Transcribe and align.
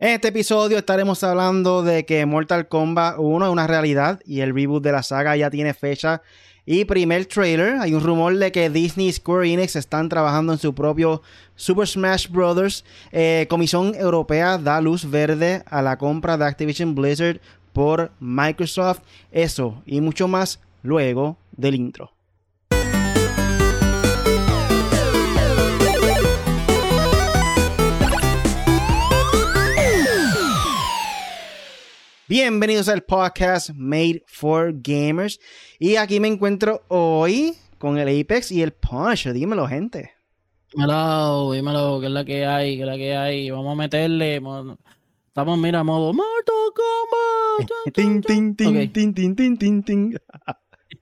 En 0.00 0.10
este 0.10 0.28
episodio 0.28 0.78
estaremos 0.78 1.24
hablando 1.24 1.82
de 1.82 2.06
que 2.06 2.24
Mortal 2.24 2.68
Kombat 2.68 3.16
1 3.18 3.46
es 3.46 3.50
una 3.50 3.66
realidad 3.66 4.20
y 4.24 4.42
el 4.42 4.54
reboot 4.54 4.80
de 4.80 4.92
la 4.92 5.02
saga 5.02 5.36
ya 5.36 5.50
tiene 5.50 5.74
fecha 5.74 6.22
y 6.64 6.84
primer 6.84 7.26
trailer. 7.26 7.80
Hay 7.80 7.94
un 7.94 8.04
rumor 8.04 8.38
de 8.38 8.52
que 8.52 8.70
Disney 8.70 9.08
y 9.08 9.12
Square 9.12 9.52
Enix 9.52 9.74
están 9.74 10.08
trabajando 10.08 10.52
en 10.52 10.60
su 10.60 10.72
propio 10.72 11.20
Super 11.56 11.88
Smash 11.88 12.28
Bros. 12.28 12.84
Eh, 13.10 13.48
Comisión 13.50 13.92
Europea 13.96 14.56
da 14.56 14.80
luz 14.80 15.10
verde 15.10 15.64
a 15.66 15.82
la 15.82 15.98
compra 15.98 16.38
de 16.38 16.44
Activision 16.44 16.94
Blizzard 16.94 17.40
por 17.72 18.12
Microsoft. 18.20 19.00
Eso 19.32 19.82
y 19.84 20.00
mucho 20.00 20.28
más 20.28 20.60
luego 20.84 21.38
del 21.56 21.74
intro. 21.74 22.17
Bienvenidos 32.28 32.90
al 32.90 33.04
podcast 33.04 33.70
Made 33.70 34.22
for 34.26 34.74
Gamers. 34.82 35.40
Y 35.78 35.96
aquí 35.96 36.20
me 36.20 36.28
encuentro 36.28 36.82
hoy 36.88 37.54
con 37.78 37.96
el 37.96 38.20
Apex 38.20 38.52
y 38.52 38.60
el 38.60 38.72
Punch. 38.72 39.28
Dímelo, 39.28 39.66
gente. 39.66 40.12
Dímelo, 40.74 41.52
dímelo, 41.52 42.00
que 42.00 42.06
es 42.06 42.12
la 42.12 42.24
que 42.26 42.44
hay, 42.44 42.76
que 42.76 42.82
es 42.82 42.86
la 42.86 42.96
que 42.98 43.16
hay. 43.16 43.50
Vamos 43.50 43.72
a 43.72 43.76
meterle. 43.76 44.42
Estamos, 45.26 45.58
mira, 45.58 45.82
modo 45.82 46.12
Mortal 46.12 46.74
Kombat. 46.74 47.70
tin, 47.94 48.20
tin, 48.20 48.54
tin, 48.54 48.92
tin, 48.92 49.14
tin, 49.14 49.34
tin, 49.34 49.56
tin, 49.56 49.82
tin. 49.82 50.18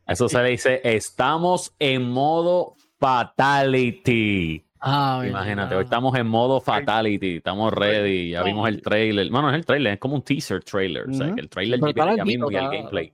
Eso 0.06 0.28
se 0.28 0.40
le 0.40 0.50
dice, 0.50 0.80
estamos 0.84 1.74
en 1.80 2.08
modo 2.08 2.76
fatality. 3.00 4.65
Ah. 4.86 5.22
Imagínate, 5.26 5.74
hoy 5.74 5.84
estamos 5.84 6.14
en 6.16 6.26
modo 6.26 6.60
fatality, 6.60 7.36
estamos 7.36 7.72
ready, 7.72 8.30
ya 8.30 8.42
vimos 8.42 8.68
el 8.68 8.80
trailer. 8.80 9.28
Bueno, 9.30 9.50
es 9.50 9.56
el 9.56 9.66
trailer, 9.66 9.94
es 9.94 9.98
como 9.98 10.14
un 10.14 10.22
teaser 10.22 10.62
trailer. 10.62 11.08
O 11.08 11.12
sea, 11.12 11.34
que 11.34 11.40
el 11.40 11.48
trailer 11.48 11.80
viene 11.80 12.16
ya 12.16 12.24
mismo 12.24 12.50
y 12.50 12.56
el 12.56 12.70
gameplay. 12.70 13.12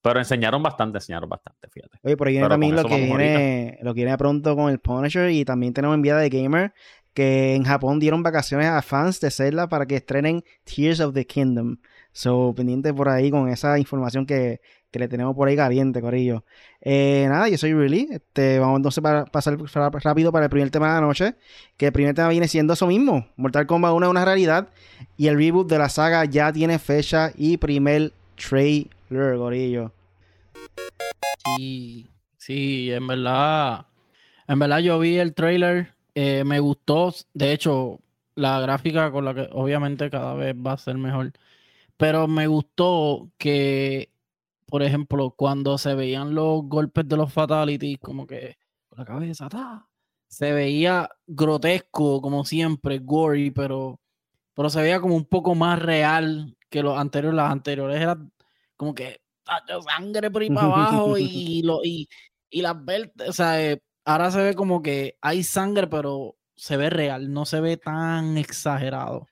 Pero 0.00 0.20
enseñaron 0.20 0.62
bastante, 0.62 0.98
enseñaron 0.98 1.28
bastante, 1.28 1.68
fíjate. 1.68 1.98
Oye, 2.02 2.16
por 2.16 2.28
ahí 2.28 2.34
viene 2.34 2.44
Pero 2.44 2.54
también 2.54 2.76
lo 2.76 2.84
que 2.84 2.96
viene, 2.96 3.78
lo 3.82 3.94
que 3.94 4.02
viene 4.04 4.16
pronto 4.16 4.54
con 4.54 4.70
el 4.70 4.78
Punisher 4.78 5.28
y 5.30 5.44
también 5.44 5.74
tenemos 5.74 5.96
enviada 5.96 6.20
de 6.20 6.28
Gamer 6.28 6.72
que 7.14 7.56
en 7.56 7.64
Japón 7.64 7.98
dieron 7.98 8.22
vacaciones 8.22 8.68
a 8.68 8.80
fans 8.80 9.18
de 9.18 9.32
Zelda 9.32 9.68
para 9.68 9.86
que 9.86 9.96
estrenen 9.96 10.44
Tears 10.62 11.00
of 11.00 11.14
the 11.14 11.26
Kingdom. 11.26 11.78
So, 12.12 12.54
pendiente 12.56 12.94
por 12.94 13.08
ahí 13.08 13.28
con 13.28 13.48
esa 13.48 13.76
información 13.76 14.24
que, 14.24 14.60
que 14.90 14.98
le 14.98 15.08
tenemos 15.08 15.34
por 15.36 15.48
ahí 15.48 15.56
caliente, 15.56 16.00
Corillo. 16.00 16.44
Eh, 16.80 17.26
nada, 17.28 17.48
yo 17.48 17.58
soy 17.58 17.74
Really. 17.74 18.08
Este, 18.10 18.58
vamos 18.58 18.78
entonces 18.78 19.02
para 19.02 19.24
pasar 19.26 19.58
rápido 20.02 20.32
para 20.32 20.46
el 20.46 20.50
primer 20.50 20.70
tema 20.70 20.88
de 20.88 21.00
la 21.00 21.06
noche. 21.06 21.34
Que 21.76 21.86
el 21.86 21.92
primer 21.92 22.14
tema 22.14 22.28
viene 22.28 22.48
siendo 22.48 22.72
eso 22.72 22.86
mismo. 22.86 23.26
Mortal 23.36 23.66
Kombat 23.66 23.92
1 23.92 24.06
es 24.06 24.10
una 24.10 24.24
realidad. 24.24 24.68
Y 25.16 25.26
el 25.28 25.36
reboot 25.36 25.68
de 25.68 25.78
la 25.78 25.88
saga 25.88 26.24
ya 26.24 26.52
tiene 26.52 26.78
fecha 26.78 27.32
y 27.36 27.56
primer 27.58 28.12
trailer, 28.36 28.88
Corillo. 29.36 29.92
Sí, 31.56 32.06
sí, 32.36 32.90
en 32.92 33.06
verdad. 33.06 33.86
En 34.46 34.58
verdad, 34.58 34.78
yo 34.78 34.98
vi 34.98 35.18
el 35.18 35.34
trailer. 35.34 35.92
eh, 36.14 36.42
me 36.44 36.58
gustó. 36.60 37.14
De 37.34 37.52
hecho, 37.52 38.00
la 38.34 38.60
gráfica 38.60 39.10
con 39.10 39.24
la 39.24 39.34
que 39.34 39.48
obviamente 39.52 40.10
cada 40.10 40.34
vez 40.34 40.54
va 40.54 40.72
a 40.72 40.78
ser 40.78 40.96
mejor. 40.96 41.32
Pero 41.96 42.28
me 42.28 42.46
gustó 42.46 43.28
que, 43.38 44.08
por 44.68 44.82
ejemplo, 44.82 45.30
cuando 45.30 45.78
se 45.78 45.94
veían 45.94 46.34
los 46.34 46.62
golpes 46.64 47.08
de 47.08 47.16
los 47.16 47.32
fatalities, 47.32 47.98
como 47.98 48.26
que 48.26 48.56
con 48.88 48.98
la 48.98 49.04
cabeza, 49.04 49.48
¡ta! 49.48 49.88
se 50.28 50.52
veía 50.52 51.08
grotesco, 51.26 52.20
como 52.20 52.44
siempre, 52.44 52.98
gory, 52.98 53.50
pero, 53.50 53.98
pero 54.54 54.68
se 54.68 54.82
veía 54.82 55.00
como 55.00 55.16
un 55.16 55.24
poco 55.24 55.54
más 55.54 55.80
real 55.80 56.54
que 56.68 56.82
los 56.82 56.98
anteriores. 56.98 57.36
Las 57.36 57.50
anteriores 57.50 58.00
eran 58.00 58.30
como 58.76 58.94
que 58.94 59.20
tacho, 59.42 59.80
sangre 59.82 60.30
por 60.30 60.42
ahí 60.42 60.50
para 60.50 60.66
abajo 60.66 61.16
y, 61.18 61.62
lo, 61.62 61.82
y, 61.82 62.08
y 62.50 62.60
las 62.60 62.84
vértebras, 62.84 63.30
o 63.30 63.32
sea, 63.32 63.62
eh, 63.62 63.80
ahora 64.04 64.30
se 64.30 64.42
ve 64.42 64.54
como 64.54 64.82
que 64.82 65.16
hay 65.22 65.42
sangre, 65.42 65.86
pero 65.86 66.36
se 66.54 66.76
ve 66.76 66.90
real, 66.90 67.32
no 67.32 67.46
se 67.46 67.60
ve 67.60 67.78
tan 67.78 68.36
exagerado. 68.36 69.26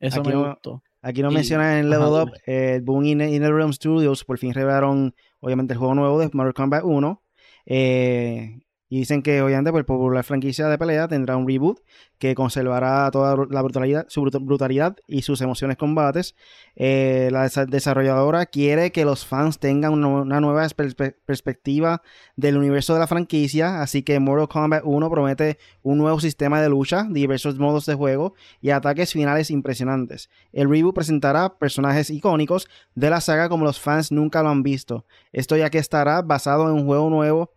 Eso 0.00 0.20
Aquí 0.20 0.30
me 0.30 0.36
gustó. 0.36 0.82
Aquí 1.02 1.20
nos 1.22 1.32
Y- 1.32 1.36
mencionan 1.36 1.78
en 1.78 1.90
Level 1.90 2.14
ajá, 2.14 2.22
Up, 2.22 2.32
eh, 2.46 2.80
Boom 2.82 3.04
Inner 3.04 3.52
Realm 3.52 3.72
Studios 3.72 4.24
por 4.24 4.38
fin 4.38 4.54
revelaron 4.54 5.14
obviamente 5.40 5.72
el 5.74 5.78
juego 5.78 5.94
nuevo 5.96 6.18
de 6.20 6.30
Mortal 6.32 6.54
Kombat 6.54 6.84
1. 6.84 7.22
eh, 7.66 8.60
y 8.92 8.98
dicen 8.98 9.22
que 9.22 9.40
obviamente 9.40 9.72
por 9.72 9.86
popular 9.86 10.22
franquicia 10.22 10.68
de 10.68 10.76
pelea 10.76 11.08
tendrá 11.08 11.38
un 11.38 11.48
reboot 11.48 11.80
que 12.18 12.34
conservará 12.34 13.10
toda 13.10 13.46
la 13.48 13.62
brutalidad, 13.62 14.04
su 14.10 14.20
brut- 14.20 14.44
brutalidad 14.44 14.98
y 15.08 15.22
sus 15.22 15.40
emociones 15.40 15.78
combates. 15.78 16.34
Eh, 16.76 17.30
la 17.32 17.46
desa- 17.46 17.64
desarrolladora 17.64 18.44
quiere 18.44 18.92
que 18.92 19.06
los 19.06 19.24
fans 19.24 19.58
tengan 19.58 19.94
una, 19.94 20.40
nueva 20.40 20.66
perspe- 20.76 21.16
perspectiva 21.24 22.02
del 22.36 22.58
universo 22.58 22.92
de 22.92 23.00
la 23.00 23.06
franquicia, 23.06 23.80
así 23.80 24.02
que 24.02 24.20
Mortal 24.20 24.48
Kombat 24.48 24.82
1 24.84 25.10
promete 25.10 25.56
un 25.82 25.96
nuevo 25.96 26.20
sistema 26.20 26.60
de 26.60 26.68
lucha, 26.68 27.06
diversos 27.08 27.58
modos 27.58 27.86
de 27.86 27.94
juego 27.94 28.34
y 28.60 28.70
ataques 28.70 29.10
finales 29.14 29.50
impresionantes. 29.50 30.28
El 30.52 30.68
reboot 30.68 30.94
presentará 30.94 31.56
personajes 31.58 32.10
icónicos 32.10 32.68
de 32.94 33.08
la 33.08 33.22
saga 33.22 33.48
como 33.48 33.64
los 33.64 33.80
fans 33.80 34.12
nunca 34.12 34.42
lo 34.42 34.50
han 34.50 34.62
visto. 34.62 35.06
Esto 35.32 35.56
ya 35.56 35.70
que 35.70 35.78
estará 35.78 36.20
basado 36.20 36.68
en 36.68 36.74
un 36.74 36.84
juego 36.84 37.08
nuevo, 37.08 37.52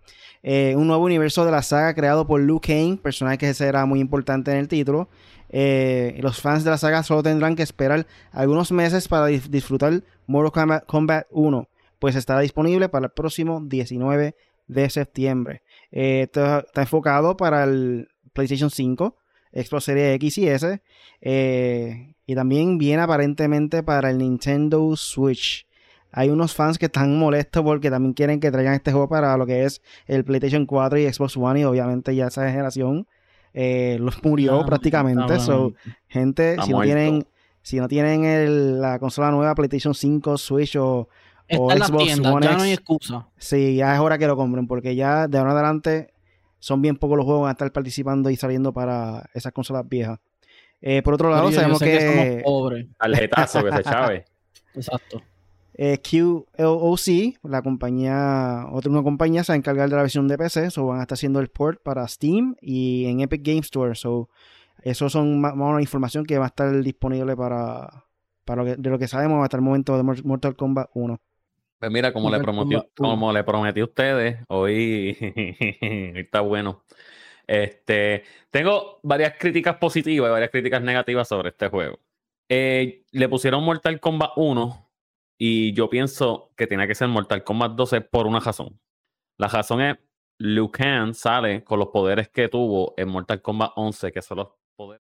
eh, 0.47 0.75
un 0.75 0.85
nuevo 0.85 1.03
universo 1.06 1.44
de 1.44 1.51
la 1.51 1.63
saga 1.63 1.95
creado 1.95 2.28
por 2.28 2.39
Liu 2.39 2.59
Kang, 2.59 3.00
personaje 3.00 3.39
que 3.39 3.53
será 3.56 3.88
muy 3.88 4.00
importante 4.00 4.51
en 4.51 4.57
el 4.57 4.67
título. 4.67 5.09
Eh, 5.50 6.19
los 6.22 6.39
fans 6.39 6.63
de 6.63 6.69
la 6.69 6.78
saga 6.78 7.01
solo 7.01 7.23
tendrán 7.23 7.56
que 7.56 7.63
esperar 7.63 8.06
algunos 8.31 8.72
meses 8.72 9.07
para 9.07 9.25
disfrutar 9.25 10.03
Mortal 10.28 10.51
Kombat, 10.51 10.85
Kombat 10.85 11.28
1, 11.31 11.67
pues 11.97 12.16
estará 12.16 12.41
disponible 12.41 12.89
para 12.89 13.07
el 13.07 13.11
próximo 13.11 13.59
19 13.59 14.35
de 14.67 14.89
septiembre. 14.91 15.63
Eh, 15.91 16.22
esto 16.25 16.59
está 16.59 16.81
enfocado 16.81 17.35
para 17.35 17.63
el 17.63 18.07
PlayStation 18.34 18.69
5, 18.69 19.17
Xbox 19.51 19.84
Series 19.84 20.16
X 20.17 20.38
y 20.38 20.47
S. 20.47 20.79
eh, 21.22 22.13
y 22.28 22.35
también 22.35 22.78
viene 22.78 23.01
aparentemente 23.01 23.81
para 23.81 24.11
el 24.11 24.19
Nintendo 24.19 24.95
Switch. 24.95 25.66
Hay 26.17 26.29
unos 26.29 26.55
fans 26.55 26.77
que 26.77 26.85
están 26.85 27.19
molestos 27.19 27.61
porque 27.61 27.89
también 27.91 28.13
quieren 28.13 28.39
que 28.39 28.49
traigan 28.49 28.73
este 28.73 28.91
juego 28.91 29.09
para 29.09 29.35
lo 29.35 29.45
que 29.45 29.65
es 29.65 29.81
el 30.07 30.23
PlayStation 30.23 30.65
4 30.65 30.97
y 30.99 31.11
Xbox 31.11 31.35
One. 31.35 31.59
Y 31.59 31.63
obviamente 31.65 32.15
ya 32.15 32.27
esa 32.27 32.49
generación 32.49 33.05
eh, 33.53 33.97
los 33.99 34.23
murió 34.23 34.61
Ah, 34.61 34.65
prácticamente. 34.65 35.39
So, 35.39 35.73
gente, 36.07 36.51
Está 36.51 36.63
si 36.63 36.71
no 36.71 36.81
tienen, 36.81 37.27
si 37.61 37.79
no 37.79 37.87
tienen 37.89 38.23
el- 38.23 38.79
la 38.81 38.97
consola 38.99 39.29
nueva 39.31 39.55
PlayStation 39.55 39.93
5, 39.93 40.37
Switch 40.37 40.75
o, 40.77 41.09
Xbox 41.49 42.19
One 42.19 42.45
ya 42.45 42.51
X. 42.51 42.57
no 42.57 42.63
hay 42.63 42.71
excusa. 42.71 43.27
Sí, 43.37 43.75
ya 43.75 43.93
es 43.93 43.99
hora 43.99 44.17
que 44.17 44.25
lo 44.27 44.35
compren, 44.37 44.67
porque 44.67 44.95
ya 44.95 45.27
de 45.27 45.37
ahora 45.37 45.51
en 45.51 45.57
adelante 45.57 46.13
son 46.59 46.81
bien 46.81 46.95
pocos 46.95 47.17
los 47.17 47.25
juegos 47.25 47.41
que 47.41 47.43
van 47.43 47.49
a 47.49 47.53
estar 47.53 47.71
participando 47.71 48.29
y 48.29 48.35
saliendo 48.37 48.73
para 48.73 49.29
esas 49.33 49.51
consolas 49.51 49.87
viejas. 49.87 50.19
Eh, 50.81 51.01
por 51.03 51.13
otro 51.13 51.29
lado, 51.29 51.49
yo 51.49 51.55
sabemos 51.55 51.79
sé 51.79 51.85
que 51.85 51.99
somos 52.01 52.23
que, 52.25 52.41
pobres. 52.43 52.87
Tarjetazo 52.97 53.63
que 53.63 53.71
se 53.73 53.83
chave. 53.83 54.25
Exacto. 54.75 55.21
Eh, 55.77 55.99
QLOC, 55.99 57.37
la 57.43 57.61
compañía, 57.61 58.65
otra 58.71 58.91
una 58.91 59.03
compañía, 59.03 59.43
se 59.43 59.51
va 59.51 59.55
a 59.55 59.57
encargar 59.57 59.89
de 59.89 59.95
la 59.95 60.01
versión 60.03 60.27
de 60.27 60.37
PC, 60.37 60.71
so 60.71 60.87
van 60.87 60.99
a 60.99 61.01
estar 61.03 61.15
haciendo 61.15 61.39
el 61.39 61.49
port 61.49 61.81
para 61.83 62.07
Steam 62.07 62.55
y 62.61 63.05
en 63.05 63.19
Epic 63.21 63.41
Game 63.43 63.59
Store. 63.59 63.93
So, 63.95 64.29
eso 64.83 65.09
son 65.09 65.39
más, 65.41 65.55
más 65.55 65.69
una 65.71 65.81
información 65.81 66.25
que 66.25 66.37
va 66.37 66.45
a 66.45 66.47
estar 66.47 66.71
disponible 66.81 67.35
para, 67.35 68.05
para 68.45 68.63
lo 68.63 68.69
que- 68.69 68.81
de 68.81 68.89
lo 68.89 68.97
que 68.99 69.07
sabemos 69.07 69.43
hasta 69.43 69.57
el 69.57 69.63
momento 69.63 69.97
de 69.97 70.03
Mor- 70.03 70.23
Mortal 70.25 70.55
Kombat 70.55 70.89
1. 70.93 71.19
Pues 71.79 71.91
mira, 71.91 72.13
como 72.13 72.29
le, 72.31 72.37
Mortal 72.41 72.55
uno. 72.67 72.85
como 72.95 73.33
le 73.33 73.43
prometí 73.43 73.81
a 73.81 73.83
ustedes, 73.83 74.37
hoy 74.47 75.17
hoy 75.17 75.17
está 76.15 76.41
bueno. 76.41 76.83
Este, 77.47 78.23
tengo 78.49 78.99
varias 79.03 79.33
críticas 79.37 79.75
positivas 79.75 80.29
y 80.29 80.31
varias 80.31 80.49
críticas 80.51 80.81
negativas 80.81 81.27
sobre 81.27 81.49
este 81.49 81.67
juego. 81.67 81.99
Eh, 82.49 83.03
le 83.11 83.29
pusieron 83.29 83.63
Mortal 83.63 83.99
Kombat 83.99 84.31
1 84.35 84.84
y 85.37 85.73
yo 85.73 85.90
pienso 85.90 86.52
que 86.55 86.67
tiene 86.67 86.87
que 86.87 86.96
ser 86.96 87.08
Mortal 87.08 87.43
Kombat 87.43 87.73
12 87.73 88.02
por 88.02 88.28
una 88.28 88.40
razón. 88.40 88.79
La 89.37 89.47
razón 89.47 89.82
es 89.82 89.97
Liu 90.37 90.72
Kang 90.72 91.14
sale 91.14 91.64
con 91.64 91.79
los 91.79 91.90
poderes 91.90 92.29
que 92.29 92.49
tuvo 92.49 92.93
en 92.97 93.09
Mortal 93.09 93.41
Kombat 93.41 93.72
11, 93.76 94.11
que 94.11 94.22
son 94.22 94.37
los 94.37 94.47
poderes 94.76 95.05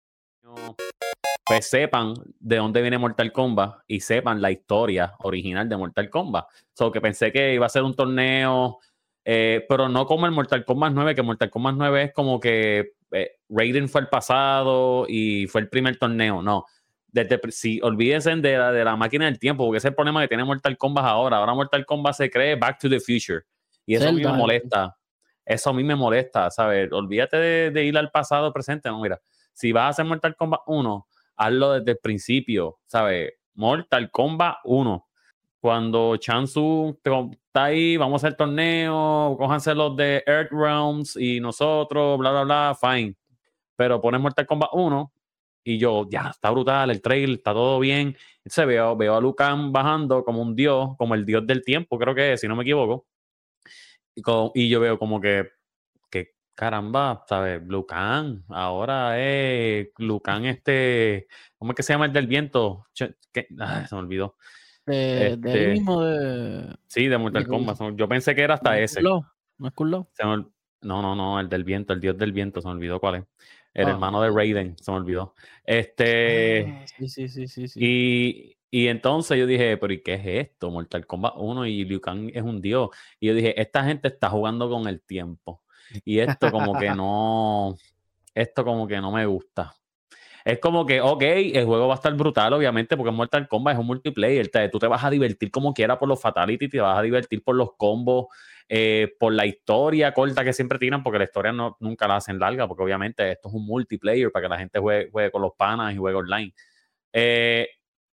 pues 1.48 1.66
sepan 1.66 2.12
de 2.38 2.56
dónde 2.56 2.82
viene 2.82 2.98
Mortal 2.98 3.32
Kombat 3.32 3.80
y 3.86 4.00
sepan 4.00 4.42
la 4.42 4.50
historia 4.50 5.14
original 5.20 5.66
de 5.66 5.78
Mortal 5.78 6.10
Kombat. 6.10 6.46
So 6.74 6.92
que 6.92 7.00
pensé 7.00 7.32
que 7.32 7.54
iba 7.54 7.64
a 7.64 7.70
ser 7.70 7.84
un 7.84 7.94
torneo, 7.94 8.78
eh, 9.24 9.64
pero 9.66 9.88
no 9.88 10.04
como 10.04 10.26
el 10.26 10.32
Mortal 10.32 10.66
Kombat 10.66 10.92
9, 10.92 11.14
que 11.14 11.22
Mortal 11.22 11.48
Kombat 11.48 11.74
9 11.76 12.02
es 12.02 12.12
como 12.12 12.38
que 12.38 12.92
eh, 13.12 13.30
Raiden 13.48 13.88
fue 13.88 14.02
el 14.02 14.08
pasado 14.08 15.06
y 15.08 15.46
fue 15.46 15.62
el 15.62 15.70
primer 15.70 15.96
torneo. 15.96 16.42
No. 16.42 16.66
Desde, 17.10 17.40
si 17.50 17.80
olvídense 17.82 18.36
de 18.36 18.58
la, 18.58 18.70
de 18.70 18.84
la 18.84 18.94
máquina 18.94 19.24
del 19.24 19.38
tiempo, 19.38 19.64
porque 19.64 19.78
ese 19.78 19.88
es 19.88 19.92
el 19.92 19.96
problema 19.96 20.20
que 20.20 20.28
tiene 20.28 20.44
Mortal 20.44 20.76
Kombat 20.76 21.04
ahora. 21.06 21.38
Ahora 21.38 21.54
Mortal 21.54 21.86
Kombat 21.86 22.14
se 22.14 22.30
cree 22.30 22.54
Back 22.54 22.78
to 22.78 22.88
the 22.88 23.00
Future. 23.00 23.44
Y 23.86 23.94
eso 23.94 24.08
a 24.08 24.12
mí 24.12 24.22
me 24.22 24.32
molesta. 24.32 24.94
Eso 25.44 25.70
a 25.70 25.72
mí 25.72 25.82
me 25.82 25.96
molesta, 25.96 26.50
¿sabes? 26.50 26.92
Olvídate 26.92 27.38
de, 27.38 27.70
de 27.70 27.84
ir 27.84 27.96
al 27.96 28.10
pasado 28.10 28.52
presente. 28.52 28.90
No, 28.90 29.00
mira, 29.00 29.18
si 29.54 29.72
vas 29.72 29.84
a 29.84 29.88
hacer 29.88 30.04
Mortal 30.04 30.36
Kombat 30.36 30.60
1, 30.66 31.08
hazlo 31.36 31.72
desde 31.72 31.92
el 31.92 31.98
principio, 31.98 32.78
¿sabes? 32.84 33.32
Mortal 33.54 34.10
Kombat 34.10 34.58
1. 34.64 35.08
Cuando 35.60 36.16
Chansu 36.16 36.96
está 37.02 37.64
ahí, 37.64 37.96
vamos 37.96 38.22
a 38.22 38.26
hacer 38.28 38.36
torneo, 38.36 39.34
cójanse 39.36 39.74
los 39.74 39.96
de 39.96 40.22
Earth 40.26 40.52
Realms 40.52 41.16
y 41.16 41.40
nosotros, 41.40 42.18
bla, 42.18 42.30
bla, 42.30 42.44
bla, 42.44 42.76
fine. 42.80 43.16
Pero 43.74 44.00
pones 44.00 44.20
Mortal 44.20 44.46
Kombat 44.46 44.70
1 44.72 45.12
y 45.68 45.78
yo, 45.78 46.06
ya, 46.10 46.28
está 46.30 46.50
brutal, 46.50 46.90
el 46.90 47.02
trail, 47.02 47.34
está 47.34 47.52
todo 47.52 47.78
bien. 47.80 48.16
Entonces 48.38 48.66
veo, 48.66 48.96
veo 48.96 49.14
a 49.16 49.20
Lucan 49.20 49.72
bajando 49.72 50.24
como 50.24 50.40
un 50.42 50.54
dios, 50.56 50.90
como 50.96 51.14
el 51.14 51.24
dios 51.26 51.46
del 51.46 51.62
tiempo, 51.64 51.98
creo 51.98 52.14
que 52.14 52.32
es, 52.32 52.40
si 52.40 52.48
no 52.48 52.56
me 52.56 52.62
equivoco. 52.62 53.06
Y, 54.14 54.22
y 54.54 54.68
yo 54.68 54.80
veo 54.80 54.98
como 54.98 55.20
que, 55.20 55.48
que 56.10 56.34
caramba, 56.54 57.24
¿sabes? 57.28 57.62
Lucan, 57.66 58.44
ahora 58.48 59.20
es 59.20 59.88
Lucan 59.98 60.46
este, 60.46 61.28
¿cómo 61.56 61.72
es 61.72 61.76
que 61.76 61.82
se 61.82 61.92
llama 61.92 62.06
el 62.06 62.12
del 62.12 62.26
viento? 62.26 62.86
¿Qué? 62.94 63.46
Ay, 63.58 63.86
se 63.86 63.94
me 63.94 64.00
olvidó. 64.00 64.36
De, 64.86 65.26
Este, 65.34 65.68
mismo 65.68 66.02
de. 66.02 66.74
Sí, 66.86 67.08
de 67.08 67.18
Mortal 67.18 67.44
de- 67.44 67.48
Kombat. 67.48 67.78
Yo 67.94 68.08
pensé 68.08 68.34
que 68.34 68.42
era 68.42 68.54
hasta 68.54 68.70
¿No 68.70 68.76
es 68.76 68.92
ese. 68.92 69.02
¿No 69.02 69.18
es? 69.68 69.74
Se 70.14 70.24
me 70.24 70.36
No, 70.80 71.02
no, 71.02 71.14
no, 71.14 71.38
el 71.38 71.48
del 71.48 71.64
viento, 71.64 71.92
el 71.92 72.00
dios 72.00 72.16
del 72.16 72.32
viento, 72.32 72.62
se 72.62 72.68
me 72.68 72.74
olvidó 72.74 72.98
cuál 72.98 73.16
es. 73.16 73.24
El 73.74 73.86
Ah. 73.86 73.90
hermano 73.90 74.20
de 74.22 74.30
Raiden, 74.30 74.76
se 74.78 74.90
me 74.90 74.96
olvidó. 74.98 75.34
Este. 75.64 76.66
Ah, 76.66 76.84
sí, 76.98 77.08
sí, 77.08 77.28
sí, 77.28 77.46
sí. 77.48 77.68
sí. 77.68 77.78
Y, 77.80 78.56
y 78.70 78.88
entonces 78.88 79.38
yo 79.38 79.46
dije, 79.46 79.76
pero 79.76 79.92
¿y 79.92 80.02
qué 80.02 80.14
es 80.14 80.26
esto? 80.50 80.70
Mortal 80.70 81.06
Kombat 81.06 81.34
1 81.36 81.66
y 81.66 81.84
Liu 81.84 82.00
Kang 82.00 82.30
es 82.34 82.42
un 82.42 82.60
dios. 82.60 82.90
Y 83.20 83.28
yo 83.28 83.34
dije, 83.34 83.60
esta 83.60 83.84
gente 83.84 84.08
está 84.08 84.28
jugando 84.30 84.68
con 84.68 84.86
el 84.88 85.00
tiempo. 85.02 85.62
Y 86.04 86.18
esto 86.18 86.50
como 86.50 86.78
que 86.78 86.90
no, 86.94 87.76
esto 88.34 88.64
como 88.64 88.86
que 88.86 89.00
no 89.00 89.10
me 89.12 89.24
gusta. 89.26 89.74
Es 90.48 90.60
como 90.60 90.86
que, 90.86 90.98
ok, 91.02 91.22
el 91.22 91.66
juego 91.66 91.88
va 91.88 91.92
a 91.92 91.96
estar 91.96 92.14
brutal, 92.14 92.54
obviamente, 92.54 92.96
porque 92.96 93.10
Mortal 93.10 93.46
Kombat 93.46 93.74
es 93.74 93.80
un 93.80 93.86
multiplayer. 93.86 94.48
te- 94.48 94.70
tú 94.70 94.78
te 94.78 94.86
vas 94.86 95.04
a 95.04 95.10
divertir 95.10 95.50
como 95.50 95.74
quiera 95.74 95.98
por 95.98 96.08
los 96.08 96.18
fatalities, 96.22 96.70
te 96.70 96.80
vas 96.80 96.98
a 96.98 97.02
divertir 97.02 97.44
por 97.44 97.54
los 97.54 97.74
combos, 97.76 98.28
eh, 98.66 99.12
por 99.18 99.34
la 99.34 99.44
historia 99.44 100.14
corta 100.14 100.44
que 100.44 100.54
siempre 100.54 100.78
tiran, 100.78 101.02
porque 101.02 101.18
la 101.18 101.24
historia 101.24 101.52
no, 101.52 101.76
nunca 101.80 102.08
la 102.08 102.16
hacen 102.16 102.38
larga, 102.38 102.66
porque 102.66 102.82
obviamente 102.82 103.30
esto 103.30 103.48
es 103.48 103.54
un 103.54 103.66
multiplayer 103.66 104.32
para 104.32 104.44
que 104.44 104.48
la 104.48 104.58
gente 104.58 104.78
juegue, 104.78 105.10
juegue 105.10 105.30
con 105.30 105.42
los 105.42 105.52
panas 105.52 105.94
y 105.94 105.98
juegue 105.98 106.16
online. 106.16 106.54
Eh, 107.12 107.68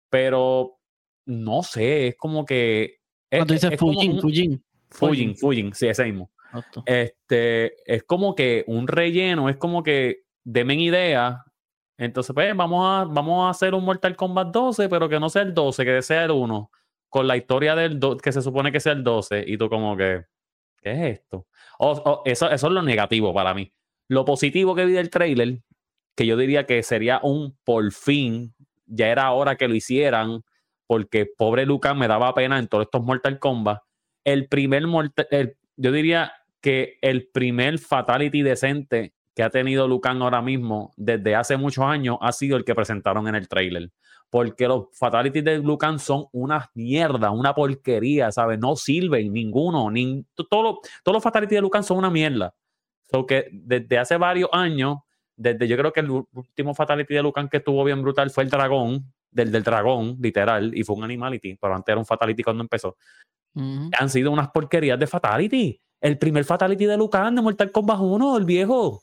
pero 0.08 0.78
no 1.26 1.64
sé, 1.64 2.06
es 2.08 2.16
como 2.16 2.44
que. 2.44 3.00
Es, 3.28 3.38
Cuando 3.40 3.54
dices 3.54 3.76
Fujin, 3.76 4.20
Fujin. 4.20 4.64
Fujin, 4.88 5.36
Fujin, 5.36 5.74
sí, 5.74 5.88
ese 5.88 6.04
mismo. 6.04 6.30
Este, 6.86 7.74
es 7.92 8.04
como 8.04 8.36
que 8.36 8.62
un 8.68 8.86
relleno, 8.86 9.48
es 9.48 9.56
como 9.56 9.82
que 9.82 10.22
demen 10.44 10.78
idea. 10.78 11.44
Entonces, 12.00 12.34
pues 12.34 12.56
vamos 12.56 12.86
a, 12.86 13.04
vamos 13.04 13.46
a 13.46 13.50
hacer 13.50 13.74
un 13.74 13.84
Mortal 13.84 14.16
Kombat 14.16 14.48
12, 14.48 14.88
pero 14.88 15.06
que 15.08 15.20
no 15.20 15.28
sea 15.28 15.42
el 15.42 15.52
12, 15.52 15.84
que 15.84 16.00
sea 16.02 16.24
el 16.24 16.30
1, 16.30 16.70
con 17.10 17.26
la 17.26 17.36
historia 17.36 17.76
del 17.76 18.00
do- 18.00 18.16
que 18.16 18.32
se 18.32 18.40
supone 18.40 18.72
que 18.72 18.80
sea 18.80 18.92
el 18.92 19.04
12, 19.04 19.44
y 19.46 19.58
tú 19.58 19.68
como 19.68 19.96
que, 19.98 20.24
¿qué 20.82 20.92
es 20.92 21.18
esto? 21.20 21.46
O- 21.78 21.90
o- 21.92 22.22
eso, 22.24 22.50
eso 22.50 22.66
es 22.68 22.72
lo 22.72 22.82
negativo 22.82 23.34
para 23.34 23.52
mí. 23.52 23.70
Lo 24.08 24.24
positivo 24.24 24.74
que 24.74 24.86
vi 24.86 24.92
del 24.92 25.10
trailer, 25.10 25.58
que 26.16 26.24
yo 26.26 26.38
diría 26.38 26.64
que 26.64 26.82
sería 26.82 27.20
un 27.22 27.58
por 27.64 27.92
fin, 27.92 28.54
ya 28.86 29.08
era 29.08 29.30
hora 29.32 29.56
que 29.56 29.68
lo 29.68 29.74
hicieran, 29.74 30.42
porque 30.86 31.26
pobre 31.26 31.66
Lucas 31.66 31.94
me 31.94 32.08
daba 32.08 32.32
pena 32.34 32.58
en 32.58 32.66
todos 32.66 32.84
estos 32.86 33.04
Mortal 33.04 33.38
Kombat. 33.38 33.82
El 34.24 34.48
primer 34.48 34.86
Mortal, 34.86 35.28
el- 35.30 35.56
yo 35.76 35.92
diría 35.92 36.32
que 36.62 36.98
el 37.02 37.28
primer 37.28 37.78
Fatality 37.78 38.40
decente 38.42 39.12
que 39.34 39.42
ha 39.42 39.50
tenido 39.50 39.86
Lucan 39.86 40.20
ahora 40.22 40.42
mismo 40.42 40.92
desde 40.96 41.34
hace 41.34 41.56
muchos 41.56 41.84
años 41.84 42.18
ha 42.20 42.32
sido 42.32 42.56
el 42.56 42.64
que 42.64 42.74
presentaron 42.74 43.28
en 43.28 43.34
el 43.34 43.48
trailer. 43.48 43.90
Porque 44.28 44.68
los 44.68 44.86
Fatalities 44.96 45.44
de 45.44 45.58
Lucan 45.58 45.98
son 45.98 46.26
una 46.32 46.70
mierda, 46.74 47.30
una 47.30 47.52
porquería, 47.52 48.30
¿sabes? 48.30 48.58
No 48.60 48.76
sirven 48.76 49.32
ninguno. 49.32 49.90
Ni, 49.90 50.24
todos 50.48 50.62
los 50.62 50.74
todos 51.02 51.14
los 51.14 51.22
Fatalities 51.22 51.58
de 51.58 51.62
Lucan 51.62 51.82
son 51.82 51.98
una 51.98 52.10
mierda. 52.10 52.54
So 53.10 53.26
que 53.26 53.48
desde 53.52 53.98
hace 53.98 54.16
varios 54.16 54.50
años, 54.52 54.98
desde 55.36 55.66
yo 55.66 55.76
creo 55.76 55.92
que 55.92 56.00
el 56.00 56.10
último 56.10 56.74
Fatality 56.74 57.14
de 57.14 57.22
Lucan 57.22 57.48
que 57.48 57.56
estuvo 57.56 57.82
bien 57.82 58.02
brutal 58.02 58.30
fue 58.30 58.44
el 58.44 58.50
dragón, 58.50 59.12
del, 59.32 59.50
del 59.50 59.64
dragón, 59.64 60.16
literal, 60.20 60.76
y 60.76 60.84
fue 60.84 60.96
un 60.96 61.04
Animality, 61.04 61.56
pero 61.60 61.74
antes 61.74 61.92
era 61.92 61.98
un 61.98 62.06
Fatality 62.06 62.42
cuando 62.42 62.62
empezó 62.62 62.96
han 63.54 64.08
sido 64.08 64.30
unas 64.30 64.48
porquerías 64.50 64.98
de 64.98 65.06
Fatality. 65.06 65.80
El 66.00 66.18
primer 66.18 66.44
Fatality 66.44 66.86
de 66.86 66.96
Lucan 66.96 67.34
de 67.34 67.42
Mortal 67.42 67.70
Kombat 67.70 68.00
1, 68.00 68.36
el 68.38 68.44
viejo. 68.44 69.02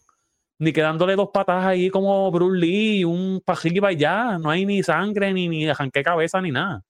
Ni 0.60 0.74
quedándole 0.74 1.16
dos 1.16 1.30
patas 1.32 1.66
ahí 1.66 1.90
como 1.90 2.32
Bruce 2.32 2.58
Lee 2.58 3.04
un 3.04 3.42
pajillo 3.46 3.90
y 3.90 3.96
ya. 3.96 4.38
No 4.40 4.50
hay 4.50 4.66
ni 4.66 4.82
sangre, 4.82 5.32
ni, 5.34 5.48
ni 5.48 5.68
arranqué 5.68 6.04
cabeza, 6.04 6.42
ni 6.42 6.52
nada. 6.52 6.84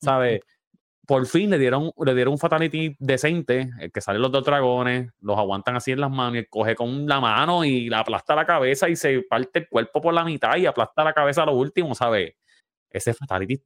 ¿Sabes? 0.00 0.40
Por 1.06 1.26
fin 1.26 1.50
le 1.50 1.58
dieron, 1.58 1.90
le 2.02 2.14
dieron 2.14 2.32
un 2.32 2.38
Fatality 2.38 2.96
decente, 2.98 3.70
el 3.78 3.92
que 3.92 4.00
salen 4.00 4.22
los 4.22 4.32
dos 4.32 4.42
dragones, 4.42 5.10
los 5.20 5.38
aguantan 5.38 5.76
así 5.76 5.92
en 5.92 6.00
las 6.00 6.10
manos 6.10 6.40
y 6.40 6.46
coge 6.46 6.74
con 6.74 7.06
la 7.06 7.20
mano 7.20 7.62
y 7.62 7.90
le 7.90 7.96
aplasta 7.96 8.34
la 8.34 8.46
cabeza 8.46 8.88
y 8.88 8.96
se 8.96 9.20
parte 9.20 9.58
el 9.58 9.68
cuerpo 9.68 10.00
por 10.00 10.14
la 10.14 10.24
mitad 10.24 10.56
y 10.56 10.64
aplasta 10.64 11.04
la 11.04 11.12
cabeza 11.12 11.42
a 11.42 11.46
lo 11.46 11.52
último, 11.52 11.94
¿sabes? 11.94 12.34
Ese 12.88 13.12
Fatality, 13.12 13.62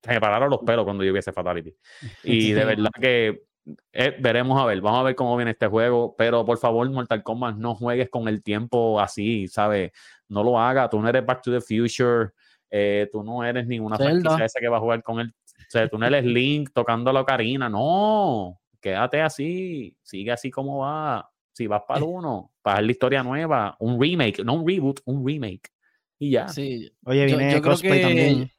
se 0.00 0.12
me 0.12 0.20
pararon 0.20 0.48
los 0.48 0.60
pelos 0.60 0.84
cuando 0.84 1.02
yo 1.02 1.12
vi 1.12 1.18
ese 1.18 1.32
Fatality. 1.32 1.74
Y 2.22 2.52
de 2.52 2.64
verdad 2.64 2.90
que 3.00 3.42
eh, 3.92 4.16
veremos 4.20 4.60
a 4.60 4.64
ver, 4.66 4.80
vamos 4.80 5.00
a 5.00 5.02
ver 5.02 5.14
cómo 5.16 5.36
viene 5.36 5.50
este 5.52 5.66
juego, 5.66 6.14
pero 6.16 6.44
por 6.44 6.58
favor, 6.58 6.88
Mortal 6.90 7.22
Kombat, 7.22 7.56
no 7.56 7.74
juegues 7.74 8.08
con 8.10 8.28
el 8.28 8.42
tiempo 8.42 9.00
así, 9.00 9.48
¿sabes? 9.48 9.92
No 10.28 10.42
lo 10.44 10.58
hagas, 10.58 10.88
tú 10.90 11.00
no 11.00 11.08
eres 11.08 11.24
Back 11.26 11.42
to 11.42 11.50
the 11.52 11.60
Future, 11.60 12.30
eh, 12.70 13.08
tú 13.10 13.22
no 13.22 13.42
eres 13.44 13.66
ninguna 13.66 13.96
Zelda. 13.96 14.12
franquicia 14.12 14.44
esa 14.44 14.60
que 14.60 14.68
va 14.68 14.76
a 14.76 14.80
jugar 14.80 15.02
con 15.02 15.20
él, 15.20 15.34
o 15.58 15.62
sea, 15.68 15.88
tú 15.88 15.98
no 15.98 16.06
eres 16.06 16.24
Link 16.24 16.70
tocando 16.72 17.12
la 17.12 17.20
ocarina, 17.22 17.68
no, 17.68 18.60
quédate 18.80 19.20
así, 19.20 19.96
sigue 20.02 20.30
así 20.30 20.50
como 20.50 20.78
va, 20.78 21.28
si 21.52 21.66
vas 21.66 21.82
para 21.88 21.98
el 21.98 22.04
uno, 22.04 22.52
para 22.62 22.80
la 22.80 22.90
historia 22.90 23.22
nueva, 23.22 23.76
un 23.80 24.00
remake, 24.00 24.44
no 24.44 24.54
un 24.54 24.68
reboot, 24.68 25.00
un 25.06 25.26
remake, 25.26 25.70
y 26.18 26.30
ya. 26.30 26.48
Sí. 26.48 26.90
Oye, 27.04 27.26
viene 27.26 27.60
yo 27.60 27.80
que- 27.80 28.00
también. 28.00 28.50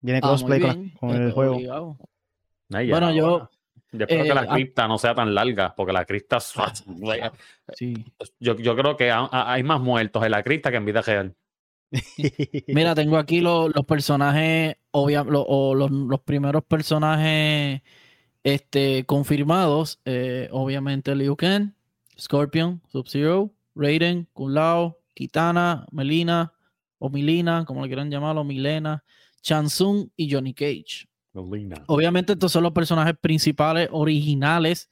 Viene 0.00 0.20
Ah, 0.22 0.26
muy 0.28 0.36
crossplay 0.36 0.92
con, 0.98 1.10
eh, 1.10 1.26
el 1.26 1.32
juego. 1.32 1.56
obligado. 1.56 1.98
Ahí 2.72 2.86
ya, 2.86 2.92
Bueno, 2.94 3.12
yo- 3.12 3.48
espero 3.92 4.22
que 4.24 4.28
eh, 4.30 4.34
la 4.34 4.40
ah- 4.42 4.54
cripta 4.54 4.86
no 4.88 4.98
sea 4.98 5.14
tan 5.14 5.34
larga, 5.34 5.74
porque 5.76 5.92
la 5.92 6.04
cripta. 6.04 6.38
Sí. 7.74 7.94
Yo, 8.40 8.56
yo 8.56 8.76
creo 8.76 8.96
que 8.96 9.10
ha- 9.10 9.28
ha- 9.30 9.52
hay 9.52 9.62
más 9.62 9.80
muertos 9.80 10.24
en 10.24 10.30
la 10.30 10.42
cripta 10.42 10.70
que 10.70 10.76
en 10.76 10.84
vida 10.84 11.02
real. 11.02 11.34
Mira, 12.68 12.94
tengo 12.94 13.16
aquí 13.16 13.40
lo- 13.40 13.68
los 13.68 13.84
personajes, 13.86 14.76
obvia- 14.90 15.24
lo- 15.24 15.42
o 15.46 15.74
los, 15.74 15.90
los 15.90 16.20
primeros 16.20 16.64
personajes 16.64 17.82
este, 18.42 19.04
confirmados. 19.06 20.00
eh, 20.04 20.48
obviamente 20.52 21.14
Liu 21.14 21.36
Kang, 21.36 21.72
Scorpion, 22.18 22.82
Sub-Zero, 22.90 23.52
Raiden, 23.74 24.28
Kung 24.32 24.52
Lao, 24.52 24.98
Kitana, 25.14 25.86
Melina, 25.92 26.52
o 26.98 27.08
Milina, 27.10 27.64
como 27.64 27.82
le 27.82 27.88
quieran 27.88 28.10
llamarlo, 28.10 28.42
Milena, 28.44 29.04
Chansung 29.40 30.08
y 30.16 30.32
Johnny 30.32 30.52
Cage. 30.52 31.06
Obviamente 31.86 32.32
estos 32.34 32.52
son 32.52 32.62
los 32.62 32.72
personajes 32.72 33.14
principales 33.20 33.88
originales 33.92 34.88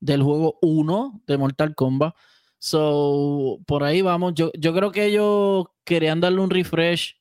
del 0.00 0.22
juego 0.22 0.58
1 0.62 1.22
de 1.26 1.38
Mortal 1.38 1.74
Kombat. 1.74 2.14
So, 2.58 3.58
por 3.66 3.84
ahí 3.84 4.02
vamos. 4.02 4.34
Yo, 4.34 4.50
yo 4.58 4.72
creo 4.72 4.92
que 4.92 5.06
ellos 5.06 5.66
querían 5.84 6.20
darle 6.20 6.40
un 6.40 6.50
refresh. 6.50 7.16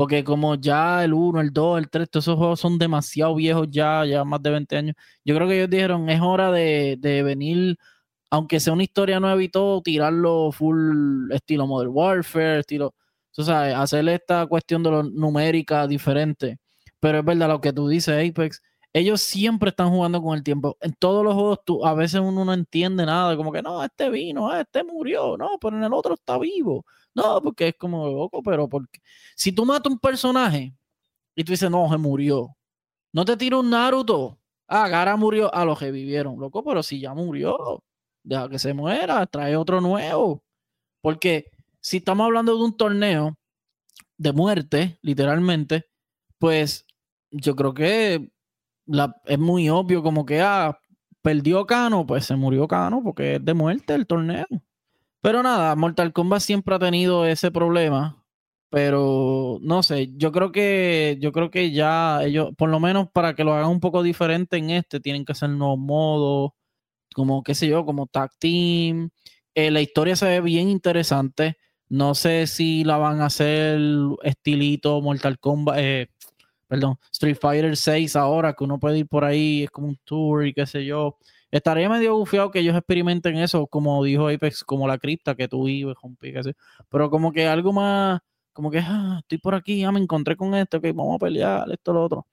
Porque 0.00 0.24
como 0.24 0.54
ya 0.54 1.04
el 1.04 1.12
1, 1.12 1.42
el 1.42 1.52
2, 1.52 1.78
el 1.78 1.90
3, 1.90 2.08
todos 2.08 2.24
esos 2.24 2.36
juegos 2.38 2.58
son 2.58 2.78
demasiado 2.78 3.34
viejos 3.34 3.68
ya, 3.70 4.06
ya 4.06 4.24
más 4.24 4.42
de 4.42 4.48
20 4.48 4.76
años. 4.76 4.96
Yo 5.26 5.34
creo 5.34 5.46
que 5.46 5.56
ellos 5.58 5.68
dijeron, 5.68 6.08
es 6.08 6.20
hora 6.22 6.50
de, 6.50 6.96
de 6.98 7.22
venir, 7.22 7.76
aunque 8.30 8.60
sea 8.60 8.72
una 8.72 8.84
historia 8.84 9.20
nueva 9.20 9.42
y 9.42 9.50
todo, 9.50 9.82
tirarlo 9.82 10.52
full 10.52 11.30
estilo 11.32 11.66
Modern 11.66 11.90
Warfare, 11.92 12.60
estilo, 12.60 12.94
tú 13.30 13.44
sabes, 13.44 13.74
hacerle 13.74 14.14
esta 14.14 14.46
cuestión 14.46 14.82
de 14.82 14.90
lo 14.90 15.02
numérica 15.02 15.86
diferente. 15.86 16.58
Pero 17.00 17.18
es 17.20 17.24
verdad 17.24 17.48
lo 17.48 17.60
que 17.60 17.72
tú 17.72 17.88
dices, 17.88 18.30
Apex. 18.30 18.62
Ellos 18.92 19.20
siempre 19.22 19.70
están 19.70 19.90
jugando 19.90 20.20
con 20.22 20.36
el 20.36 20.42
tiempo. 20.42 20.76
En 20.80 20.92
todos 20.94 21.24
los 21.24 21.34
juegos, 21.34 21.60
tú, 21.64 21.86
a 21.86 21.94
veces 21.94 22.20
uno 22.20 22.44
no 22.44 22.52
entiende 22.52 23.06
nada. 23.06 23.36
Como 23.36 23.52
que 23.52 23.62
no, 23.62 23.82
este 23.84 24.10
vino, 24.10 24.50
ah, 24.50 24.60
este 24.62 24.84
murió. 24.84 25.36
No, 25.36 25.58
pero 25.60 25.76
en 25.76 25.84
el 25.84 25.92
otro 25.92 26.14
está 26.14 26.38
vivo. 26.38 26.84
No, 27.14 27.40
porque 27.42 27.68
es 27.68 27.74
como 27.76 28.08
loco, 28.08 28.42
pero 28.42 28.68
porque 28.68 29.00
si 29.36 29.52
tú 29.52 29.64
matas 29.64 29.92
un 29.92 29.98
personaje 29.98 30.74
y 31.34 31.44
tú 31.44 31.52
dices, 31.52 31.70
no, 31.70 31.88
se 31.90 31.98
murió. 31.98 32.56
No 33.12 33.24
te 33.24 33.36
tira 33.36 33.58
un 33.58 33.70
Naruto. 33.70 34.38
Ah, 34.68 34.88
Gara 34.88 35.16
murió. 35.16 35.50
Ah, 35.54 35.64
lo 35.64 35.74
revivieron. 35.74 36.38
Loco, 36.38 36.64
pero 36.64 36.82
si 36.82 37.00
ya 37.00 37.14
murió, 37.14 37.82
deja 38.22 38.48
que 38.48 38.58
se 38.58 38.74
muera, 38.74 39.26
trae 39.26 39.56
otro 39.56 39.80
nuevo. 39.80 40.42
Porque 41.00 41.50
si 41.80 41.98
estamos 41.98 42.24
hablando 42.26 42.56
de 42.56 42.64
un 42.64 42.76
torneo 42.76 43.36
de 44.18 44.32
muerte, 44.32 44.98
literalmente, 45.02 45.86
pues 46.38 46.86
yo 47.30 47.56
creo 47.56 47.74
que 47.74 48.30
la, 48.86 49.16
es 49.26 49.38
muy 49.38 49.68
obvio 49.70 50.02
como 50.02 50.26
que, 50.26 50.40
ah, 50.42 50.78
perdió 51.22 51.66
Cano, 51.66 52.06
pues 52.06 52.26
se 52.26 52.36
murió 52.36 52.68
Cano 52.68 53.02
porque 53.04 53.36
es 53.36 53.44
de 53.44 53.54
muerte 53.54 53.94
el 53.94 54.06
torneo. 54.06 54.46
Pero 55.22 55.42
nada, 55.42 55.76
Mortal 55.76 56.12
Kombat 56.12 56.40
siempre 56.42 56.74
ha 56.74 56.78
tenido 56.78 57.26
ese 57.26 57.50
problema 57.50 58.20
pero 58.70 59.58
no 59.62 59.82
sé, 59.82 60.10
yo 60.16 60.32
creo 60.32 60.52
que 60.52 61.18
yo 61.20 61.32
creo 61.32 61.50
que 61.50 61.72
ya 61.72 62.22
ellos, 62.24 62.50
por 62.56 62.70
lo 62.70 62.80
menos 62.80 63.08
para 63.12 63.34
que 63.34 63.44
lo 63.44 63.52
hagan 63.52 63.68
un 63.70 63.80
poco 63.80 64.02
diferente 64.02 64.56
en 64.58 64.70
este, 64.70 65.00
tienen 65.00 65.24
que 65.24 65.32
hacer 65.32 65.50
nuevos 65.50 65.78
modos, 65.78 66.52
como 67.14 67.42
qué 67.42 67.54
sé 67.54 67.68
yo, 67.68 67.84
como 67.86 68.06
tag 68.06 68.30
team. 68.38 69.10
Eh, 69.54 69.70
la 69.72 69.80
historia 69.82 70.16
se 70.16 70.26
ve 70.26 70.40
bien 70.40 70.68
interesante. 70.70 71.56
No 71.88 72.14
sé 72.14 72.46
si 72.46 72.84
la 72.84 72.98
van 72.98 73.20
a 73.20 73.26
hacer 73.26 73.80
estilito 74.22 75.00
Mortal 75.02 75.38
Kombat, 75.40 75.76
eh, 75.80 76.08
perdón, 76.70 76.98
Street 77.12 77.36
Fighter 77.40 77.76
6 77.76 78.14
ahora, 78.14 78.54
que 78.54 78.62
uno 78.62 78.78
puede 78.78 78.98
ir 78.98 79.08
por 79.08 79.24
ahí, 79.24 79.64
es 79.64 79.70
como 79.70 79.88
un 79.88 79.98
tour 80.04 80.46
y 80.46 80.54
qué 80.54 80.66
sé 80.66 80.84
yo. 80.84 81.18
Estaría 81.50 81.88
medio 81.88 82.16
bufiado 82.16 82.52
que 82.52 82.60
ellos 82.60 82.76
experimenten 82.76 83.36
eso, 83.38 83.66
como 83.66 84.04
dijo 84.04 84.28
Apex, 84.28 84.62
como 84.62 84.86
la 84.86 84.98
cripta 84.98 85.34
que 85.34 85.48
tú 85.48 85.64
vives, 85.64 85.96
pero 86.88 87.10
como 87.10 87.32
que 87.32 87.48
algo 87.48 87.72
más 87.72 88.20
como 88.52 88.70
que 88.70 88.78
ah, 88.80 89.18
estoy 89.20 89.38
por 89.38 89.54
aquí, 89.56 89.80
ya 89.80 89.90
me 89.90 90.00
encontré 90.00 90.36
con 90.36 90.54
esto, 90.54 90.80
que 90.80 90.92
vamos 90.92 91.16
a 91.16 91.18
pelear, 91.18 91.70
esto, 91.72 91.92
lo 91.92 92.04
otro. 92.04 92.26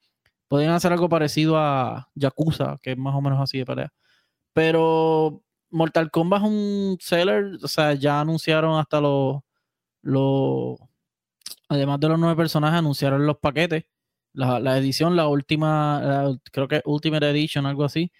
Podrían 0.48 0.72
hacer 0.72 0.92
algo 0.92 1.08
parecido 1.08 1.56
a 1.58 2.08
Yakuza, 2.14 2.76
que 2.82 2.92
es 2.92 2.98
más 2.98 3.14
o 3.16 3.20
menos 3.20 3.40
así 3.40 3.58
de 3.58 3.66
pelea. 3.66 3.92
Pero 4.52 5.42
Mortal 5.70 6.10
Kombat 6.10 6.42
es 6.42 6.48
un 6.48 6.98
seller, 7.00 7.58
o 7.62 7.68
sea, 7.68 7.94
ya 7.94 8.20
anunciaron 8.20 8.78
hasta 8.78 9.00
los, 9.00 9.38
los 10.02 10.78
además 11.68 12.00
de 12.00 12.08
los 12.08 12.18
nueve 12.18 12.36
personajes, 12.36 12.78
anunciaron 12.78 13.26
los 13.26 13.38
paquetes. 13.38 13.84
La, 14.38 14.78
edición, 14.78 15.16
la 15.16 15.28
última, 15.28 16.38
creo 16.52 16.68
que 16.68 16.80
Ultimate 16.84 17.30
Edition, 17.30 17.66
algo 17.66 17.84
así, 17.84 18.12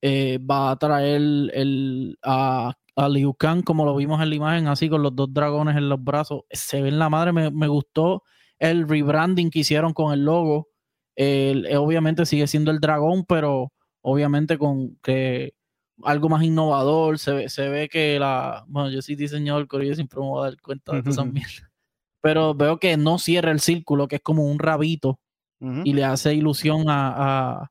eh, 0.00 0.38
va 0.38 0.70
a 0.70 0.76
traer 0.76 1.20
el, 1.52 2.18
a 2.22 2.74
a 2.96 3.08
Liu 3.08 3.34
Kang, 3.34 3.62
como 3.62 3.84
lo 3.84 3.96
vimos 3.96 4.20
en 4.22 4.30
la 4.30 4.34
imagen, 4.34 4.68
así 4.68 4.88
con 4.88 5.02
los 5.02 5.14
dos 5.14 5.32
dragones 5.32 5.76
en 5.76 5.88
los 5.88 6.02
brazos. 6.02 6.42
Se 6.50 6.80
ve 6.80 6.88
en 6.88 6.98
la 6.98 7.10
madre, 7.10 7.32
me, 7.32 7.66
gustó 7.68 8.22
el 8.58 8.88
rebranding 8.88 9.50
que 9.50 9.60
hicieron 9.60 9.92
con 9.92 10.12
el 10.12 10.24
logo. 10.24 10.68
Eh, 11.16 11.76
obviamente 11.76 12.26
sigue 12.26 12.46
siendo 12.46 12.70
el 12.70 12.80
dragón, 12.80 13.24
pero 13.24 13.72
obviamente 14.00 14.58
con 14.58 14.96
que 15.02 15.54
algo 16.02 16.28
más 16.28 16.42
innovador. 16.42 17.18
Se 17.18 17.32
ve, 17.32 17.48
se 17.48 17.68
ve 17.68 17.88
que 17.88 18.18
la. 18.18 18.64
Bueno, 18.68 18.90
yo 18.90 19.02
sí 19.02 19.16
diseñador, 19.16 19.66
pero 19.68 19.82
yo 19.82 19.94
siempre 19.94 20.20
me 20.20 20.26
voy 20.26 20.42
a 20.42 20.50
dar 20.50 20.60
cuenta 20.60 20.92
de 20.92 21.00
eso 21.00 21.22
también. 21.22 21.46
Pero 22.20 22.54
veo 22.54 22.78
que 22.78 22.96
no 22.96 23.18
cierra 23.18 23.50
el 23.50 23.60
círculo, 23.60 24.08
que 24.08 24.16
es 24.16 24.22
como 24.22 24.44
un 24.44 24.58
rabito. 24.58 25.18
Y 25.60 25.94
le 25.94 26.04
hace 26.04 26.34
ilusión 26.34 26.88
a, 26.88 27.62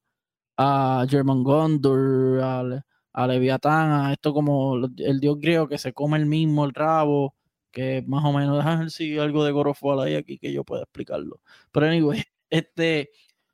a, 0.58 1.02
a 1.02 1.06
German 1.08 1.44
Gondor, 1.44 2.42
al, 2.42 2.86
a 3.13 3.28
Leviatán, 3.28 3.92
a 3.92 4.13
esto 4.13 4.34
como 4.34 4.75
el 4.98 5.20
dios 5.20 5.38
griego 5.40 5.68
que 5.68 5.78
se 5.78 5.94
come 5.94 6.18
el 6.18 6.25
mismo 6.25 6.66
el 6.66 6.74
rabo, 6.74 7.36
que 7.72 8.04
más 8.08 8.24
o 8.25 8.34
menos, 8.34 8.58
deja 8.58 8.90
si 8.90 9.18
algo 9.18 9.44
de 9.46 9.52
Gorofal 9.52 10.00
ahí 10.02 10.16
aquí 10.16 10.38
que 10.40 10.52
yo 10.52 10.63
pueda 10.63 10.84
explicarlo. 10.84 11.42
Pero 11.72 11.88
anyway, 11.88 12.24
este, 12.50 13.12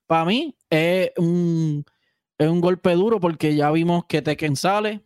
para 0.08 0.26
mí 0.26 0.56
es 0.70 1.12
un, 1.18 1.84
es 2.38 2.48
un 2.50 2.62
golpe 2.62 2.94
duro 2.94 3.20
porque 3.20 3.56
ya 3.56 3.72
vimos 3.72 4.06
que 4.08 4.22
Tekken 4.22 4.56
sale, 4.56 5.04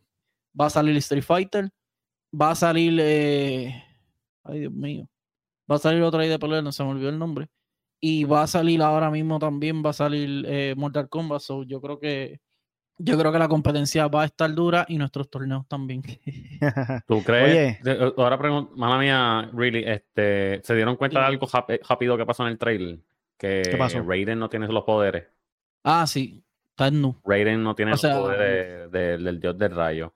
va 0.59 0.67
a 0.67 0.69
salir 0.69 0.95
Street 0.97 1.23
Fighter, 1.23 1.71
va 2.39 2.51
a 2.51 2.55
salir, 2.55 2.99
eh, 3.01 3.83
ay 4.43 4.59
Dios 4.61 4.73
mío, 4.73 5.09
va 5.71 5.75
a 5.77 5.79
salir 5.79 6.03
otra 6.03 6.21
ahí 6.21 6.29
de 6.29 6.39
pelea, 6.39 6.61
no 6.61 6.71
se 6.71 6.83
me 6.83 6.91
olvidó 6.91 7.09
el 7.09 7.19
nombre, 7.19 7.49
y 8.05 8.25
va 8.25 8.43
a 8.43 8.47
salir 8.47 8.81
ahora 8.81 9.09
mismo 9.09 9.39
también, 9.39 9.81
va 9.81 9.91
a 9.91 9.93
salir 9.93 10.45
eh, 10.45 10.73
Mortal 10.75 11.07
Kombat, 11.07 11.39
so 11.39 11.63
yo 11.63 11.79
creo 11.79 12.01
que 12.01 12.41
yo 12.97 13.17
creo 13.17 13.31
que 13.31 13.39
la 13.39 13.47
competencia 13.47 14.09
va 14.09 14.23
a 14.23 14.25
estar 14.25 14.53
dura 14.53 14.85
y 14.89 14.97
nuestros 14.97 15.29
torneos 15.29 15.65
también. 15.69 16.03
¿Tú 17.07 17.23
crees? 17.23 17.79
Oye. 17.81 18.13
Ahora 18.17 18.37
pregunto, 18.37 18.73
mala 18.75 18.97
mía, 18.97 19.49
really, 19.53 19.85
este, 19.85 20.59
¿se 20.65 20.75
dieron 20.75 20.97
cuenta 20.97 21.21
de 21.21 21.27
algo 21.27 21.47
rápido 21.87 22.17
que 22.17 22.25
pasó 22.25 22.43
en 22.43 22.49
el 22.49 22.57
trailer? 22.57 22.99
Que 23.37 23.61
Raiden 24.05 24.37
no 24.37 24.49
tiene 24.49 24.67
los 24.67 24.83
poderes. 24.83 25.23
Ah, 25.85 26.05
sí, 26.05 26.43
está 26.71 26.87
en 26.87 27.15
Raiden 27.23 27.63
no 27.63 27.73
tiene 27.73 27.91
los 27.91 28.01
poderes 28.01 28.91
del 28.91 29.39
dios 29.39 29.57
del 29.57 29.73
rayo. 29.73 30.13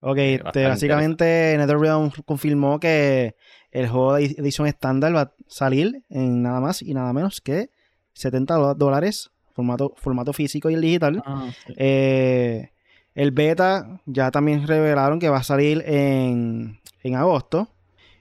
Ok, 0.00 0.18
este, 0.18 0.66
básicamente 0.66 1.54
NetherRealm 1.56 2.10
confirmó 2.24 2.80
que 2.80 3.36
el 3.72 3.88
juego 3.88 4.14
de 4.14 4.26
edición 4.26 4.66
estándar 4.66 5.14
va 5.16 5.20
a 5.22 5.32
salir 5.48 6.04
en 6.10 6.42
nada 6.42 6.60
más 6.60 6.82
y 6.82 6.94
nada 6.94 7.12
menos 7.12 7.40
que 7.40 7.70
70 8.12 8.74
dólares 8.74 9.30
formato, 9.54 9.94
formato 9.96 10.32
físico 10.32 10.70
y 10.70 10.74
el 10.74 10.82
digital. 10.82 11.22
Ah, 11.24 11.50
eh, 11.76 12.70
el 13.14 13.30
beta 13.30 14.00
ya 14.06 14.30
también 14.30 14.66
revelaron 14.66 15.18
que 15.18 15.28
va 15.28 15.38
a 15.38 15.42
salir 15.42 15.82
en, 15.86 16.78
agosto. 17.14 17.68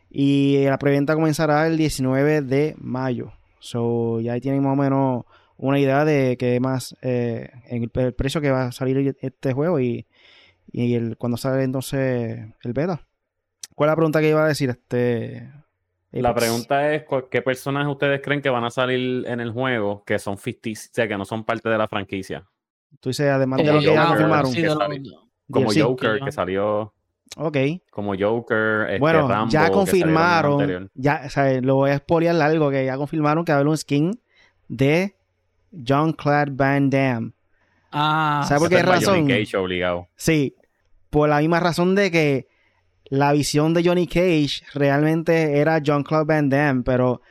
Y 0.09 0.65
la 0.65 0.77
preventa 0.77 1.15
comenzará 1.15 1.67
el 1.67 1.77
19 1.77 2.41
de 2.41 2.75
mayo. 2.77 3.31
So, 3.59 4.19
ya 4.19 4.33
ahí 4.33 4.41
tienen 4.41 4.63
más 4.63 4.73
o 4.73 4.75
menos 4.75 5.25
una 5.57 5.79
idea 5.79 6.03
de 6.03 6.35
qué 6.37 6.59
más 6.59 6.95
eh, 7.01 7.49
el, 7.69 7.89
precio 7.89 8.41
que 8.41 8.51
va 8.51 8.65
a 8.65 8.71
salir 8.71 9.15
este 9.21 9.53
juego 9.53 9.79
y, 9.79 10.05
y 10.71 10.95
el, 10.95 11.17
cuando 11.17 11.37
sale 11.37 11.63
entonces 11.63 12.39
el 12.63 12.73
beta. 12.73 13.05
¿Cuál 13.81 13.89
es 13.89 13.91
la 13.93 13.95
pregunta 13.95 14.21
que 14.21 14.29
iba 14.29 14.45
a 14.45 14.47
decir? 14.47 14.69
Este, 14.69 15.51
la 16.11 16.35
pregunta 16.35 16.93
es, 16.93 17.03
¿qué 17.31 17.41
personajes 17.41 17.91
ustedes 17.91 18.21
creen 18.21 18.39
que 18.39 18.51
van 18.51 18.63
a 18.63 18.69
salir 18.69 19.25
en 19.25 19.39
el 19.39 19.49
juego 19.49 20.03
que 20.05 20.19
son 20.19 20.37
ficticios, 20.37 20.91
o 20.91 20.93
sea, 20.93 21.07
que 21.07 21.17
no 21.17 21.25
son 21.25 21.43
parte 21.43 21.67
de 21.67 21.79
la 21.79 21.87
franquicia? 21.87 22.45
Tú 22.99 23.09
dices, 23.09 23.27
además 23.27 23.57
de 23.57 23.73
lo 23.73 23.79
que 23.79 23.85
ya 23.85 24.05
confirmaron. 24.05 24.53
como 25.49 25.71
Joker, 25.73 26.19
que 26.23 26.31
salió... 26.31 26.93
Ok. 27.37 27.57
Como 27.89 28.13
Joker, 28.15 28.81
este, 28.87 28.99
Bueno, 28.99 29.49
ya 29.49 29.71
confirmaron, 29.71 30.91
ya, 30.93 31.23
o 31.25 31.29
sea, 31.31 31.59
lo 31.59 31.73
voy 31.77 31.89
a 31.89 31.97
spoilear 31.97 32.39
algo, 32.39 32.69
que 32.69 32.85
ya 32.85 32.97
confirmaron 32.97 33.43
que 33.43 33.51
va 33.51 33.55
a 33.55 33.59
haber 33.61 33.69
un 33.69 33.77
skin 33.77 34.11
de 34.67 35.15
John 35.87 36.13
Clad 36.13 36.49
Van 36.51 36.87
Damme. 36.91 37.31
Ah. 37.91 38.45
¿Sabes 38.47 38.61
por 38.61 38.69
qué 38.69 38.83
razón? 38.83 39.27
obligado. 39.57 40.07
Sí, 40.17 40.55
por 41.09 41.29
la 41.29 41.39
misma 41.39 41.59
razón 41.59 41.95
de 41.95 42.11
que 42.11 42.50
la 43.11 43.33
visión 43.33 43.73
de 43.73 43.83
Johnny 43.83 44.07
Cage 44.07 44.63
realmente 44.73 45.59
era 45.59 45.81
John 45.85 46.01
Claude 46.03 46.33
Van 46.33 46.47
Damme, 46.47 46.83
pero 46.83 47.21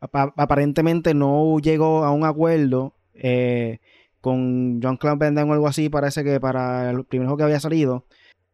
aparentemente 0.00 1.12
no 1.12 1.58
llegó 1.58 2.04
a 2.04 2.10
un 2.10 2.24
acuerdo 2.24 2.94
eh, 3.12 3.80
con 4.22 4.80
John 4.82 4.96
Claude 4.96 5.18
Van 5.18 5.34
Damme 5.34 5.50
o 5.50 5.52
algo 5.52 5.68
así, 5.68 5.90
parece 5.90 6.24
que 6.24 6.40
para 6.40 6.90
el 6.90 7.04
primer 7.04 7.26
juego 7.26 7.36
que 7.36 7.42
había 7.44 7.60
salido. 7.60 8.06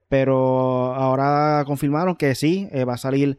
Pero 0.08 0.92
ahora 0.92 1.62
confirmaron 1.66 2.16
que 2.16 2.34
sí, 2.34 2.68
eh, 2.72 2.84
va 2.84 2.94
a 2.94 2.98
salir 2.98 3.38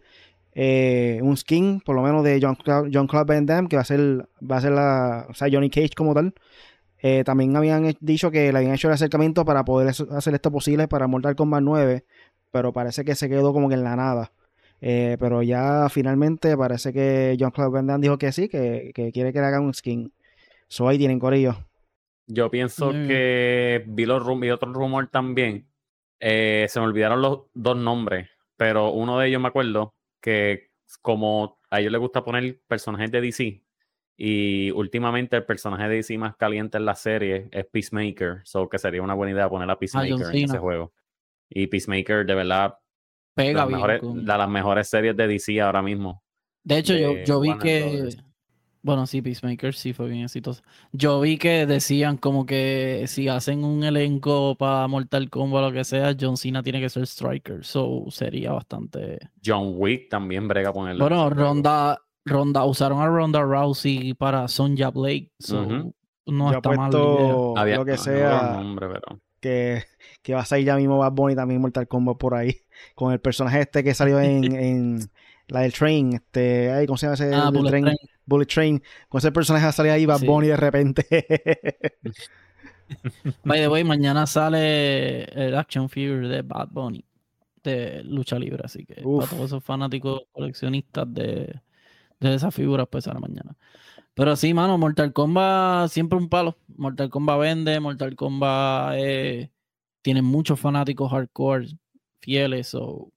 eh, 0.54 1.20
un 1.22 1.36
skin, 1.36 1.82
por 1.82 1.98
lo 1.98 2.02
menos 2.02 2.24
de 2.24 2.40
John, 2.42 2.56
Claude 2.56 3.26
Van 3.26 3.46
Damme, 3.46 3.68
que 3.68 3.76
va 3.76 3.82
a 3.82 3.86
ser, 3.86 4.30
va 4.42 4.56
a 4.56 4.62
ser 4.62 4.72
la, 4.72 5.28
o 5.30 5.34
sea, 5.34 5.50
Johnny 5.52 5.70
Cage 5.70 5.96
como 5.98 6.14
tal. 6.14 6.34
también 7.26 7.58
habían 7.58 7.94
dicho 8.00 8.32
que 8.32 8.54
le 8.54 8.58
habían 8.58 8.74
hecho 8.74 8.88
el 8.88 8.94
acercamiento 8.94 9.44
para 9.44 9.66
poder 9.66 9.90
hacer 9.90 10.34
esto 10.34 10.50
posible 10.50 10.88
para 10.88 11.08
Mortal 11.08 11.36
Kombat 11.36 11.62
9 11.62 12.06
pero 12.54 12.72
parece 12.72 13.04
que 13.04 13.16
se 13.16 13.28
quedó 13.28 13.52
como 13.52 13.68
que 13.68 13.74
en 13.74 13.84
la 13.84 13.96
nada. 13.96 14.32
Eh, 14.80 15.18
pero 15.20 15.42
ya 15.42 15.90
finalmente 15.90 16.56
parece 16.56 16.94
que 16.94 17.36
John 17.40 17.50
Claude 17.50 17.72
Van 17.72 17.88
Damme 17.88 18.04
dijo 18.04 18.20
que 18.20 18.32
sí, 18.32 18.48
que, 18.48 18.92
quiere 18.94 19.34
que 19.34 19.40
le 19.40 19.46
hagan 19.46 19.64
un 19.64 19.74
skin. 19.74 20.14
So 20.68 20.88
ahí 20.88 21.00
tienen 21.00 21.20
corillo. 21.20 21.56
Yo 22.28 22.52
pienso 22.52 22.92
que 22.92 23.84
vi, 23.88 24.06
los 24.06 24.40
vi 24.40 24.52
otro 24.52 24.72
rumor 24.72 25.08
también. 25.08 25.68
Eh, 26.20 26.68
se 26.70 26.80
me 26.80 26.86
olvidaron 26.86 27.24
los 27.24 27.46
dos 27.56 27.76
nombres, 27.76 28.30
pero 28.56 28.92
uno 28.92 29.18
de 29.18 29.30
ellos 29.30 29.42
me 29.42 29.48
acuerdo 29.48 29.96
que 30.22 30.70
como 31.02 31.58
a 31.72 31.80
ellos 31.80 31.92
les 31.92 32.00
gusta 32.00 32.24
poner 32.24 32.60
personajes 32.68 33.10
de 33.10 33.20
DC 33.20 33.64
y 34.16 34.70
últimamente 34.72 35.38
el 35.38 35.46
personaje 35.46 35.90
de 35.90 35.96
DC 35.96 36.20
más 36.20 36.36
caliente 36.36 36.78
en 36.78 36.86
la 36.86 36.94
serie 36.94 37.50
es 37.52 37.66
Peacemaker, 37.66 38.42
so 38.44 38.70
que 38.70 38.78
sería 38.78 39.02
una 39.02 39.16
buena 39.16 39.34
idea 39.34 39.50
poner 39.50 39.70
a 39.72 39.80
Peacemaker 39.80 40.36
en 40.36 40.44
ese 40.44 40.60
juego. 40.60 40.94
Y 41.54 41.68
Peacemaker, 41.68 42.26
de 42.26 42.36
verdad, 42.36 42.76
pega 43.36 43.66
de 43.66 44.24
las 44.24 44.50
mejores 44.50 44.90
series 44.90 45.16
de 45.16 45.28
DC 45.28 45.62
ahora 45.62 45.82
mismo. 45.82 46.24
De 46.64 46.78
hecho, 46.78 46.96
yo, 46.96 47.16
yo 47.26 47.40
vi 47.40 47.58
que. 47.58 48.10
Bueno, 48.82 49.08
sí, 49.08 49.22
Peacemaker 49.22 49.74
sí 49.74 49.94
fue 49.94 50.10
bien 50.10 50.26
exitoso. 50.26 50.62
Yo 50.92 51.22
vi 51.22 51.38
que 51.38 51.66
decían 51.66 52.18
como 52.18 52.46
que 52.46 53.06
si 53.08 53.30
hacen 53.30 53.64
un 53.64 53.86
elenco 53.86 54.56
para 54.56 54.90
Mortal 54.90 55.30
Kombat 55.30 55.64
o 55.64 55.68
lo 55.68 55.72
que 55.72 55.86
sea, 55.86 56.14
John 56.20 56.36
Cena 56.36 56.62
tiene 56.62 56.82
que 56.82 56.90
ser 56.90 57.04
Striker. 57.04 57.64
So 57.64 58.06
sería 58.10 58.52
bastante. 58.52 59.20
John 59.44 59.76
Wick 59.78 60.10
también 60.10 60.50
brega 60.50 60.74
con 60.74 60.90
él. 60.90 60.98
Bueno, 60.98 61.30
Ronda, 61.30 61.98
Ronda, 62.26 62.66
usaron 62.66 63.00
a 63.02 63.08
Ronda 63.08 63.42
Rousey 63.42 64.16
para 64.16 64.50
Sonja 64.50 64.90
Blake. 64.90 65.32
So 65.40 65.94
no 66.26 66.52
está 66.52 66.72
mal. 66.72 66.92
lo 66.92 67.86
que 67.86 67.98
sea. 67.98 68.62
Que 69.44 69.84
que 70.24 70.34
va 70.34 70.42
a 70.42 70.46
salir 70.46 70.66
ya 70.66 70.76
mismo 70.78 70.98
Bad 70.98 71.12
Bunny 71.12 71.36
también 71.36 71.62
Mortal 71.62 71.88
Kombat 71.88 72.18
por 72.18 72.34
ahí. 72.34 72.62
Con 72.96 73.14
el 73.14 73.20
personaje 73.20 73.62
este 73.62 73.84
que 73.84 73.94
salió 73.94 74.20
en, 74.20 74.44
en 74.56 75.00
la 75.50 75.62
del 75.62 75.74
Train. 75.74 76.14
Este, 76.14 76.72
ay, 76.72 76.88
¿Cómo 76.88 76.98
se 76.98 77.06
llama 77.06 77.16
ese? 77.16 77.36
Ah, 77.36 77.52
Bullet 77.52 77.70
train, 77.70 77.86
Bullet 78.26 78.46
Train. 78.46 78.82
Con 79.10 79.20
ese 79.20 79.32
personaje 79.32 79.66
va 79.66 79.70
a 79.70 79.74
salir 79.74 79.92
ahí 79.92 80.06
Bad 80.06 80.22
Bunny 80.22 80.48
de 80.48 80.58
repente. 80.58 81.06
By 83.44 83.60
the 83.60 83.68
way, 83.68 83.84
mañana 83.84 84.26
sale 84.26 85.26
el 85.26 85.56
Action 85.56 85.90
Figure 85.90 86.28
de 86.28 86.42
Bad 86.42 86.70
Bunny 86.72 87.06
de 87.64 88.04
lucha 88.04 88.40
libre. 88.40 88.64
Así 88.64 88.86
que 88.86 88.96
para 88.96 89.28
todos 89.28 89.46
esos 89.46 89.64
fanáticos 89.64 90.22
coleccionistas 90.32 91.14
de, 91.14 91.60
de 92.20 92.36
esas 92.36 92.56
figuras 92.56 92.88
pues 92.90 93.08
a 93.08 93.14
la 93.14 93.20
mañana. 93.20 93.56
Pero 94.16 94.36
sí, 94.36 94.54
mano, 94.54 94.78
Mortal 94.78 95.12
Kombat 95.12 95.90
siempre 95.90 96.18
un 96.18 96.30
palo. 96.30 96.58
Mortal 96.78 97.10
Kombat 97.10 97.40
vende, 97.40 97.80
Mortal 97.80 98.16
Kombat 98.16 98.96
eh, 98.98 99.52
tiene 100.02 100.22
muchos 100.22 100.60
fanáticos 100.60 101.12
hardcore 101.12 101.68
fieles. 102.20 102.76
o 102.76 103.12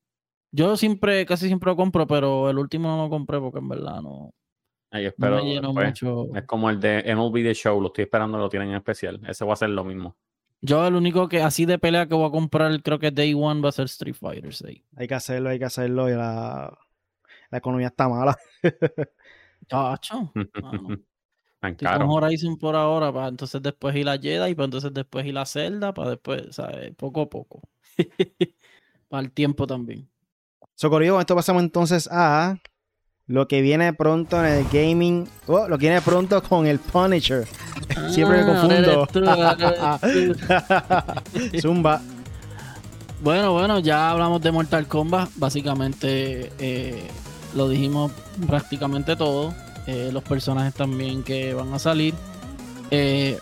Yo 0.53 0.77
siempre, 0.77 1.27
casi 1.27 1.49
siempre 1.49 1.71
lo 1.71 1.77
compro, 1.77 2.07
pero 2.07 2.49
el 2.49 2.59
último 2.59 2.89
no 2.89 3.05
lo 3.05 3.11
compré 3.11 3.39
porque 3.39 3.59
en 3.59 3.69
verdad 3.69 4.01
no. 4.01 4.33
Ay, 4.91 5.07
espero, 5.07 5.43
mucho. 5.73 6.35
Es 6.35 6.45
como 6.45 6.71
el 6.71 6.81
de 6.81 7.03
MLB 7.15 7.43
The 7.43 7.55
Show, 7.55 7.81
lo 7.81 7.89
estoy 7.89 8.05
esperando, 8.05 8.39
lo 8.39 8.49
tienen 8.49 8.71
en 8.71 8.77
especial. 8.77 9.21
Ese 9.29 9.45
va 9.45 9.53
a 9.53 9.57
ser 9.57 9.71
lo 9.71 9.85
mismo. 9.85 10.17
Yo 10.63 10.87
el 10.87 10.95
único 10.95 11.29
que 11.29 11.43
así 11.43 11.67
de 11.67 11.79
pelea 11.79 12.07
que 12.07 12.15
voy 12.15 12.27
a 12.27 12.31
comprar, 12.31 12.83
creo 12.83 12.99
que 12.99 13.11
Day 13.11 13.35
One 13.35 13.61
va 13.61 13.69
a 13.69 13.73
ser 13.73 13.85
Street 13.87 14.15
Fighter 14.15 14.55
6. 14.55 14.83
Hay 14.97 15.07
que 15.07 15.15
hacerlo, 15.15 15.51
hay 15.51 15.59
que 15.59 15.67
hacerlo. 15.67 16.09
Y 16.09 16.13
la, 16.13 16.77
la 17.51 17.59
economía 17.59 17.89
está 17.89 18.09
mala. 18.09 18.37
Chacho. 19.69 20.33
Estoy 21.63 21.99
con 21.99 22.11
Horizon 22.11 22.57
por 22.59 22.77
ahora, 22.77 23.13
para 23.13 23.29
entonces 23.29 23.61
después 23.63 23.95
ir 23.97 24.09
a 24.09 24.19
Jedi, 24.19 24.55
para 24.55 24.65
entonces 24.67 24.93
después 24.93 25.27
ir 25.27 25.37
a 25.39 25.47
Zelda, 25.47 25.93
para 25.93 26.11
después, 26.11 26.55
¿sabes? 26.55 26.95
Poco 26.95 27.23
a 27.23 27.29
poco. 27.29 27.63
para 29.09 29.23
el 29.23 29.33
tiempo 29.33 29.67
también. 29.67 30.09
Socorrido, 30.75 31.19
esto 31.19 31.35
pasamos 31.35 31.63
entonces 31.63 32.09
a 32.13 32.59
lo 33.27 33.49
que 33.49 33.61
viene 33.63 33.93
pronto 33.93 34.45
en 34.45 34.53
el 34.53 34.65
gaming. 34.69 35.27
Oh, 35.47 35.67
lo 35.69 35.79
que 35.79 35.87
viene 35.87 36.03
pronto 36.03 36.43
con 36.43 36.67
el 36.67 36.79
Punisher. 36.79 37.47
Siempre 38.11 38.45
me 38.45 38.53
ah, 38.53 38.61
confundo. 38.61 39.09
Zumba. 41.61 42.03
Bueno, 43.23 43.53
bueno, 43.53 43.79
ya 43.81 44.11
hablamos 44.11 44.43
de 44.43 44.53
Mortal 44.53 44.87
Kombat. 44.87 45.31
Básicamente 45.37 46.53
eh, 46.59 47.09
lo 47.57 47.69
dijimos 47.69 48.13
prácticamente 48.47 49.17
todo. 49.17 49.55
Eh, 49.87 50.11
los 50.13 50.23
personajes 50.23 50.75
también 50.75 51.23
que 51.23 51.55
van 51.55 51.73
a 51.73 51.79
salir. 51.79 52.15
Eh, 52.91 53.39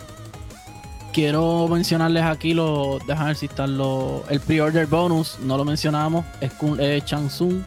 quiero 1.13 1.69
mencionarles 1.69 2.23
aquí 2.23 2.55
los. 2.55 3.05
Déjame 3.07 3.29
ver 3.29 3.37
si 3.37 3.47
están 3.47 3.77
los. 3.77 4.23
El 4.31 4.41
pre-order 4.41 4.87
bonus, 4.87 5.39
no 5.41 5.57
lo 5.57 5.65
mencionamos. 5.65 6.25
Es, 6.41 6.53
es 6.79 7.05
Chansung. 7.05 7.63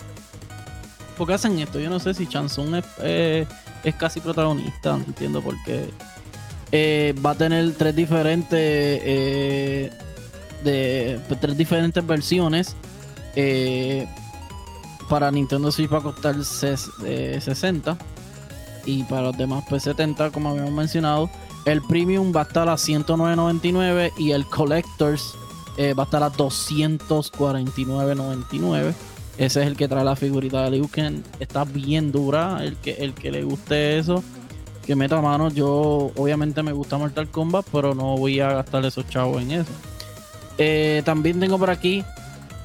¿Por 1.17 1.27
qué 1.27 1.33
hacen 1.33 1.59
esto? 1.59 1.79
Yo 1.79 1.89
no 1.89 1.99
sé 1.99 2.13
si 2.13 2.27
Chansung 2.27 2.75
es, 2.75 2.85
eh, 3.01 3.45
es 3.83 3.95
casi 3.95 4.21
protagonista. 4.21 4.91
No 4.97 5.03
entiendo 5.05 5.41
por 5.41 5.55
qué. 5.63 7.13
va 7.25 7.31
a 7.31 7.35
tener 7.35 7.73
tres 7.73 7.95
diferentes. 7.95 8.57
de 10.63 11.19
tres 11.39 11.57
diferentes 11.57 12.05
versiones. 12.05 12.75
Para 15.09 15.31
Nintendo 15.31 15.71
Switch 15.71 15.91
va 15.91 15.97
a 15.99 16.03
costar 16.03 16.35
60 16.43 17.97
y 18.85 19.03
para 19.03 19.21
los 19.23 19.37
demás 19.37 19.63
P70, 19.65 20.31
como 20.31 20.49
habíamos 20.49 20.71
mencionado, 20.71 21.29
el 21.65 21.81
Premium 21.81 22.31
va 22.35 22.41
a 22.41 22.43
estar 22.43 22.67
a 22.69 22.75
109.99 22.75 24.11
y 24.17 24.31
el 24.31 24.45
Collectors 24.45 25.33
eh, 25.77 25.93
va 25.93 26.03
a 26.03 26.05
estar 26.05 26.21
a 26.23 26.31
249.99. 26.31 28.93
Ese 29.37 29.61
es 29.61 29.67
el 29.67 29.77
que 29.77 29.87
trae 29.87 30.03
la 30.03 30.15
figurita 30.15 30.63
de 30.63 30.71
Liu. 30.71 30.89
Está 31.39 31.63
bien 31.65 32.11
dura. 32.11 32.63
El 32.63 32.77
que, 32.77 32.93
el 32.93 33.13
que 33.13 33.29
le 33.31 33.43
guste 33.43 33.99
eso, 33.99 34.23
que 34.85 34.95
meta 34.95 35.21
mano. 35.21 35.49
Yo, 35.49 36.11
obviamente, 36.15 36.63
me 36.63 36.71
gusta 36.71 36.97
Mortal 36.97 37.29
Kombat, 37.29 37.67
pero 37.71 37.93
no 37.93 38.17
voy 38.17 38.39
a 38.39 38.53
gastar 38.53 38.83
esos 38.85 39.07
chavos 39.09 39.43
en 39.43 39.51
eso. 39.51 39.71
Eh, 40.57 41.03
también 41.05 41.39
tengo 41.39 41.59
por 41.59 41.69
aquí 41.69 42.03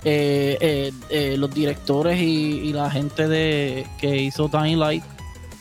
eh, 0.04 0.92
los 1.38 1.52
directores 1.54 2.20
y, 2.20 2.72
la 2.72 2.90
gente 2.90 3.28
de 3.28 3.86
que 3.98 4.16
hizo 4.16 4.48
Time 4.48 4.76
Light 4.76 5.04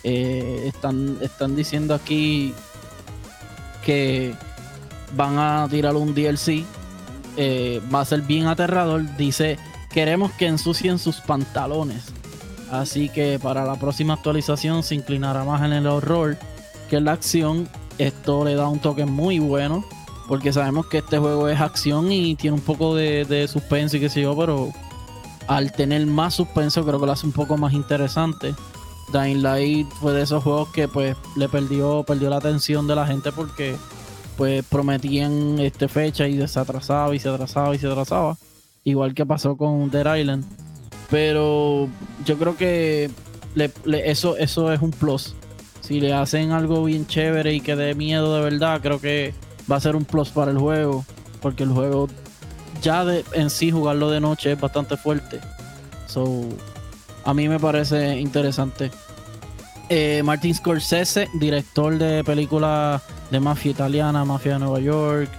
eh, 0.04 0.64
están, 0.68 1.18
están 1.22 1.56
diciendo 1.56 1.94
aquí 1.94 2.54
que 3.86 4.34
van 5.16 5.38
a 5.38 5.68
tirar 5.70 5.96
un 5.96 6.14
DLC. 6.14 6.64
Eh, 7.38 7.82
va 7.94 8.02
a 8.02 8.06
ser 8.06 8.22
bien 8.22 8.48
aterrador. 8.48 9.04
Dice, 9.18 9.58
queremos 9.92 10.32
que 10.34 10.48
ensucien 10.48 11.00
sus 11.00 11.18
pantalones. 11.22 12.06
Así 12.72 13.10
que 13.10 13.38
para 13.38 13.66
la 13.66 13.76
próxima 13.76 14.14
actualización 14.14 14.84
se 14.84 14.96
inclinará 14.96 15.44
más 15.44 15.62
en 15.64 15.74
el 15.74 15.88
horror 15.88 16.38
que 16.90 16.98
en 16.98 17.06
la 17.06 17.14
acción. 17.14 17.68
Esto 17.98 18.46
le 18.46 18.56
da 18.56 18.68
un 18.68 18.80
toque 18.80 19.06
muy 19.06 19.40
bueno. 19.40 19.86
Porque 20.28 20.54
sabemos 20.54 20.86
que 20.86 21.00
este 21.00 21.18
juego 21.18 21.50
es 21.50 21.60
acción 21.60 22.12
y 22.12 22.36
tiene 22.36 22.56
un 22.56 22.62
poco 22.62 22.96
de, 22.96 23.26
de 23.26 23.48
suspenso 23.48 23.98
y 23.98 24.00
qué 24.00 24.10
sé 24.10 24.22
yo. 24.22 24.36
Pero 24.38 24.72
al 25.48 25.72
tener 25.72 26.06
más 26.06 26.36
suspenso 26.36 26.86
creo 26.86 27.00
que 27.00 27.06
lo 27.06 27.12
hace 27.12 27.26
un 27.26 27.34
poco 27.34 27.58
más 27.58 27.74
interesante. 27.74 28.54
Dying 29.12 29.44
Light 29.44 29.90
fue 30.00 30.14
de 30.14 30.22
esos 30.22 30.44
juegos 30.44 30.70
que 30.70 30.88
pues 30.88 31.16
le 31.36 31.50
perdió, 31.50 32.04
perdió 32.04 32.30
la 32.30 32.38
atención 32.38 32.88
de 32.88 32.96
la 32.96 33.06
gente 33.06 33.32
porque 33.32 33.76
pues 34.38 34.64
prometían 34.66 35.60
este 35.60 35.88
fecha 35.88 36.28
y 36.28 36.48
se 36.48 36.60
atrasaba 36.60 37.14
y 37.14 37.20
se 37.20 37.30
atrasaba 37.30 37.76
y 37.76 37.80
se 37.80 37.88
atrasaba. 37.88 38.38
Igual 38.84 39.14
que 39.14 39.26
pasó 39.26 39.56
con 39.58 39.90
Dead 39.92 40.16
Island. 40.16 40.46
Pero 41.10 41.90
yo 42.26 42.38
creo 42.38 42.56
que 42.56 43.12
eso, 44.06 44.38
eso 44.38 44.72
es 44.72 44.82
un 44.82 44.92
plus. 44.92 45.36
Si 45.82 46.00
le 46.00 46.14
hacen 46.14 46.52
algo 46.52 46.86
bien 46.86 47.06
chévere 47.06 47.54
y 47.54 47.60
que 47.60 47.76
dé 47.76 47.94
miedo 47.96 48.36
de 48.36 48.42
verdad, 48.42 48.80
creo 48.82 49.02
que 49.02 49.34
va 49.72 49.78
a 49.78 49.80
ser 49.80 49.96
un 49.96 50.06
plus 50.06 50.30
para 50.30 50.52
el 50.52 50.58
juego. 50.58 51.06
Porque 51.42 51.64
el 51.64 51.70
juego 51.70 52.08
ya 52.82 53.06
de, 53.06 53.24
en 53.34 53.50
sí 53.50 53.72
jugarlo 53.72 54.10
de 54.10 54.20
noche 54.20 54.52
es 54.52 54.60
bastante 54.60 54.98
fuerte. 54.98 55.40
So, 56.08 56.50
a 57.24 57.34
mí 57.34 57.48
me 57.48 57.60
parece 57.60 58.20
interesante. 58.20 58.92
Eh, 59.90 60.22
Martin 60.24 60.56
Scorsese, 60.56 61.28
director 61.40 61.98
de 61.98 62.24
películas 62.24 63.02
de 63.30 63.40
mafia 63.40 63.72
italiana, 63.72 64.24
mafia 64.24 64.54
de 64.54 64.60
Nueva 64.60 64.80
York, 64.80 65.30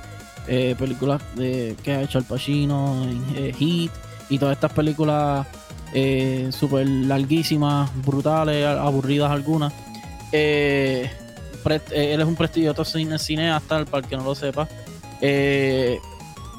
eh, 0.49 0.75
películas 0.79 1.23
de, 1.37 1.77
que 1.83 1.93
ha 1.93 2.03
hecho 2.03 2.19
Al 2.19 2.25
Pacino, 2.25 3.07
eh, 3.35 3.55
Heat 3.59 3.93
y 4.29 4.39
todas 4.39 4.55
estas 4.55 4.73
películas 4.73 5.47
eh, 5.95 6.49
súper 6.51 6.87
larguísimas, 6.87 7.91
brutales, 8.05 8.67
aburridas 8.67 9.31
algunas. 9.31 9.73
Él 11.91 12.21
es 12.21 12.27
un 12.27 12.37
prestigioso 12.37 12.85
cine, 12.85 13.19
cineasta, 13.19 13.85
para 13.85 14.05
el 14.05 14.09
que 14.09 14.17
no 14.17 14.25
lo 14.25 14.35
sepa. 14.35 14.69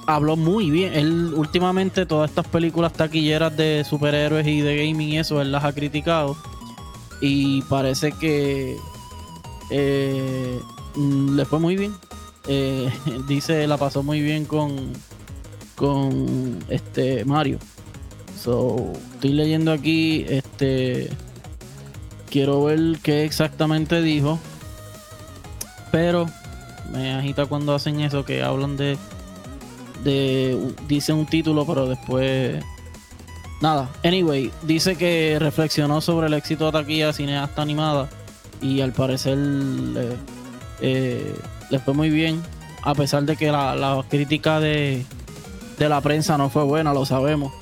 habló 0.08 0.36
muy 0.36 0.70
bien. 0.70 0.94
Él 0.94 1.34
últimamente 1.36 2.06
todas 2.06 2.30
estas 2.30 2.48
películas 2.48 2.94
taquilleras 2.94 3.56
de 3.56 3.86
superhéroes 3.88 4.48
y 4.48 4.62
de 4.62 4.78
gaming 4.78 5.10
y 5.10 5.20
eso, 5.20 5.42
él 5.42 5.52
las 5.52 5.63
ha 5.63 5.74
criticado. 5.74 6.36
Y 7.22 7.62
parece 7.63 8.12
que 8.12 8.78
eh, 9.70 10.60
le 10.96 11.46
fue 11.46 11.60
muy 11.60 11.76
bien. 11.76 11.94
Eh, 12.48 12.92
dice, 13.28 13.68
la 13.68 13.78
pasó 13.78 14.04
muy 14.04 14.22
bien 14.22 14.46
con, 14.46 14.94
con 15.76 16.60
este 16.70 17.26
Mario. 17.26 17.60
So, 18.39 18.92
estoy 19.13 19.32
leyendo 19.32 19.72
aquí, 19.72 20.26
este, 20.28 21.10
quiero 22.30 22.66
ver 22.66 22.98
qué 23.02 23.24
exactamente 23.24 24.02
dijo. 24.02 24.39
Pero 25.94 26.26
me 26.92 27.14
agita 27.14 27.46
cuando 27.46 27.76
hacen 27.76 28.00
eso, 28.02 28.26
que 28.26 28.42
hablan 28.42 28.78
de, 28.78 28.98
de, 30.04 30.74
dicen 30.88 31.18
un 31.18 31.28
título, 31.28 31.68
pero 31.68 31.88
después 31.88 32.64
Nada, 33.62 33.90
anyway, 34.04 34.52
dice 34.64 34.98
que 34.98 35.38
reflexionó 35.40 36.02
sobre 36.02 36.28
el 36.28 36.34
éxito 36.34 36.66
de 36.66 36.72
taquilla 36.74 37.14
cineasta 37.14 37.62
animada 37.62 38.10
y 38.60 38.82
al 38.82 38.92
parecer 38.92 39.38
eh, 40.82 41.36
le 41.70 41.80
fue 41.80 41.94
muy 41.94 42.10
bien, 42.10 42.42
a 42.82 42.94
pesar 42.94 43.24
de 43.24 43.38
que 43.38 43.52
la, 43.52 44.04
crítica 44.10 44.60
de, 44.60 45.06
la 45.78 46.02
prensa 46.02 46.38
no 46.38 46.50
fue 46.50 46.64
buena, 46.64 46.92
lo 46.92 47.06
sabemos. 47.06 47.54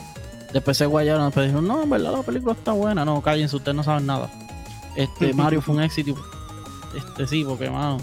Después 0.54 0.78
se 0.78 0.88
guayaron, 0.88 1.26
después 1.26 1.46
dijeron, 1.48 1.67
no, 1.67 1.84
en 1.84 1.89
verdad 1.91 2.13
la 2.13 2.24
película 2.24 2.54
está 2.54 2.72
buena, 2.72 3.06
no, 3.06 3.22
cállense, 3.22 3.58
ustedes 3.58 3.76
no 3.76 3.84
saben 3.84 4.08
nada. 4.08 4.32
Este, 4.96 5.34
Mario 5.36 5.62
fue 5.62 5.76
un 5.76 5.84
éxito. 5.84 6.15
Este 6.98 7.28
sí, 7.28 7.44
porque 7.46 7.70
mano, 7.70 7.98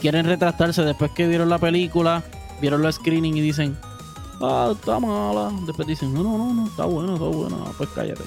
quieren 0.00 0.26
retractarse 0.26 0.82
después 0.82 1.10
que 1.12 1.26
vieron 1.26 1.48
la 1.48 1.58
película, 1.58 2.22
vieron 2.60 2.82
los 2.82 2.96
screening 2.96 3.36
y 3.36 3.40
dicen, 3.40 3.76
ah, 4.40 4.72
está 4.72 4.98
mala. 4.98 5.50
Después 5.66 5.86
dicen, 5.88 6.12
no, 6.14 6.22
no, 6.22 6.38
no, 6.38 6.54
no, 6.54 6.66
está 6.66 6.84
bueno, 6.84 7.14
está 7.14 7.26
bueno. 7.26 7.64
Ah, 7.66 7.72
pues 7.76 7.90
cállate. 7.94 8.24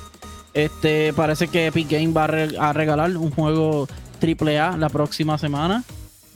Este, 0.54 1.13
parece 1.13 1.47
que 1.47 1.67
Epic 1.67 1.89
Game 1.89 2.12
va 2.12 2.25
a, 2.25 2.73
regalar 2.73 3.15
un 3.15 3.32
juego 3.32 3.88
AAA 4.21 4.77
la 4.77 4.89
próxima 4.89 5.38
semana. 5.38 5.84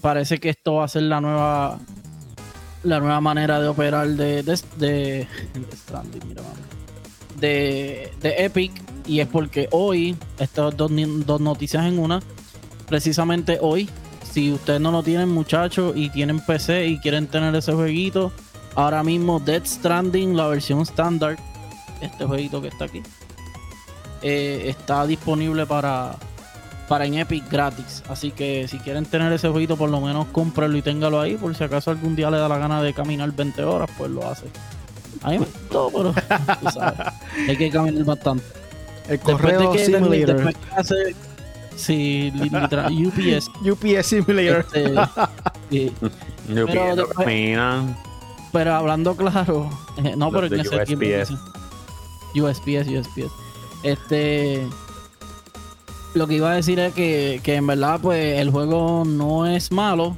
Parece 0.02 0.40
que 0.40 0.50
esto 0.50 0.76
va 0.76 0.86
a 0.86 0.88
ser 0.88 1.04
la 1.04 1.22
nueva 1.22 1.80
la 2.84 3.00
nueva 3.00 3.20
manera 3.20 3.60
de 3.60 3.68
operar 3.68 4.08
de 4.10 4.44
de, 4.44 4.60
de, 4.78 5.28
de, 7.40 8.12
de 8.22 8.46
Epic 8.46 8.72
y 9.08 9.20
es 9.20 9.28
porque 9.28 9.68
hoy 9.72 10.16
estas 10.40 10.78
dos, 10.78 10.92
dos 11.26 11.42
noticias 11.42 11.86
en 11.86 12.00
una 12.00 12.22
precisamente 12.88 13.58
hoy 13.62 13.90
si 14.36 14.52
ustedes 14.52 14.82
no 14.82 14.92
lo 14.92 15.02
tienen 15.02 15.30
muchachos 15.30 15.94
y 15.96 16.10
tienen 16.10 16.42
PC 16.42 16.88
y 16.88 17.00
quieren 17.00 17.28
tener 17.28 17.56
ese 17.56 17.72
jueguito 17.72 18.34
Ahora 18.76 19.02
mismo 19.04 19.40
Dead 19.40 19.64
Stranding, 19.66 20.36
la 20.36 20.48
versión 20.48 20.82
estándar, 20.82 21.38
este 22.02 22.26
jueguito 22.26 22.62
que 22.62 22.68
está 22.68 22.84
aquí, 22.84 23.02
eh, 24.22 24.66
está 24.68 25.08
disponible 25.08 25.66
para, 25.66 26.18
para 26.90 27.06
en 27.06 27.14
Epic 27.14 27.50
gratis. 27.50 28.04
Así 28.10 28.32
que 28.32 28.68
si 28.68 28.78
quieren 28.80 29.06
tener 29.06 29.32
ese 29.32 29.48
jueguito, 29.48 29.78
por 29.78 29.90
lo 29.90 30.02
menos 30.02 30.28
cómpralo 30.34 30.76
y 30.76 30.82
téngalo 30.82 31.22
ahí. 31.22 31.36
Por 31.38 31.56
si 31.56 31.64
acaso 31.64 31.90
algún 31.90 32.18
día 32.18 32.30
le 32.30 32.38
da 32.38 32.50
la 32.50 32.58
gana 32.58 32.82
de 32.84 32.94
caminar 32.94 33.32
20 33.32 33.64
horas, 33.64 33.90
pues 33.98 34.12
lo 34.12 34.28
hace. 34.30 34.48
A 35.24 35.30
mí 35.30 35.40
me 35.40 35.46
gustó, 35.46 35.90
pero 35.96 36.14
tú 36.62 36.70
sabes, 36.72 37.00
hay 37.48 37.56
que 37.56 37.70
caminar 37.70 38.04
bastante. 38.04 38.44
El 39.06 39.12
Después 39.12 39.38
correo 39.38 39.72
de 39.72 39.78
que, 39.78 39.86
simulator. 39.86 40.36
después 40.36 40.56
que 40.58 40.76
hace- 40.76 41.16
sí, 41.76 42.32
literal, 42.32 42.94
UPS. 42.94 43.50
UPS 43.72 44.06
simulator. 44.06 44.66
este, 44.74 44.94
sí. 45.70 45.92
Yo 46.50 46.66
Pero 46.68 46.96
después- 46.96 48.68
hablando 48.68 49.16
claro, 49.16 49.70
eh, 50.04 50.14
no, 50.16 50.32
pero 50.32 50.48
en 50.48 50.60
ese 50.62 50.80
tiempo 50.86 51.06
USPS. 51.06 51.32
USPS, 52.36 52.88
USPS. 52.88 53.32
Este. 53.84 54.68
Lo 56.14 56.28
que 56.28 56.36
iba 56.36 56.52
a 56.52 56.56
decir 56.56 56.80
es 56.80 56.94
que, 56.94 57.42
que 57.44 57.56
en 57.56 57.68
verdad, 57.68 58.00
pues 58.02 58.40
el 58.40 58.50
juego 58.50 59.04
no 59.06 59.46
es 59.46 59.72
malo, 59.74 60.16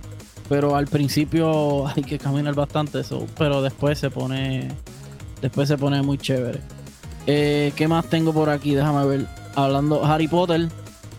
pero 0.48 0.76
al 0.76 0.86
principio 0.88 1.88
hay 1.96 2.04
que 2.04 2.20
caminar 2.20 2.54
bastante 2.54 3.00
eso, 3.00 3.26
pero 3.38 3.62
después 3.62 3.98
se 3.98 4.10
pone. 4.12 4.70
Después 5.42 5.68
se 5.68 5.78
pone 5.78 6.02
muy 6.04 6.18
chévere. 6.18 6.60
Eh, 7.26 7.72
¿Qué 7.76 7.88
más 7.88 8.06
tengo 8.10 8.34
por 8.34 8.50
aquí? 8.50 8.74
Déjame 8.76 9.06
ver. 9.06 9.28
Hablando 9.56 10.06
Harry 10.06 10.28
Potter, 10.28 10.70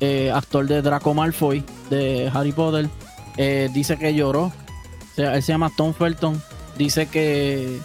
eh, 0.01 0.31
actor 0.33 0.67
de 0.67 0.83
Draco 0.83 1.15
Malfoy 1.15 1.65
de 1.91 2.31
Harry 2.33 2.53
Potter, 2.53 2.89
eh, 3.37 3.69
dice 3.73 3.97
que 3.97 4.15
lloró. 4.15 4.53
Él 5.17 5.43
se 5.43 5.53
llama 5.53 5.71
Tom 5.77 5.93
Felton. 5.95 6.41
Dice 6.77 7.07
que, 7.07 7.81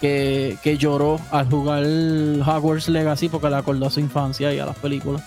que, 0.00 0.58
que 0.62 0.76
lloró 0.76 1.18
al 1.30 1.48
jugar 1.48 1.82
Hogwarts 1.82 2.88
Legacy 2.88 3.28
porque 3.28 3.48
le 3.48 3.56
acordó 3.56 3.86
a 3.86 3.90
su 3.90 4.00
infancia 4.00 4.52
y 4.52 4.58
a 4.58 4.66
las 4.66 4.76
películas. 4.76 5.22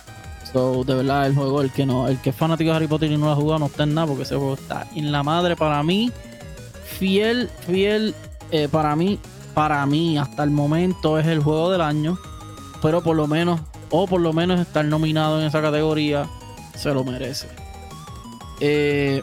So, 0.51 0.83
de 0.83 0.95
verdad, 0.95 1.27
el 1.27 1.35
juego, 1.35 1.61
el 1.61 1.71
que 1.71 1.85
no, 1.85 2.07
el 2.07 2.19
que 2.19 2.31
es 2.31 2.35
fanático 2.35 2.69
de 2.71 2.75
Harry 2.75 2.87
Potter 2.87 3.11
y 3.11 3.17
no 3.17 3.27
lo 3.27 3.31
ha 3.31 3.35
jugado, 3.35 3.59
no 3.59 3.65
está 3.67 3.83
en 3.83 3.93
nada 3.93 4.07
porque 4.07 4.23
ese 4.23 4.35
juego 4.35 4.55
está 4.55 4.85
en 4.95 5.11
la 5.11 5.23
madre 5.23 5.55
para 5.55 5.81
mí. 5.81 6.11
Fiel, 6.83 7.49
fiel, 7.65 8.13
eh, 8.51 8.67
para 8.69 8.95
mí, 8.95 9.17
para 9.53 9.85
mí, 9.85 10.17
hasta 10.17 10.43
el 10.43 10.51
momento 10.51 11.17
es 11.17 11.25
el 11.27 11.41
juego 11.41 11.71
del 11.71 11.81
año. 11.81 12.17
Pero 12.81 13.01
por 13.01 13.15
lo 13.15 13.27
menos, 13.27 13.61
o 13.91 14.07
por 14.07 14.21
lo 14.21 14.33
menos 14.33 14.59
estar 14.59 14.83
nominado 14.85 15.39
en 15.39 15.47
esa 15.47 15.61
categoría, 15.61 16.27
se 16.75 16.93
lo 16.93 17.03
merece. 17.03 17.47
Eh, 18.59 19.21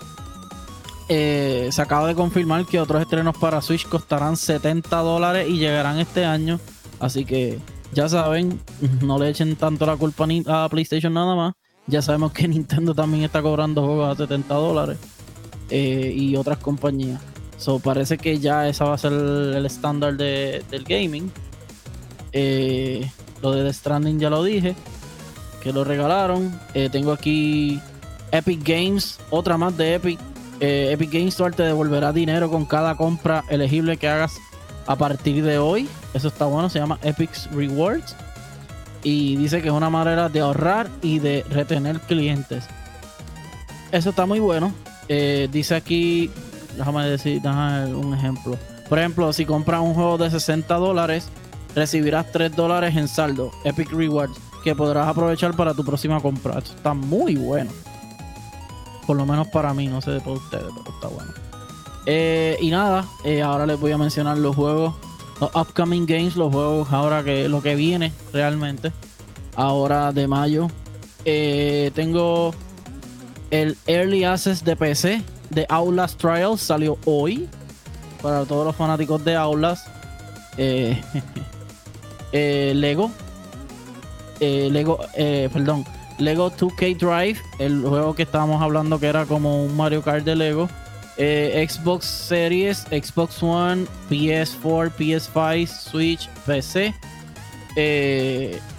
eh, 1.09 1.69
se 1.73 1.81
acaba 1.83 2.07
de 2.09 2.15
confirmar 2.15 2.67
que 2.67 2.79
otros 2.79 3.01
estrenos 3.01 3.37
para 3.39 3.63
Switch 3.63 3.87
costarán 3.89 4.37
70 4.37 4.97
dólares 4.99 5.49
y 5.49 5.57
llegarán 5.59 5.99
este 5.99 6.25
año. 6.25 6.61
Así 7.01 7.25
que 7.25 7.59
ya 7.93 8.09
saben, 8.09 8.61
no 9.03 9.19
le 9.19 9.31
echen 9.31 9.57
tanto 9.57 9.87
la 9.87 9.97
culpa 9.97 10.27
a 10.47 10.69
PlayStation 10.69 11.15
nada 11.15 11.35
más. 11.35 11.55
Ya 11.87 12.03
sabemos 12.03 12.33
que 12.33 12.47
Nintendo 12.49 12.95
también 12.95 13.25
está 13.25 13.41
cobrando 13.41 13.85
juegos 13.87 14.13
a 14.15 14.17
70 14.17 14.55
dólares 14.55 14.99
eh, 15.71 16.13
y 16.15 16.37
otras 16.37 16.59
compañías. 16.59 17.21
So, 17.57 17.81
parece 17.81 18.19
que 18.19 18.39
ya 18.39 18.69
esa 18.69 18.85
va 18.85 18.95
a 18.95 18.99
ser 18.99 19.13
el, 19.13 19.65
estándar 19.67 20.17
de- 20.17 20.63
del 20.71 20.85
gaming. 20.85 21.33
Lo 23.43 23.53
de 23.53 23.65
The 23.65 23.73
Stranding 23.73 24.19
ya 24.19 24.31
lo 24.31 24.43
dije, 24.43 24.75
que 25.63 25.73
lo 25.73 25.85
regalaron. 25.85 26.59
Eh, 26.75 26.89
tengo 26.91 27.13
aquí 27.13 27.81
Epic 28.33 28.63
Games, 28.63 29.19
otra 29.31 29.57
más 29.57 29.77
de 29.77 29.95
Epic. 29.95 30.19
Eh, 30.61 30.91
Epic 30.93 31.13
Games 31.13 31.35
Store 31.35 31.55
te 31.55 31.63
devolverá 31.63 32.13
dinero 32.13 32.51
con 32.51 32.65
cada 32.65 32.97
compra 32.97 33.45
elegible 33.49 33.97
que 33.97 34.09
hagas 34.09 34.39
a 34.87 34.97
partir 34.97 35.45
de 35.45 35.59
hoy. 35.59 35.89
Eso 36.15 36.29
está 36.29 36.47
bueno, 36.47 36.69
se 36.69 36.79
llama 36.79 36.99
Epic 37.03 37.31
Rewards. 37.53 38.17
Y 39.03 39.37
dice 39.37 39.63
que 39.63 39.69
es 39.69 39.75
una 39.75 39.91
manera 39.91 40.29
de 40.29 40.41
ahorrar 40.41 40.89
y 41.03 41.21
de 41.21 41.45
retener 41.49 42.01
clientes. 42.01 42.65
Eso 43.93 44.11
está 44.11 44.27
muy 44.27 44.41
bueno. 44.41 44.73
Eh, 45.09 45.49
dice 45.51 45.77
aquí, 45.77 46.31
déjame 46.77 47.07
decir, 47.07 47.41
déjame 47.41 47.95
un 47.95 48.15
ejemplo. 48.15 48.59
Por 48.89 48.99
ejemplo, 48.99 49.33
si 49.33 49.45
compras 49.45 49.81
un 49.81 49.95
juego 49.95 50.19
de 50.19 50.31
60 50.31 50.75
dólares, 50.75 51.29
recibirás 51.79 52.31
3 52.33 52.57
dólares 52.57 52.97
en 52.97 53.07
saldo, 53.07 53.53
Epic 53.63 53.93
Rewards, 53.93 54.37
que 54.65 54.75
podrás 54.75 55.07
aprovechar 55.07 55.55
para 55.55 55.73
tu 55.75 55.85
próxima 55.85 56.21
compra. 56.21 56.59
Esto 56.59 56.73
está 56.75 56.93
muy 56.93 57.37
bueno. 57.37 57.71
Por 59.07 59.17
lo 59.17 59.25
menos 59.25 59.47
para 59.49 59.73
mí, 59.73 59.87
no 59.87 60.03
sé 60.03 60.21
por 60.21 60.39
ustedes, 60.39 60.67
pero 60.77 60.97
está 60.97 61.09
bueno. 61.09 61.33
Eh, 62.05 62.59
y 62.61 62.71
nada, 62.71 63.07
eh, 63.25 63.43
ahora 63.43 63.65
les 63.65 63.79
voy 63.79 63.93
a 63.93 63.99
mencionar 63.99 64.37
los 64.39 64.57
juegos, 64.57 64.95
los 65.41 65.55
upcoming 65.55 66.05
games, 66.05 66.37
los 66.37 66.53
juegos 66.53 66.91
ahora 66.91 67.23
que 67.23 67.49
lo 67.49 67.63
que 67.63 67.77
viene 67.77 68.13
realmente. 68.33 68.93
Ahora 69.55 70.13
de 70.13 70.27
mayo. 70.27 70.69
Eh, 71.25 71.91
tengo 71.95 72.55
el 73.51 73.77
Early 73.87 74.25
Access 74.25 74.65
de 74.65 74.75
PC 74.75 75.23
de 75.51 75.67
Outlast 75.69 76.21
Trials, 76.21 76.61
salió 76.61 76.99
hoy. 77.05 77.49
Para 78.21 78.45
todos 78.45 78.67
los 78.67 78.75
fanáticos 78.75 79.25
de 79.25 79.37
Outlast. 79.37 79.87
Eh, 82.33 82.73
Lego. 82.75 83.11
Eh, 84.41 84.69
Lego, 84.71 84.99
eh, 85.15 85.49
perdón. 85.53 85.85
Lego 86.19 86.51
2K 86.51 86.97
Drive, 86.97 87.41
el 87.61 87.83
juego 87.83 88.15
que 88.15 88.25
estábamos 88.25 88.61
hablando 88.61 88.99
que 88.99 89.07
era 89.07 89.25
como 89.25 89.65
un 89.65 89.77
Mario 89.77 90.03
Kart 90.03 90.25
de 90.25 90.35
Lego. 90.35 90.69
Xbox 91.17 92.05
Series, 92.07 92.87
Xbox 92.91 93.43
One, 93.43 93.87
PS4, 94.09 94.93
PS5, 94.97 95.67
Switch, 95.67 96.29
PC. 96.47 96.95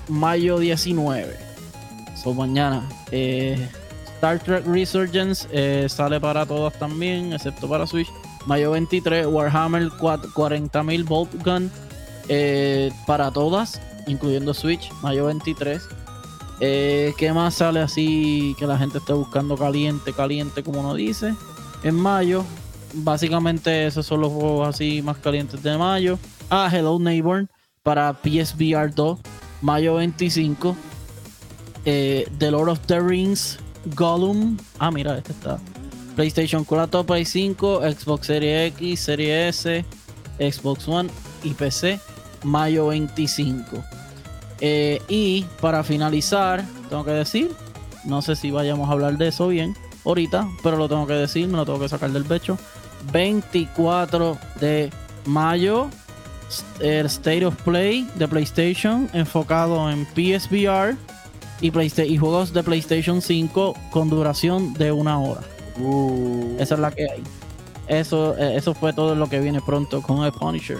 Mayo 0.07 0.59
19. 0.59 1.35
So 2.15 2.33
mañana. 2.33 2.87
Star 4.15 4.39
Trek 4.39 4.65
Resurgence 4.65 5.89
sale 5.89 6.19
para 6.19 6.45
todas 6.45 6.73
también, 6.79 7.33
excepto 7.33 7.67
para 7.69 7.85
Switch. 7.87 8.07
Mayo 8.45 8.71
23, 8.71 9.27
Warhammer 9.27 9.89
40.000 9.89 11.05
Bolt 11.05 11.43
Gun 11.43 11.69
eh, 12.29 12.91
para 13.05 13.31
todas, 13.31 13.81
incluyendo 14.07 14.53
Switch. 14.53 14.89
Mayo 15.01 15.25
23. 15.25 15.81
Eh, 16.61 17.13
¿Qué 17.17 17.33
más 17.33 17.55
sale 17.55 17.79
así 17.79 18.55
que 18.57 18.67
la 18.67 18.77
gente 18.77 18.99
esté 18.99 19.13
buscando 19.13 19.57
caliente, 19.57 20.13
caliente, 20.13 20.63
como 20.63 20.79
uno 20.81 20.93
dice? 20.93 21.33
En 21.83 21.95
mayo, 21.95 22.45
básicamente 22.93 23.87
esos 23.87 24.05
son 24.05 24.21
los 24.21 24.31
juegos 24.31 24.67
así 24.67 25.01
más 25.01 25.17
calientes 25.17 25.61
de 25.63 25.77
mayo. 25.77 26.19
Ah, 26.49 26.69
Hello 26.71 26.99
Neighbor 26.99 27.47
para 27.83 28.13
PSVR 28.13 28.93
2, 28.93 29.19
mayo 29.61 29.95
25. 29.95 30.75
Eh, 31.85 32.27
The 32.37 32.51
Lord 32.51 32.69
of 32.69 32.79
the 32.87 32.99
Rings, 32.99 33.57
Gollum. 33.95 34.57
Ah, 34.77 34.91
mira, 34.91 35.17
este 35.17 35.31
está. 35.31 35.59
PlayStation 36.15 36.65
4, 36.65 37.05
Play 37.05 37.23
5, 37.23 37.81
Xbox 37.81 38.27
Series 38.27 38.73
X, 38.73 38.99
Series 38.99 39.65
S, 39.65 39.85
Xbox 40.37 40.85
One 40.87 41.09
y 41.43 41.53
PC, 41.53 41.97
mayo 42.43 42.87
25. 42.87 43.83
Eh, 44.61 45.01
y 45.07 45.45
para 45.61 45.83
finalizar, 45.83 46.63
tengo 46.89 47.05
que 47.05 47.11
decir, 47.11 47.51
no 48.03 48.21
sé 48.21 48.35
si 48.35 48.51
vayamos 48.51 48.89
a 48.89 48.93
hablar 48.93 49.17
de 49.17 49.29
eso 49.29 49.47
bien 49.47 49.75
ahorita, 50.05 50.47
pero 50.63 50.77
lo 50.77 50.89
tengo 50.89 51.07
que 51.07 51.13
decir, 51.13 51.47
me 51.47 51.57
lo 51.57 51.65
tengo 51.65 51.79
que 51.79 51.89
sacar 51.89 52.11
del 52.11 52.25
pecho. 52.25 52.57
24 53.13 54.37
de 54.59 54.89
mayo, 55.25 55.89
el 56.79 57.05
State 57.05 57.45
of 57.45 57.55
Play 57.63 58.09
de 58.15 58.27
PlayStation 58.27 59.09
enfocado 59.13 59.89
en 59.89 60.05
PSVR 60.05 60.97
y, 61.61 61.71
y 62.03 62.17
juegos 62.17 62.53
de 62.53 62.63
PlayStation 62.63 63.21
5 63.21 63.75
con 63.91 64.09
duración 64.09 64.73
de 64.73 64.91
una 64.91 65.19
hora. 65.19 65.41
Uh, 65.77 66.57
Esa 66.59 66.75
es 66.75 66.79
la 66.79 66.91
que 66.91 67.03
hay. 67.03 67.23
Eso, 67.87 68.37
eh, 68.37 68.55
eso 68.55 68.73
fue 68.73 68.93
todo 68.93 69.15
lo 69.15 69.27
que 69.29 69.39
viene 69.39 69.61
pronto 69.61 70.01
con 70.01 70.23
el 70.23 70.31
Punisher. 70.31 70.77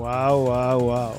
Wow, 0.00 0.44
wow, 0.46 0.80
wow. 0.80 1.12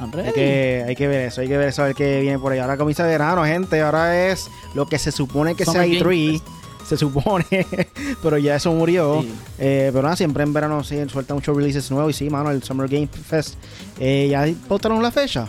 Hay 0.00 0.32
que, 0.32 0.84
hay 0.88 0.96
que 0.96 1.06
ver 1.06 1.26
eso, 1.26 1.42
hay 1.42 1.48
que 1.48 1.58
ver 1.58 1.68
eso, 1.68 1.82
a 1.82 1.86
ver 1.86 1.94
qué 1.94 2.20
viene 2.20 2.38
por 2.38 2.52
ahí. 2.52 2.58
Ahora 2.58 2.78
comienza 2.78 3.04
verano, 3.04 3.44
gente. 3.44 3.80
Ahora 3.82 4.28
es 4.28 4.50
lo 4.74 4.86
que 4.86 4.98
se 4.98 5.12
supone 5.12 5.54
que 5.54 5.64
Summer 5.64 5.82
sea 5.82 6.00
Game 6.00 6.10
E3. 6.10 6.42
Se 6.86 6.96
supone, 6.96 7.44
pero 8.22 8.38
ya 8.38 8.56
eso 8.56 8.72
murió. 8.72 9.22
Sí. 9.22 9.32
Eh, 9.58 9.90
pero 9.92 10.02
nada, 10.02 10.16
siempre 10.16 10.42
en 10.42 10.52
verano 10.52 10.82
sí, 10.82 10.96
sueltan 11.08 11.36
muchos 11.36 11.54
releases 11.54 11.90
nuevos. 11.90 12.10
Y 12.16 12.24
sí, 12.24 12.30
mano, 12.30 12.50
el 12.50 12.62
Summer 12.62 12.88
Game 12.88 13.06
Fest. 13.08 13.56
Eh, 13.98 14.28
¿Ya 14.30 14.48
pautaron 14.66 15.02
la 15.02 15.10
fecha? 15.10 15.46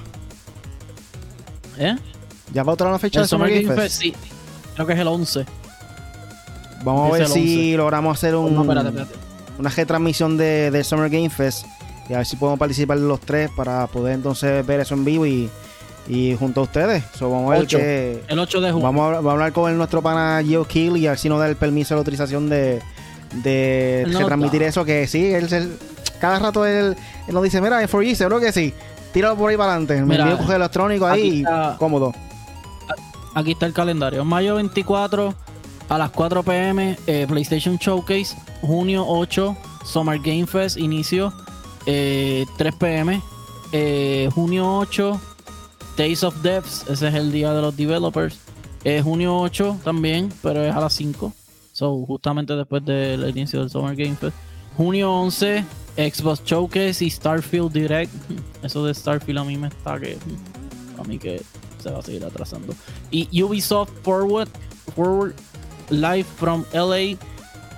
¿Eh? 1.80 1.96
¿Ya 2.54 2.64
pautaron 2.64 2.92
la 2.92 3.00
fecha 3.00 3.20
El 3.20 3.24
del 3.24 3.30
Summer, 3.30 3.50
Game, 3.50 3.68
Fest? 3.68 3.80
Fest, 3.80 4.02
sí. 4.02 4.14
Creo 4.76 4.86
que 4.86 4.94
es 4.94 5.00
el 5.00 5.08
11. 5.08 5.46
Vamos 6.84 7.10
a 7.10 7.18
ver 7.18 7.28
si 7.28 7.76
logramos 7.76 8.18
hacer 8.18 8.36
un, 8.36 8.54
No, 8.54 8.62
espérate, 8.62 8.90
espérate. 8.90 9.16
una 9.58 9.70
retransmisión 9.70 10.38
de, 10.38 10.70
del 10.72 10.84
Summer 10.84 11.10
Game 11.10 11.30
Fest. 11.30 11.66
Y 12.12 12.14
a 12.14 12.18
ver 12.18 12.26
si 12.26 12.36
podemos 12.36 12.60
participar 12.60 12.98
los 12.98 13.22
tres 13.22 13.50
para 13.56 13.88
poder 13.88 14.16
entonces 14.16 14.66
ver 14.68 14.82
eso 14.82 14.96
en 14.96 15.06
vivo 15.06 15.26
y, 15.26 15.50
y 16.10 16.36
junto 16.38 16.60
a 16.60 16.64
ustedes. 16.64 17.06
So, 17.18 17.30
vamos 17.32 17.50
a 17.54 17.60
ver 17.60 17.68
que. 17.68 18.22
El 18.28 18.38
8 18.38 18.60
de 18.60 18.72
junio. 18.74 18.84
Vamos 18.86 19.02
a, 19.08 19.16
vamos 19.16 19.30
a 19.30 19.32
hablar 19.32 19.54
con 19.54 19.72
el- 19.72 19.78
nuestro 19.78 20.02
pana 20.02 20.42
Geo 20.46 20.66
Kill 20.66 20.98
y 20.98 21.08
a 21.08 21.12
ver 21.12 21.20
si 21.20 21.30
nos 21.30 21.40
da 21.40 21.48
el 21.48 21.56
permiso 21.56 21.94
de 21.94 21.96
la 21.96 22.00
autorización 22.00 22.50
de, 22.50 22.82
de 23.44 24.02
Él 24.02 24.12
no 24.12 24.28
da. 24.28 24.66
eso. 24.66 24.84
Que 24.84 25.08
sí, 25.08 25.26
él, 25.34 25.48
se- 25.48 25.70
cada 26.20 26.38
rato 26.40 26.66
él, 26.66 26.98
él 27.28 27.34
nos 27.34 27.44
dice: 27.44 27.62
Mira, 27.62 27.82
es 27.82 27.90
for 27.90 28.04
you, 28.04 28.14
seguro 28.14 28.42
que 28.42 28.52
sí. 28.52 28.74
tíralo 29.14 29.38
por 29.38 29.50
ahí 29.50 29.56
para 29.56 29.72
adelante. 29.72 29.96
Me 30.02 30.06
Mira, 30.06 30.24
envío 30.24 30.38
coger 30.38 30.58
electrónico 30.58 31.06
ahí 31.08 31.40
está- 31.40 31.78
cómodo. 31.80 32.14
Aquí 33.34 33.52
está 33.52 33.66
el 33.68 33.74
calendario. 33.74 34.26
Mayo 34.26 34.56
24 34.56 35.34
a 35.88 35.98
las 35.98 36.10
4 36.12 36.44
pm, 36.44 36.98
eh, 37.08 37.26
PlayStation 37.30 37.78
Showcase. 37.78 38.36
Junio 38.62 39.06
8, 39.08 39.56
Summer 39.86 40.20
Game 40.20 40.46
Fest, 40.46 40.78
inicio 40.78 41.34
eh, 41.86 42.46
3 42.58 42.76
pm. 42.76 43.22
Eh, 43.74 44.30
junio 44.34 44.80
8, 44.80 45.20
Days 45.98 46.24
of 46.24 46.42
Devs, 46.42 46.86
ese 46.90 47.08
es 47.08 47.14
el 47.14 47.32
día 47.32 47.54
de 47.54 47.62
los 47.62 47.76
developers. 47.76 48.38
Eh, 48.84 49.02
junio 49.02 49.38
8 49.38 49.80
también, 49.84 50.32
pero 50.42 50.64
es 50.64 50.76
a 50.76 50.80
las 50.80 50.94
5. 50.94 51.34
So, 51.72 52.06
justamente 52.06 52.56
después 52.56 52.84
del 52.84 53.30
inicio 53.30 53.60
del 53.60 53.70
Summer 53.70 53.96
Game. 53.96 54.16
Junio 54.76 55.12
11, 55.12 55.66
Xbox 55.98 56.44
Showcase 56.44 57.06
y 57.06 57.10
Starfield 57.10 57.72
Direct. 57.72 58.12
Eso 58.64 58.86
de 58.86 58.94
Starfield 58.94 59.40
a 59.40 59.44
mí 59.44 59.58
me 59.58 59.68
está 59.68 60.00
que. 60.00 60.18
A 61.00 61.04
mí 61.04 61.18
que 61.18 61.42
se 61.82 61.90
va 61.90 62.00
a 62.00 62.02
seguir 62.02 62.24
atrasando. 62.24 62.74
Y 63.10 63.42
Ubisoft 63.42 63.92
Forward, 64.04 64.50
Forward 64.96 65.34
Live 65.90 66.26
from 66.38 66.64
LA, 66.74 67.18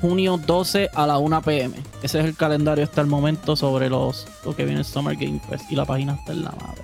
junio 0.03 0.37
12 0.37 0.89
a 0.93 1.07
la 1.07 1.17
1 1.17 1.41
pm. 1.43 1.77
Ese 2.03 2.19
es 2.19 2.25
el 2.25 2.35
calendario 2.35 2.83
hasta 2.83 2.99
el 2.99 3.07
momento 3.07 3.55
sobre 3.55 3.89
los 3.89 4.27
lo 4.43 4.53
que 4.53 4.65
viene 4.65 4.81
el 4.81 4.85
Summer 4.85 5.15
Game 5.15 5.39
Fest. 5.49 5.71
Y 5.71 5.77
la 5.77 5.85
página 5.85 6.15
está 6.15 6.33
en 6.33 6.43
la 6.43 6.51
madre. 6.51 6.83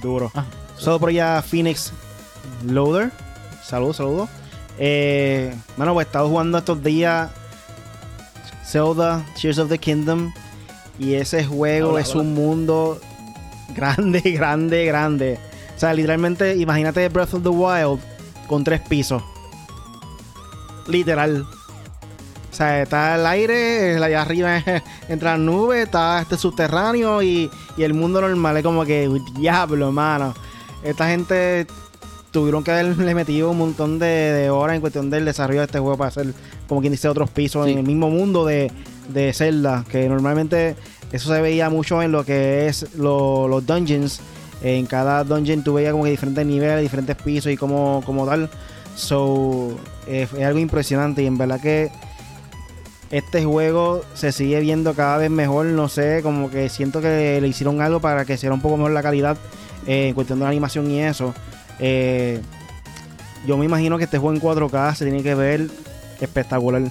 Duro. 0.00 0.30
Ah, 0.36 0.44
Solo 0.78 1.00
por 1.00 1.08
allá 1.08 1.42
Phoenix 1.42 1.92
Loader. 2.64 3.10
Saludos, 3.64 3.96
saludos. 3.96 4.28
Eh, 4.78 5.52
bueno, 5.76 5.92
pues 5.92 6.06
he 6.06 6.08
estado 6.08 6.28
jugando 6.28 6.58
estos 6.58 6.82
días 6.84 7.32
Zelda, 8.64 9.26
Tears 9.40 9.58
of 9.58 9.68
the 9.68 9.78
Kingdom. 9.78 10.32
Y 11.00 11.14
ese 11.14 11.44
juego 11.44 11.90
Hola, 11.90 12.00
es 12.02 12.10
hola. 12.10 12.20
un 12.22 12.34
mundo 12.34 13.00
grande, 13.74 14.20
grande, 14.24 14.84
grande. 14.84 15.38
O 15.76 15.80
sea, 15.80 15.92
literalmente, 15.94 16.54
imagínate 16.56 17.08
Breath 17.08 17.34
of 17.34 17.42
the 17.42 17.48
Wild 17.48 17.98
con 18.46 18.62
tres 18.62 18.80
pisos. 18.82 19.20
Literal. 20.86 21.44
O 22.52 22.54
sea, 22.54 22.82
está 22.82 23.14
el 23.14 23.26
aire, 23.26 23.96
allá 23.96 24.20
arriba 24.22 24.62
entra 25.08 25.30
las 25.32 25.40
nubes, 25.40 25.84
está 25.84 26.20
este 26.20 26.36
subterráneo 26.36 27.22
y, 27.22 27.50
y 27.78 27.82
el 27.82 27.94
mundo 27.94 28.20
normal. 28.20 28.58
Es 28.58 28.62
como 28.62 28.84
que, 28.84 29.10
diablo, 29.38 29.86
hermano. 29.86 30.34
Esta 30.84 31.08
gente 31.08 31.66
tuvieron 32.30 32.62
que 32.62 32.70
haberle 32.72 33.14
metido 33.14 33.50
un 33.50 33.58
montón 33.58 33.98
de, 33.98 34.06
de 34.06 34.50
horas 34.50 34.74
en 34.76 34.80
cuestión 34.82 35.08
del 35.08 35.24
desarrollo 35.24 35.60
de 35.60 35.66
este 35.66 35.78
juego 35.78 35.96
para 35.96 36.08
hacer, 36.08 36.34
como 36.68 36.80
quien 36.82 36.92
dice, 36.92 37.08
otros 37.08 37.30
pisos 37.30 37.64
Sí. 37.66 37.72
en 37.72 37.78
el 37.78 37.84
mismo 37.86 38.10
mundo 38.10 38.44
de, 38.44 38.70
de 39.08 39.32
Zelda. 39.32 39.84
Que 39.90 40.06
normalmente 40.08 40.76
eso 41.10 41.34
se 41.34 41.40
veía 41.40 41.70
mucho 41.70 42.02
en 42.02 42.12
lo 42.12 42.22
que 42.24 42.66
es 42.68 42.94
lo- 42.96 43.48
los 43.48 43.66
dungeons. 43.66 44.20
En 44.62 44.84
cada 44.86 45.24
dungeon 45.24 45.64
tú 45.64 45.72
veías 45.74 45.92
como 45.92 46.04
que 46.04 46.10
diferentes 46.10 46.44
niveles, 46.46 46.82
diferentes 46.82 47.16
pisos 47.16 47.50
y 47.50 47.56
como, 47.56 48.02
como 48.04 48.26
tal. 48.26 48.50
So, 48.94 49.70
eh, 50.06 50.28
es 50.36 50.44
algo 50.44 50.58
impresionante 50.58 51.22
y 51.22 51.26
en 51.26 51.38
verdad 51.38 51.60
que 51.60 51.90
este 53.12 53.44
juego 53.44 54.02
se 54.14 54.32
sigue 54.32 54.58
viendo 54.60 54.94
cada 54.94 55.18
vez 55.18 55.30
mejor. 55.30 55.66
No 55.66 55.88
sé, 55.88 56.20
como 56.22 56.50
que 56.50 56.68
siento 56.70 57.00
que 57.02 57.38
le 57.40 57.46
hicieron 57.46 57.80
algo 57.82 58.00
para 58.00 58.24
que 58.24 58.38
sea 58.38 58.52
un 58.52 58.62
poco 58.62 58.78
mejor 58.78 58.92
la 58.92 59.02
calidad 59.02 59.36
eh, 59.86 60.08
en 60.08 60.14
cuestión 60.14 60.38
de 60.38 60.44
la 60.44 60.50
animación 60.50 60.90
y 60.90 61.00
eso. 61.00 61.34
Eh, 61.78 62.40
yo 63.46 63.58
me 63.58 63.66
imagino 63.66 63.98
que 63.98 64.04
este 64.04 64.18
juego 64.18 64.34
en 64.34 64.40
4K 64.40 64.94
se 64.94 65.04
tiene 65.04 65.22
que 65.22 65.34
ver 65.34 65.68
espectacular. 66.20 66.82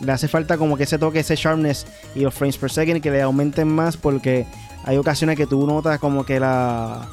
Le 0.00 0.12
hace 0.12 0.26
falta 0.26 0.58
como 0.58 0.76
que 0.76 0.82
ese 0.82 0.98
toque, 0.98 1.20
ese 1.20 1.36
sharpness 1.36 1.86
y 2.16 2.20
los 2.20 2.34
frames 2.34 2.58
per 2.58 2.70
second 2.70 3.00
que 3.00 3.10
le 3.12 3.22
aumenten 3.22 3.68
más 3.68 3.96
porque 3.96 4.46
hay 4.84 4.96
ocasiones 4.96 5.36
que 5.36 5.46
tú 5.46 5.64
notas 5.64 6.00
como 6.00 6.26
que 6.26 6.40
la 6.40 7.08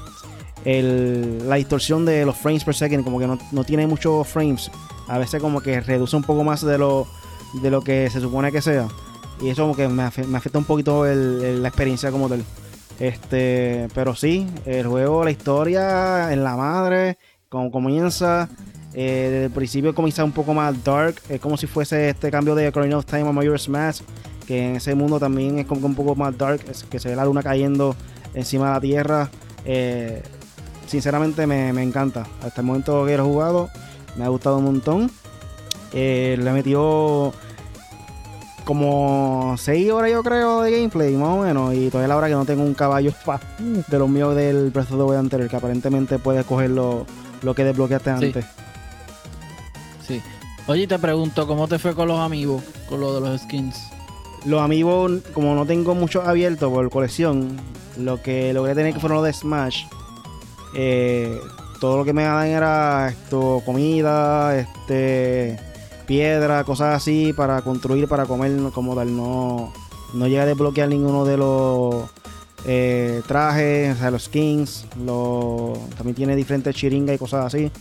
la 0.65 1.55
distorsión 1.55 2.05
de 2.05 2.25
los 2.25 2.37
frames 2.37 2.63
per 2.63 2.73
second 2.73 3.03
como 3.03 3.19
que 3.19 3.27
no, 3.27 3.37
no 3.51 3.63
tiene 3.63 3.85
muchos 3.85 4.27
frames. 4.27 4.71
A 5.07 5.19
veces 5.19 5.39
como 5.39 5.61
que 5.61 5.81
reduce 5.81 6.15
un 6.15 6.23
poco 6.23 6.43
más 6.43 6.65
de 6.65 6.77
lo, 6.77 7.05
de 7.61 7.69
lo 7.71 7.81
que 7.81 8.09
se 8.09 8.19
supone 8.19 8.51
que 8.51 8.61
sea. 8.61 8.87
Y 9.41 9.49
eso 9.49 9.63
como 9.63 9.75
que 9.75 9.87
me, 9.87 10.03
afe- 10.03 10.25
me 10.27 10.37
afecta 10.37 10.57
un 10.59 10.65
poquito 10.65 11.05
el- 11.05 11.61
la 11.61 11.67
experiencia 11.67 12.11
como 12.11 12.29
tal. 12.29 12.43
Este, 12.99 13.87
pero 13.93 14.15
sí, 14.15 14.47
el 14.65 14.87
juego, 14.87 15.23
la 15.23 15.31
historia 15.31 16.31
en 16.31 16.43
la 16.43 16.55
madre, 16.55 17.17
como 17.49 17.71
comienza, 17.71 18.47
eh, 18.93 19.29
desde 19.31 19.45
el 19.45 19.51
principio 19.51 19.95
comienza 19.95 20.23
un 20.23 20.31
poco 20.31 20.53
más 20.53 20.83
dark, 20.83 21.15
es 21.29 21.41
como 21.41 21.57
si 21.57 21.65
fuese 21.67 22.09
este 22.09 22.29
cambio 22.29 22.53
de 22.55 22.67
Ocarina 22.67 22.97
of 22.97 23.05
Time 23.05 23.27
a 23.27 23.31
Majora's 23.31 23.67
Mask, 23.67 24.03
que 24.47 24.69
en 24.69 24.75
ese 24.75 24.93
mundo 24.93 25.19
también 25.19 25.57
es 25.59 25.65
como 25.65 25.85
un 25.87 25.95
poco 25.95 26.15
más 26.15 26.37
dark, 26.37 26.61
que 26.89 26.99
se 26.99 27.09
ve 27.09 27.15
la 27.15 27.25
luna 27.25 27.41
cayendo 27.41 27.95
encima 28.33 28.67
de 28.67 28.73
la 28.73 28.81
tierra. 28.81 29.29
Eh, 29.65 30.21
sinceramente 30.87 31.47
me, 31.47 31.73
me 31.73 31.81
encanta. 31.81 32.27
Hasta 32.43 32.61
el 32.61 32.67
momento 32.67 33.05
que 33.05 33.17
lo 33.17 33.23
he 33.23 33.27
jugado, 33.27 33.69
me 34.15 34.25
ha 34.25 34.27
gustado 34.27 34.57
un 34.57 34.65
montón. 34.65 35.11
Eh, 35.93 36.37
le 36.41 36.51
metió 36.51 37.33
como 38.65 39.55
6 39.57 39.91
horas 39.91 40.11
yo 40.11 40.23
creo 40.23 40.61
de 40.61 40.71
gameplay, 40.71 41.13
más 41.15 41.29
o 41.29 41.41
menos. 41.43 41.73
Y 41.73 41.89
todavía 41.89 42.07
la 42.07 42.17
hora 42.17 42.27
que 42.27 42.33
no 42.33 42.45
tengo 42.45 42.63
un 42.63 42.73
caballo 42.73 43.11
de 43.87 43.99
los 43.99 44.09
míos 44.09 44.35
del 44.35 44.69
Breath 44.71 44.91
of 44.91 44.97
the 44.97 45.03
Wild 45.03 45.19
anterior, 45.19 45.49
que 45.49 45.55
aparentemente 45.55 46.17
puedes 46.19 46.45
coger 46.45 46.69
lo, 46.71 47.05
lo 47.41 47.53
que 47.53 47.63
desbloqueaste 47.65 48.09
Sí. 48.17 48.25
antes. 48.25 48.45
Sí. 50.07 50.21
Oye, 50.67 50.87
te 50.87 50.97
pregunto, 50.97 51.45
¿cómo 51.45 51.67
te 51.67 51.77
fue 51.77 51.93
con 51.93 52.07
los 52.07 52.19
amigos? 52.19 52.63
Con 52.87 53.01
lo 53.01 53.13
de 53.19 53.29
los 53.29 53.41
skins. 53.41 53.77
Los 54.45 54.61
amigos, 54.61 55.11
como 55.33 55.55
no 55.55 55.65
tengo 55.65 55.93
muchos 55.95 56.25
abiertos 56.25 56.71
por 56.71 56.89
colección, 56.89 57.57
lo 57.97 58.21
que 58.21 58.53
logré 58.53 58.75
tener 58.75 58.93
que 58.93 58.99
fueron 58.99 59.17
los 59.17 59.25
de 59.25 59.33
Smash. 59.33 59.83
Eh, 60.75 61.37
todo 61.79 61.97
lo 61.97 62.05
que 62.05 62.13
me 62.13 62.23
daban 62.23 62.47
era 62.47 63.09
esto, 63.09 63.61
comida, 63.65 64.57
este, 64.57 65.59
piedra, 66.03 66.63
cosas 66.63 66.95
así 66.95 67.33
para 67.33 67.61
construir, 67.61 68.07
para 68.07 68.25
comer 68.25 68.51
como 68.73 68.95
tal. 68.95 69.15
No, 69.15 69.73
no 70.13 70.25
llegué 70.27 70.41
a 70.41 70.45
desbloquear 70.45 70.89
ninguno 70.89 71.25
de 71.25 71.37
los 71.37 72.05
eh, 72.65 73.21
trajes, 73.27 73.95
o 73.95 73.99
sea, 73.99 74.11
los 74.11 74.23
skins. 74.23 74.85
Los, 75.03 75.77
también 75.95 76.15
tiene 76.15 76.35
diferentes 76.35 76.75
chiringas 76.75 77.15
y 77.15 77.19
cosas 77.19 77.45
así. 77.45 77.71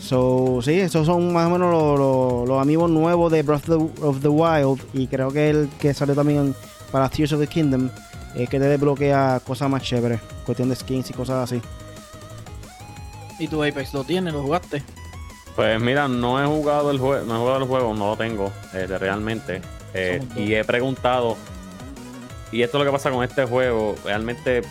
So, 0.00 0.60
sí, 0.62 0.74
esos 0.78 1.06
son 1.06 1.32
más 1.32 1.48
o 1.48 1.50
menos 1.50 1.70
los, 1.72 2.48
los- 2.48 2.62
amigos 2.62 2.88
nuevos 2.90 3.32
de 3.32 3.42
Breath 3.42 3.68
of 3.68 3.92
the, 3.94 4.02
of 4.06 4.20
the 4.20 4.28
Wild. 4.28 4.80
Y 4.92 5.06
creo 5.08 5.30
que 5.32 5.50
el 5.50 5.68
que 5.80 5.92
salió 5.92 6.14
también 6.14 6.54
para 6.92 7.08
Tears 7.08 7.32
of 7.32 7.40
the 7.40 7.46
Kingdom 7.48 7.90
es 8.36 8.48
que 8.48 8.58
te 8.60 8.66
desbloquea 8.66 9.40
cosas 9.46 9.68
más 9.68 9.82
chéveres. 9.82 10.20
Cuestión 10.46 10.68
de 10.68 10.76
skins 10.76 11.10
y 11.10 11.12
cosas 11.14 11.50
así. 11.50 11.60
¿Y 13.40 13.48
tu 13.48 13.62
Apex 13.62 13.92
lo 13.94 14.04
tienes? 14.04 14.32
¿Lo 14.34 14.42
jugaste? 14.42 14.82
Pues 15.58 15.80
mira, 15.80 16.06
no 16.06 16.40
he 16.40 16.46
jugado 16.46 16.92
el 16.92 17.00
juego, 17.00 17.26
no 17.26 17.34
he 17.34 17.38
jugado 17.38 17.58
el 17.58 17.64
juego, 17.64 17.92
no 17.92 18.10
lo 18.10 18.16
tengo 18.16 18.52
eh, 18.74 18.86
realmente. 18.86 19.60
Eh, 19.92 20.22
y 20.36 20.54
he 20.54 20.62
preguntado, 20.62 21.36
y 22.52 22.62
esto 22.62 22.78
es 22.78 22.84
lo 22.84 22.88
que 22.88 22.94
pasa 22.94 23.10
con 23.10 23.24
este 23.24 23.44
juego, 23.44 23.96
realmente 24.04 24.62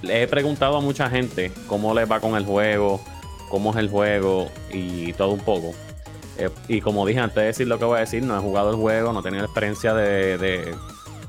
le 0.00 0.22
he 0.22 0.26
preguntado 0.26 0.78
a 0.78 0.80
mucha 0.80 1.10
gente 1.10 1.52
cómo 1.66 1.92
les 1.92 2.10
va 2.10 2.18
con 2.18 2.34
el 2.34 2.46
juego, 2.46 2.98
cómo 3.50 3.72
es 3.72 3.76
el 3.76 3.90
juego 3.90 4.50
y 4.72 5.12
todo 5.12 5.32
un 5.32 5.40
poco. 5.40 5.74
Eh, 6.38 6.48
y 6.66 6.80
como 6.80 7.04
dije 7.04 7.20
antes 7.20 7.36
de 7.36 7.44
decir 7.44 7.68
lo 7.68 7.78
que 7.78 7.84
voy 7.84 7.98
a 7.98 8.00
decir, 8.00 8.22
no 8.22 8.38
he 8.38 8.40
jugado 8.40 8.70
el 8.70 8.76
juego, 8.76 9.12
no 9.12 9.20
he 9.20 9.22
tenido 9.22 9.42
la 9.42 9.48
experiencia 9.48 9.92
de, 9.92 10.38
de, 10.38 10.74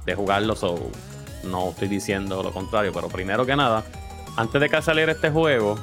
de 0.05 0.15
jugarlo, 0.15 0.55
so 0.55 0.79
no 1.43 1.71
estoy 1.71 1.89
diciendo 1.89 2.41
lo 2.41 2.53
contrario, 2.53 2.93
pero 2.93 3.09
primero 3.09 3.45
que 3.45 3.57
nada, 3.57 3.83
antes 4.37 4.61
de 4.61 4.69
que 4.69 4.81
saliera 4.81 5.11
este 5.11 5.29
juego, 5.29 5.77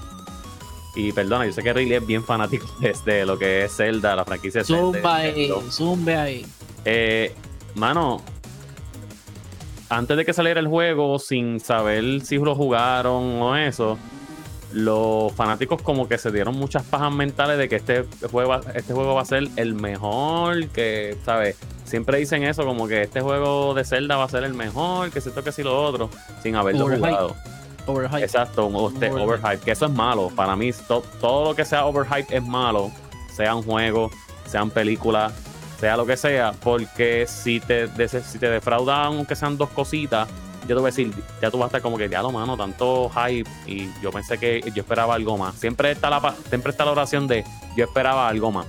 y 0.95 1.13
perdona, 1.13 1.47
yo 1.47 1.53
sé 1.53 1.63
que 1.63 1.73
Riley 1.73 1.95
es 1.97 2.07
bien 2.07 2.23
fanático 2.25 2.67
de, 3.05 3.25
lo 3.27 3.39
que 3.39 3.65
es 3.65 3.77
Zelda, 3.77 4.15
la 4.17 4.25
franquicia 4.25 4.61
de 4.61 4.67
Zelda. 4.67 4.81
Zumba 4.83 5.17
ahí, 5.17 5.53
zumbe 5.71 6.17
ahí. 6.17 6.47
Eh, 6.85 7.35
mano, 7.75 8.21
antes 9.89 10.17
de 10.17 10.25
que 10.25 10.33
saliera 10.33 10.61
el 10.61 10.67
juego, 10.69 11.19
sin 11.19 11.61
saber 11.61 12.21
si 12.23 12.37
lo 12.39 12.55
jugaron 12.55 13.41
o 13.43 13.57
eso, 13.57 13.99
los 14.73 15.33
fanáticos 15.35 15.83
como 15.83 16.09
que 16.09 16.17
se 16.17 16.31
dieron 16.33 16.57
muchas 16.57 16.83
pajas 16.83 17.13
mentales 17.13 17.59
de 17.59 17.69
que 17.69 17.77
este 17.77 18.05
juego, 18.31 18.51
va- 18.51 18.61
este 18.75 18.95
juego 18.95 19.15
va 19.15 19.21
a 19.23 19.27
ser 19.27 19.49
el 19.57 19.75
mejor, 19.75 20.69
que, 20.69 21.17
¿sabes? 21.27 21.57
Siempre 21.85 22.19
dicen 22.19 22.43
eso, 22.43 22.65
como 22.65 22.89
que 22.89 23.03
este 23.03 23.21
juego 23.21 23.75
de 23.75 23.85
Zelda 23.85 24.17
va 24.17 24.25
a 24.25 24.29
ser 24.31 24.45
el 24.45 24.55
mejor, 24.55 25.11
que 25.11 25.19
esto, 25.19 25.45
que 25.45 25.53
si 25.53 25.63
lo 25.63 25.79
otro, 25.83 26.09
sin 26.43 26.57
haberlo 26.57 26.87
jugado. 27.11 27.37
Overhype. 27.87 28.23
Exacto, 28.25 28.67
un 28.67 28.93
este, 28.95 29.11
Overhype. 29.11 29.23
overhype, 29.25 29.65
que 29.65 29.71
eso 29.73 29.87
es 29.87 29.93
malo. 29.93 30.31
Para 30.35 30.55
mí, 30.57 30.71
to- 30.87 31.03
todo 31.21 31.45
lo 31.51 31.55
que 31.55 31.65
sea 31.65 31.85
overhype 31.87 32.37
es 32.37 32.43
malo, 32.43 32.91
sean 33.35 33.63
juegos, 33.63 34.13
sean 34.47 34.71
películas, 34.71 35.33
sea 35.81 35.97
lo 35.97 36.07
que 36.07 36.17
sea, 36.17 36.53
porque 36.63 37.27
si 37.27 37.59
te, 37.61 37.89
si 38.09 38.39
te 38.39 38.49
defraudan, 38.51 39.07
aunque 39.17 39.35
sean 39.35 39.57
dos 39.59 39.71
cositas, 39.71 40.29
yo 40.63 40.69
te 40.69 40.75
voy 40.75 40.83
a 40.83 40.87
decir, 40.87 41.13
ya 41.41 41.51
tú 41.51 41.59
vas 41.59 41.65
a 41.65 41.67
estar 41.67 41.83
como 41.83 41.99
que, 41.99 42.09
ya 42.09 42.23
lo 42.23 42.31
mano, 42.31 42.57
tanto 42.57 43.11
hype, 43.11 43.51
y 43.67 43.89
yo 44.01 44.13
pensé 44.13 44.39
que 44.39 44.61
yo 44.73 44.83
esperaba 44.83 45.15
algo 45.17 45.37
más. 45.37 45.57
Siempre 45.57 45.91
está 45.91 46.09
la, 46.09 46.35
siempre 46.49 46.71
está 46.71 46.85
la 46.85 46.93
oración 46.93 47.27
de 47.27 47.45
yo 47.77 47.85
esperaba 47.85 48.29
algo 48.29 48.53
más. 48.53 48.67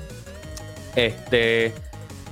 Este, 0.96 1.74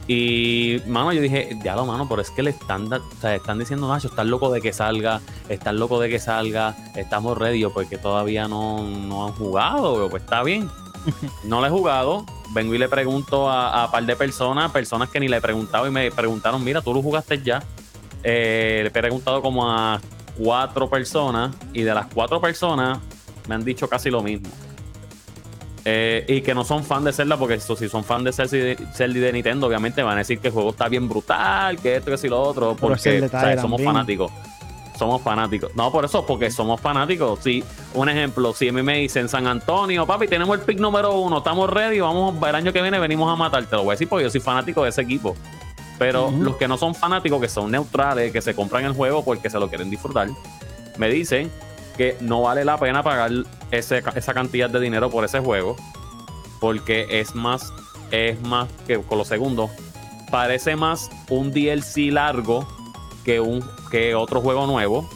Y, 0.07 0.81
mano, 0.87 1.13
yo 1.13 1.21
dije, 1.21 1.57
diablo, 1.61 1.85
mano, 1.85 2.07
pero 2.09 2.21
es 2.21 2.31
que 2.31 2.43
le 2.43 2.49
están, 2.49 2.91
o 2.91 3.01
sea, 3.21 3.35
están 3.35 3.59
diciendo, 3.59 3.87
Nacho, 3.87 4.07
estás 4.07 4.25
loco 4.25 4.51
de 4.51 4.61
que 4.61 4.73
salga, 4.73 5.21
estás 5.47 5.73
loco 5.73 5.99
de 5.99 6.09
que 6.09 6.19
salga, 6.19 6.75
estamos 6.95 7.37
ready, 7.37 7.65
porque 7.65 7.97
todavía 7.97 8.47
no, 8.47 8.83
no 8.83 9.27
han 9.27 9.33
jugado, 9.33 9.97
Yo, 9.97 10.09
pues 10.09 10.23
está 10.23 10.43
bien. 10.43 10.69
No 11.43 11.61
lo 11.61 11.67
he 11.67 11.69
jugado, 11.69 12.25
vengo 12.53 12.75
y 12.75 12.77
le 12.77 12.87
pregunto 12.87 13.49
a, 13.49 13.83
a 13.83 13.91
par 13.91 14.05
de 14.05 14.15
personas, 14.15 14.71
personas 14.71 15.09
que 15.09 15.19
ni 15.19 15.27
le 15.27 15.37
he 15.37 15.41
preguntado 15.41 15.87
y 15.87 15.91
me 15.91 16.11
preguntaron, 16.11 16.63
mira, 16.63 16.81
tú 16.81 16.93
lo 16.93 17.01
jugaste 17.01 17.41
ya. 17.41 17.63
Eh, 18.23 18.79
le 18.83 18.87
he 18.89 18.91
preguntado 18.91 19.41
como 19.41 19.69
a 19.69 19.99
cuatro 20.37 20.89
personas 20.89 21.55
y 21.73 21.81
de 21.81 21.93
las 21.93 22.05
cuatro 22.07 22.39
personas 22.39 22.99
me 23.47 23.55
han 23.55 23.63
dicho 23.63 23.87
casi 23.87 24.09
lo 24.09 24.21
mismo. 24.21 24.49
Eh, 25.83 26.25
y 26.27 26.41
que 26.41 26.53
no 26.53 26.63
son 26.63 26.83
fan 26.83 27.03
de 27.03 27.11
Zelda, 27.11 27.37
porque 27.37 27.55
eso, 27.55 27.75
si 27.75 27.89
son 27.89 28.03
fan 28.03 28.23
de 28.23 28.31
Zelda 28.31 28.55
y 28.55 28.59
de, 28.59 28.77
Zelda 28.93 29.17
y 29.17 29.21
de 29.21 29.33
Nintendo, 29.33 29.67
obviamente 29.67 30.03
van 30.03 30.15
a 30.15 30.19
decir 30.19 30.39
que 30.39 30.49
el 30.49 30.53
juego 30.53 30.69
está 30.69 30.87
bien 30.87 31.09
brutal, 31.09 31.77
que 31.79 31.95
esto, 31.95 32.11
que 32.11 32.17
si 32.17 32.29
lo 32.29 32.41
otro, 32.41 32.75
porque 32.75 33.27
somos 33.59 33.81
fanáticos. 33.81 34.31
Somos 34.97 35.23
fanáticos. 35.23 35.71
No, 35.73 35.91
por 35.91 36.05
eso, 36.05 36.23
porque 36.27 36.51
somos 36.51 36.79
fanáticos. 36.79 37.39
Si, 37.39 37.63
un 37.95 38.07
ejemplo, 38.07 38.53
si 38.53 38.69
a 38.69 38.73
mí 38.73 38.83
me 38.83 38.97
dicen 38.99 39.27
San 39.27 39.47
Antonio, 39.47 40.05
papi, 40.05 40.27
tenemos 40.27 40.59
el 40.59 40.63
pick 40.63 40.79
número 40.79 41.17
uno, 41.17 41.39
estamos 41.39 41.67
ready, 41.67 41.99
vamos, 41.99 42.35
el 42.47 42.55
año 42.55 42.71
que 42.71 42.83
viene 42.83 42.99
venimos 42.99 43.31
a 43.31 43.35
matar, 43.35 43.65
te 43.65 43.75
lo 43.75 43.83
voy 43.83 43.93
a 43.93 43.93
decir 43.93 44.07
porque 44.07 44.25
yo 44.25 44.29
soy 44.29 44.41
fanático 44.41 44.83
de 44.83 44.89
ese 44.89 45.01
equipo. 45.01 45.35
Pero 45.97 46.31
los 46.31 46.57
que 46.57 46.67
no 46.67 46.77
son 46.77 46.93
fanáticos, 46.93 47.41
que 47.41 47.49
son 47.49 47.71
neutrales, 47.71 48.31
que 48.31 48.41
se 48.41 48.53
compran 48.53 48.85
el 48.85 48.93
juego 48.93 49.23
porque 49.23 49.49
se 49.49 49.59
lo 49.59 49.69
quieren 49.69 49.89
disfrutar, 49.89 50.29
me 50.97 51.09
dicen 51.09 51.51
que 51.97 52.17
no 52.21 52.41
vale 52.41 52.65
la 52.65 52.77
pena 52.77 53.03
pagar 53.03 53.31
esa 53.71 54.33
cantidad 54.33 54.69
de 54.69 54.79
dinero 54.79 55.09
por 55.09 55.25
ese 55.25 55.39
juego 55.39 55.75
porque 56.61 57.07
es 57.09 57.35
más 57.35 57.73
es 58.11 58.39
más 58.41 58.69
que 58.87 59.01
con 59.01 59.17
los 59.17 59.27
segundos. 59.27 59.71
Parece 60.29 60.77
más 60.77 61.09
un 61.29 61.51
DLC 61.51 62.11
largo 62.11 62.65
que 63.25 63.41
un 63.41 63.65
que 63.89 64.15
otro 64.15 64.39
juego 64.39 64.67
nuevo. 64.67 65.09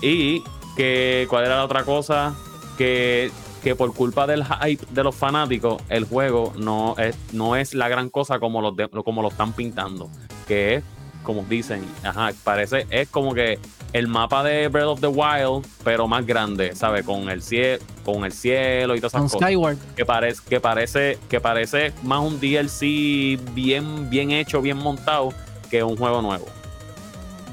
Y 0.00 0.44
que 0.76 1.26
cuál 1.28 1.46
era 1.46 1.56
la 1.56 1.64
otra 1.64 1.84
cosa 1.84 2.36
que 2.78 3.32
que 3.62 3.74
por 3.76 3.94
culpa 3.94 4.26
del 4.26 4.44
hype 4.44 4.84
de 4.90 5.04
los 5.04 5.14
fanáticos 5.14 5.80
el 5.88 6.04
juego 6.04 6.52
no 6.56 6.96
es 6.98 7.16
no 7.32 7.54
es 7.54 7.74
la 7.74 7.88
gran 7.88 8.10
cosa 8.10 8.38
como 8.38 8.60
como 9.04 9.22
lo 9.22 9.28
están 9.28 9.52
pintando. 9.54 10.10
Que 10.46 10.76
es 10.76 10.84
como 11.22 11.42
dicen 11.44 11.84
ajá 12.04 12.32
parece 12.44 12.86
es 12.90 13.08
como 13.08 13.32
que 13.32 13.58
el 13.92 14.08
mapa 14.08 14.42
de 14.42 14.68
Breath 14.68 14.86
of 14.86 15.00
the 15.00 15.06
Wild 15.08 15.66
pero 15.84 16.08
más 16.08 16.24
grande 16.26 16.74
¿sabes? 16.74 17.04
con 17.04 17.28
el 17.28 17.42
cielo 17.42 17.82
con 18.04 18.24
el 18.24 18.32
cielo 18.32 18.94
y 18.96 19.00
todas 19.00 19.12
Con 19.12 19.22
esas 19.26 19.32
cosas 19.34 19.48
Skyward. 19.48 19.76
que 19.96 20.04
parece 20.06 20.40
que 20.48 20.60
parece 20.60 21.18
que 21.28 21.40
parece 21.40 21.92
más 22.02 22.20
un 22.20 22.40
DLC 22.40 23.38
bien 23.54 24.08
bien 24.08 24.30
hecho 24.30 24.62
bien 24.62 24.78
montado 24.78 25.30
que 25.70 25.82
un 25.82 25.96
juego 25.96 26.22
nuevo 26.22 26.46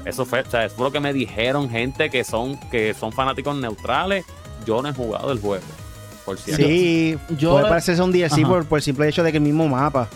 eso 0.06 0.24
fue 0.24 0.40
o 0.40 0.50
sea, 0.50 0.64
eso 0.64 0.76
fue 0.76 0.84
lo 0.86 0.92
que 0.92 1.00
me 1.00 1.12
dijeron 1.12 1.68
gente 1.68 2.08
que 2.08 2.24
son 2.24 2.58
que 2.70 2.94
son 2.94 3.12
fanáticos 3.12 3.54
neutrales 3.56 4.24
yo 4.66 4.80
no 4.82 4.88
he 4.88 4.92
jugado 4.94 5.30
el 5.32 5.40
juego 5.40 5.64
por 6.24 6.38
cierto 6.38 6.64
Sí, 6.66 7.18
Yo- 7.38 7.52
puede 7.52 7.68
parecerse 7.68 8.02
un 8.02 8.12
DLC 8.12 8.46
por, 8.46 8.64
por 8.64 8.78
el 8.78 8.82
simple 8.82 9.08
hecho 9.08 9.22
de 9.22 9.30
que 9.32 9.38
el 9.38 9.42
mismo 9.44 9.66
mapa. 9.68 10.08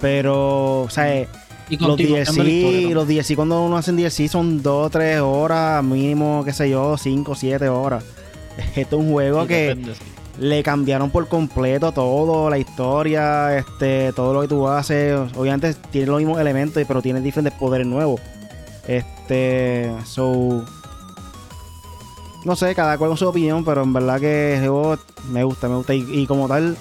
Pero, 0.00 0.82
o 0.82 0.90
sea, 0.90 1.26
Y 1.72 1.78
los 1.78 1.96
DLC, 1.96 2.92
los 2.92 3.08
DLC 3.08 3.34
cuando 3.34 3.62
uno 3.62 3.78
hace 3.78 3.90
un 3.92 3.96
DLC 3.96 4.28
son 4.28 4.62
2 4.62 4.90
3 4.90 5.20
horas, 5.20 5.82
mínimo, 5.82 6.42
qué 6.44 6.52
sé 6.52 6.68
yo, 6.68 6.96
5 6.98 7.34
7 7.34 7.68
horas. 7.68 8.04
Esto 8.76 8.96
es 8.96 9.02
un 9.02 9.10
juego 9.10 9.42
Sí, 9.42 9.48
que 9.48 9.54
depende, 9.68 9.94
sí. 9.94 10.00
le 10.38 10.62
cambiaron 10.62 11.10
por 11.10 11.28
completo 11.28 11.90
todo, 11.92 12.50
la 12.50 12.58
historia, 12.58 13.56
este, 13.56 14.12
todo 14.12 14.34
lo 14.34 14.42
que 14.42 14.48
tú 14.48 14.68
haces. 14.68 15.18
Obviamente 15.34 15.74
tiene 15.90 16.08
los 16.08 16.18
mismos 16.18 16.38
elementos, 16.38 16.82
pero 16.86 17.00
tiene 17.00 17.22
diferentes 17.22 17.58
poderes 17.58 17.86
nuevos. 17.86 18.20
Este, 18.86 19.90
so. 20.04 20.64
No 22.44 22.54
sé, 22.56 22.74
cada 22.74 22.98
cual 22.98 23.10
con 23.10 23.16
su 23.16 23.28
opinión, 23.28 23.64
pero 23.64 23.82
en 23.82 23.92
verdad 23.92 24.20
que 24.20 24.54
el 24.54 24.60
juego 24.60 24.98
me 25.30 25.42
gusta, 25.44 25.68
me 25.68 25.76
gusta. 25.76 25.94
Y, 25.94 26.04
y 26.10 26.26
como 26.26 26.48
tal, 26.48 26.76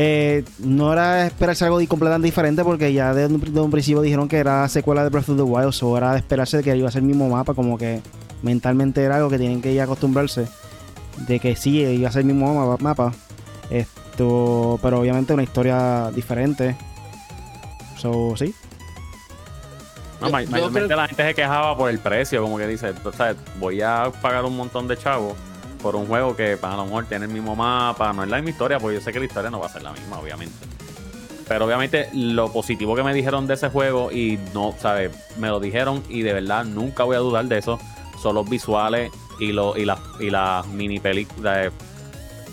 eh, 0.00 0.44
no 0.60 0.92
era 0.92 1.26
esperarse 1.26 1.64
algo 1.64 1.80
completamente 1.88 2.26
diferente, 2.26 2.62
porque 2.62 2.92
ya 2.92 3.12
de 3.14 3.26
un, 3.26 3.40
de 3.40 3.60
un 3.60 3.70
principio 3.72 4.00
dijeron 4.00 4.28
que 4.28 4.36
era 4.36 4.68
secuela 4.68 5.02
de 5.02 5.10
Breath 5.10 5.28
of 5.30 5.36
the 5.36 5.42
Wild, 5.42 5.72
so 5.72 5.96
era 5.96 6.12
de 6.12 6.18
esperarse 6.18 6.62
que 6.62 6.76
iba 6.76 6.88
a 6.88 6.92
ser 6.92 7.02
el 7.02 7.08
mismo 7.08 7.28
mapa, 7.28 7.52
como 7.54 7.76
que 7.76 8.00
mentalmente 8.42 9.02
era 9.02 9.16
algo 9.16 9.28
que 9.28 9.38
tienen 9.38 9.60
que 9.60 9.74
ya 9.74 9.82
acostumbrarse 9.84 10.46
de 11.26 11.40
que 11.40 11.56
sí 11.56 11.80
iba 11.80 12.08
a 12.08 12.12
ser 12.12 12.20
el 12.20 12.26
mismo 12.26 12.54
mapa, 12.54 12.80
mapa. 12.80 13.12
Esto, 13.70 14.78
pero 14.82 15.00
obviamente 15.00 15.32
una 15.34 15.42
historia 15.42 16.10
diferente. 16.14 16.76
So, 17.96 18.34
sí. 18.36 18.54
No, 20.20 20.26
Yo- 20.28 20.32
ma- 20.32 20.42
yo 20.42 20.50
mayormente 20.50 20.86
creo- 20.86 20.96
la 20.96 21.08
gente 21.08 21.24
se 21.24 21.34
quejaba 21.34 21.76
por 21.76 21.90
el 21.90 21.98
precio, 21.98 22.40
como 22.42 22.56
que 22.58 22.66
dice, 22.66 22.92
o 23.04 23.12
sea, 23.12 23.34
voy 23.58 23.82
a 23.82 24.10
pagar 24.22 24.44
un 24.44 24.56
montón 24.56 24.86
de 24.88 24.96
chavos 24.96 25.34
por 25.78 25.96
un 25.96 26.06
juego 26.06 26.36
que 26.36 26.58
a 26.60 26.76
lo 26.76 26.84
mejor 26.84 27.06
tiene 27.06 27.26
el 27.26 27.32
mismo 27.32 27.56
mapa, 27.56 28.12
no 28.12 28.22
es 28.22 28.28
la 28.28 28.36
misma 28.36 28.50
historia, 28.50 28.78
porque 28.78 28.96
yo 28.96 29.00
sé 29.00 29.12
que 29.12 29.20
la 29.20 29.26
historia 29.26 29.50
no 29.50 29.60
va 29.60 29.66
a 29.66 29.70
ser 29.70 29.82
la 29.82 29.92
misma, 29.92 30.18
obviamente. 30.18 30.54
Pero 31.48 31.64
obviamente 31.64 32.10
lo 32.12 32.52
positivo 32.52 32.94
que 32.94 33.02
me 33.02 33.14
dijeron 33.14 33.46
de 33.46 33.54
ese 33.54 33.70
juego, 33.70 34.12
y 34.12 34.38
no, 34.52 34.74
¿sabes? 34.78 35.12
Me 35.38 35.48
lo 35.48 35.60
dijeron 35.60 36.02
y 36.08 36.22
de 36.22 36.34
verdad 36.34 36.64
nunca 36.64 37.04
voy 37.04 37.16
a 37.16 37.20
dudar 37.20 37.46
de 37.46 37.58
eso, 37.58 37.78
son 38.20 38.34
los 38.34 38.48
visuales 38.48 39.10
y, 39.40 39.52
lo, 39.52 39.76
y, 39.76 39.84
las 39.84 39.98
y 40.20 40.30
las 40.30 40.66
mini 40.66 41.00
películas. 41.00 41.72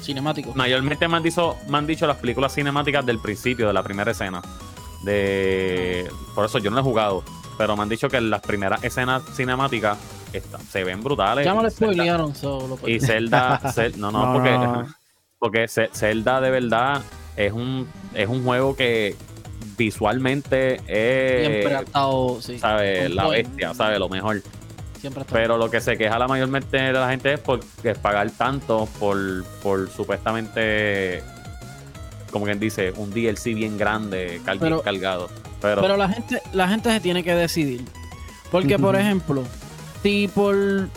Cinemático. 0.02 0.54
Mayormente 0.54 1.08
me 1.08 1.18
han, 1.18 1.24
dicho, 1.24 1.58
me 1.68 1.78
han 1.78 1.88
dicho 1.88 2.06
las 2.06 2.18
películas 2.18 2.54
cinemáticas 2.54 3.06
del 3.06 3.20
principio, 3.20 3.68
de 3.68 3.74
la 3.74 3.84
primera 3.84 4.12
escena. 4.12 4.42
De... 5.04 6.10
Por 6.34 6.46
eso 6.46 6.60
yo 6.60 6.70
no 6.70 6.80
he 6.80 6.84
jugado. 6.84 7.24
Pero 7.58 7.76
me 7.76 7.84
han 7.84 7.90
dicho 7.90 8.08
que 8.08 8.22
las 8.22 8.42
primeras 8.42 8.84
escenas 8.84 9.24
cinemáticas 9.36 9.98
se 10.70 10.84
ven 10.84 11.02
brutales. 11.04 11.46
Ya 11.46 11.54
me 11.54 11.62
lo 11.64 11.68
Y 11.68 11.72
Zelda- 11.72 11.94
spoilearon, 11.94 12.36
solo 12.36 12.80
Y 12.88 13.00
Zelda, 13.00 13.60
Zel- 13.64 13.96
no, 13.98 14.12
no, 14.12 14.26
No, 14.28 14.34
porque, 14.34 14.52
no. 14.52 14.88
porque 15.40 15.68
Ze- 15.68 15.90
Zelda 15.94 16.42
de 16.42 16.50
verdad 16.52 17.02
es 17.36 17.52
un, 17.54 17.88
es 18.14 18.28
un 18.28 18.44
juego 18.44 18.76
que 18.76 19.16
visualmente 19.78 20.78
siempre 20.80 21.76
ha 21.76 21.80
es, 21.82 21.86
estado, 21.86 22.42
sí, 22.42 22.60
la 23.10 23.28
bestia, 23.28 23.74
sabe, 23.74 24.00
lo 24.00 24.10
mejor. 24.10 24.42
Siempre 25.00 25.22
ha 25.22 25.24
estado. 25.24 25.42
Pero 25.42 25.58
lo 25.58 25.70
que 25.70 25.82
se 25.82 25.98
queja 25.98 26.18
la 26.18 26.28
mayormente 26.28 26.78
de 26.78 26.94
la 26.94 27.10
gente 27.10 27.34
es 27.34 27.40
por 27.40 27.60
es 27.84 27.98
pagar 27.98 28.30
tanto 28.32 28.88
por, 29.00 29.18
por 29.62 29.90
supuestamente, 29.90 31.22
como 32.32 32.46
quien 32.46 32.60
dice, 32.60 32.92
un 32.96 33.12
DLC 33.12 33.54
bien 33.54 33.78
grande, 33.78 34.42
cal- 34.46 34.58
bien 34.60 34.72
Pero- 34.72 34.82
cargado. 34.82 35.30
Pero, 35.62 35.82
Pero 35.82 35.98
la 35.98 36.10
gente, 36.10 36.42
la 36.54 36.68
gente 36.68 36.92
se 36.92 37.00
tiene 37.00 37.24
que 37.24 37.34
decidir. 37.34 37.84
Porque, 38.52 38.78
por 38.78 38.96
ejemplo, 38.96 39.44
si 40.06 40.28
por 40.28 40.88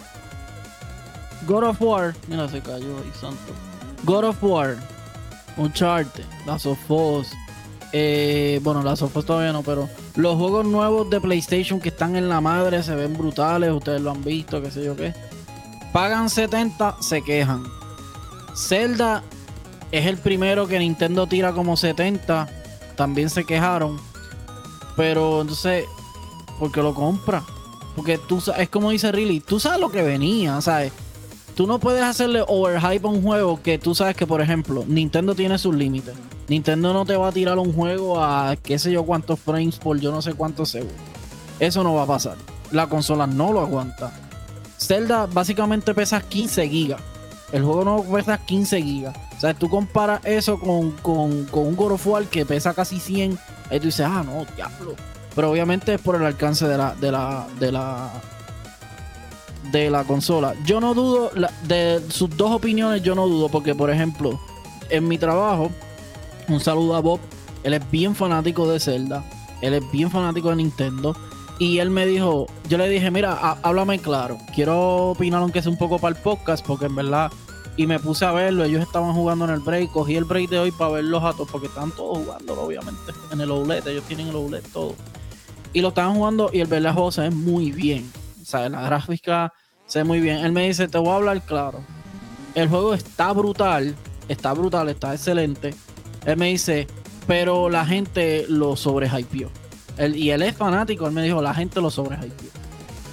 God 1.47 1.65
of 1.65 1.81
War, 1.81 2.15
mira, 2.27 2.47
se 2.47 2.61
cayó 2.61 2.99
ahí, 2.99 3.11
santo. 3.19 3.55
God 4.05 4.25
of 4.25 4.45
War, 4.45 4.77
Uncharted, 5.57 6.27
Last 6.45 6.67
of 6.67 6.91
Us, 6.91 7.33
eh, 7.95 8.61
bueno, 8.63 8.83
Last 8.83 9.01
of 9.01 9.17
Us 9.17 9.25
todavía 9.25 9.55
no, 9.55 9.63
pero 9.63 9.89
los 10.15 10.37
juegos 10.37 10.67
nuevos 10.67 11.09
de 11.09 11.23
PlayStation 11.23 11.81
que 11.81 11.89
están 11.89 12.17
en 12.17 12.29
la 12.29 12.43
madre 12.43 12.83
se 12.83 12.95
ven 12.95 13.17
brutales, 13.17 13.73
ustedes 13.73 14.03
lo 14.03 14.11
han 14.11 14.23
visto, 14.23 14.61
qué 14.61 14.71
sé 14.71 14.85
yo 14.85 14.95
qué. 14.95 15.15
Pagan 15.91 16.29
70, 16.29 16.97
se 17.01 17.23
quejan. 17.23 17.65
Zelda 18.55 19.23
es 19.91 20.05
el 20.05 20.19
primero 20.19 20.69
que 20.69 20.79
Nintendo 20.79 21.27
tira 21.27 21.55
como 21.55 21.79
70, 21.79 22.47
también 22.95 23.31
se 23.31 23.45
quejaron. 23.45 23.99
Pero 24.99 25.41
entonces, 25.41 25.87
¿por 26.59 26.71
qué 26.71 26.83
lo 26.83 26.93
compra? 26.93 27.43
Porque 27.99 28.17
tú 28.17 28.41
es 28.57 28.69
como 28.69 28.91
dice 28.91 29.11
Riley, 29.11 29.41
tú 29.41 29.59
sabes 29.59 29.81
lo 29.81 29.91
que 29.91 30.03
venía, 30.03 30.61
¿sabes? 30.61 30.93
Tú 31.57 31.67
no 31.67 31.81
puedes 31.81 32.05
hacerle 32.05 32.45
overhype 32.47 33.05
a 33.05 33.11
un 33.11 33.25
juego 33.25 33.61
que 33.61 33.77
tú 33.77 33.93
sabes 33.93 34.15
que, 34.15 34.25
por 34.25 34.41
ejemplo, 34.41 34.85
Nintendo 34.87 35.35
tiene 35.35 35.59
sus 35.59 35.75
límites. 35.75 36.15
Nintendo 36.47 36.93
no 36.93 37.05
te 37.05 37.17
va 37.17 37.27
a 37.27 37.33
tirar 37.33 37.59
un 37.59 37.73
juego 37.73 38.23
a 38.23 38.55
qué 38.55 38.79
sé 38.79 38.93
yo 38.93 39.03
cuántos 39.03 39.41
frames 39.41 39.81
por 39.81 39.99
yo 39.99 40.13
no 40.13 40.23
sé 40.23 40.35
cuántos 40.35 40.69
segundos. 40.69 40.97
Eso 41.59 41.83
no 41.83 41.95
va 41.95 42.05
a 42.05 42.07
pasar. 42.07 42.37
La 42.71 42.89
consola 42.89 43.27
no 43.27 43.53
lo 43.53 43.63
aguanta. 43.63 44.13
Zelda 44.79 45.27
básicamente 45.27 45.93
pesa 45.93 46.21
15 46.21 46.69
gigas. 46.69 47.01
El 47.51 47.65
juego 47.65 47.85
no 47.85 48.03
pesa 48.05 48.39
15 48.39 48.81
gigas. 48.81 49.17
O 49.37 49.41
sea, 49.41 49.55
tú 49.55 49.69
comparas 49.69 50.25
eso 50.25 50.61
con, 50.61 50.93
con, 50.93 51.47
con 51.47 51.67
un 51.67 51.75
God 51.75 51.95
of 51.95 52.07
War 52.07 52.25
que 52.27 52.47
pesa 52.47 52.75
casi 52.75 53.01
100. 53.01 53.37
Ahí 53.71 53.81
tú 53.81 53.87
dices, 53.87 54.07
ah, 54.09 54.23
no, 54.25 54.47
diablo. 54.55 54.95
Pero 55.39 55.53
obviamente 55.53 55.95
es 55.95 56.01
por 56.01 56.17
el 56.17 56.25
alcance 56.25 56.67
de 56.67 56.77
la, 56.77 56.97
de 56.97 57.13
la, 57.13 57.47
de 57.61 57.71
la, 57.71 58.11
de 59.71 59.89
la 59.89 60.03
consola. 60.03 60.53
Yo 60.67 60.81
no 60.81 60.95
dudo, 60.95 61.31
de 61.63 62.03
sus 62.09 62.37
dos 62.37 62.51
opiniones 62.51 63.05
yo 63.05 63.15
no 63.15 63.29
dudo, 63.29 63.49
porque 63.49 63.73
por 63.73 63.89
ejemplo, 63.89 64.41
en 64.91 65.07
mi 65.07 65.17
trabajo, 65.17 65.71
un 66.49 66.59
saludo 66.59 66.97
a 66.97 67.01
Bob, 67.01 67.21
él 67.63 67.73
es 67.75 67.89
bien 67.93 68.17
fanático 68.17 68.69
de 68.69 68.81
Zelda, 68.81 69.23
él 69.61 69.75
es 69.75 69.83
bien 69.93 70.11
fanático 70.11 70.51
de 70.51 70.57
Nintendo. 70.57 71.17
Y 71.61 71.79
él 71.79 71.91
me 71.91 72.05
dijo, 72.05 72.47
yo 72.69 72.77
le 72.77 72.89
dije, 72.89 73.09
mira, 73.13 73.33
há- 73.41 73.59
háblame 73.63 74.01
claro, 74.01 74.39
quiero 74.57 75.11
opinar 75.11 75.41
aunque 75.41 75.63
sea 75.63 75.71
un 75.71 75.79
poco 75.79 76.01
para 76.01 76.17
el 76.17 76.21
podcast, 76.21 76.67
porque 76.67 76.87
en 76.87 76.97
verdad 76.97 77.31
y 77.77 77.87
me 77.87 78.01
puse 78.01 78.25
a 78.25 78.33
verlo. 78.33 78.65
Ellos 78.65 78.83
estaban 78.83 79.13
jugando 79.15 79.45
en 79.45 79.53
el 79.53 79.61
break. 79.61 79.93
Cogí 79.93 80.17
el 80.17 80.25
break 80.25 80.51
de 80.51 80.59
hoy 80.59 80.73
para 80.73 80.91
verlos 80.95 81.23
a 81.23 81.33
todos, 81.33 81.49
porque 81.49 81.69
están 81.69 81.93
todos 81.93 82.19
jugando, 82.19 82.61
obviamente, 82.61 83.13
en 83.31 83.41
el 83.41 83.53
OLED. 83.53 83.87
Ellos 83.87 84.03
tienen 84.09 84.27
el 84.27 84.35
OLED 84.35 84.65
todo. 84.73 84.97
Y 85.73 85.81
lo 85.81 85.89
estaban 85.89 86.15
jugando 86.15 86.51
y 86.53 86.61
el 86.61 86.67
verdad 86.67 86.95
juego 86.95 87.13
se 87.13 87.23
ve 87.23 87.31
muy 87.31 87.73
bien. 87.73 88.11
O 88.41 88.45
sea, 88.45 88.69
la 88.69 88.83
gráfica 88.83 89.53
se 89.87 90.01
ve 90.01 90.05
muy 90.05 90.21
bien. 90.21 90.39
Él 90.39 90.53
me 90.53 90.67
dice, 90.67 90.89
te 90.89 90.99
voy 90.99 91.11
a 91.11 91.17
hablar 91.17 91.43
claro. 91.43 91.81
El 92.55 92.69
juego 92.69 92.95
está 92.95 93.33
brutal, 93.33 93.95
está 94.29 94.53
brutal, 94.53 94.89
está 94.89 95.13
excelente. 95.15 95.75
Él 96.25 96.37
me 96.37 96.47
dice, 96.47 96.87
pero 97.27 97.69
la 97.69 97.85
gente 97.85 98.47
lo 98.49 98.77
sobrehypeó. 98.77 99.51
Él, 99.97 100.17
y 100.17 100.31
él 100.31 100.43
es 100.43 100.57
fanático, 100.57 101.07
él 101.07 101.13
me 101.13 101.23
dijo, 101.23 101.43
la 101.43 101.55
gente 101.55 101.81
lo 101.81 101.91
sobrehypeó. 101.91 102.51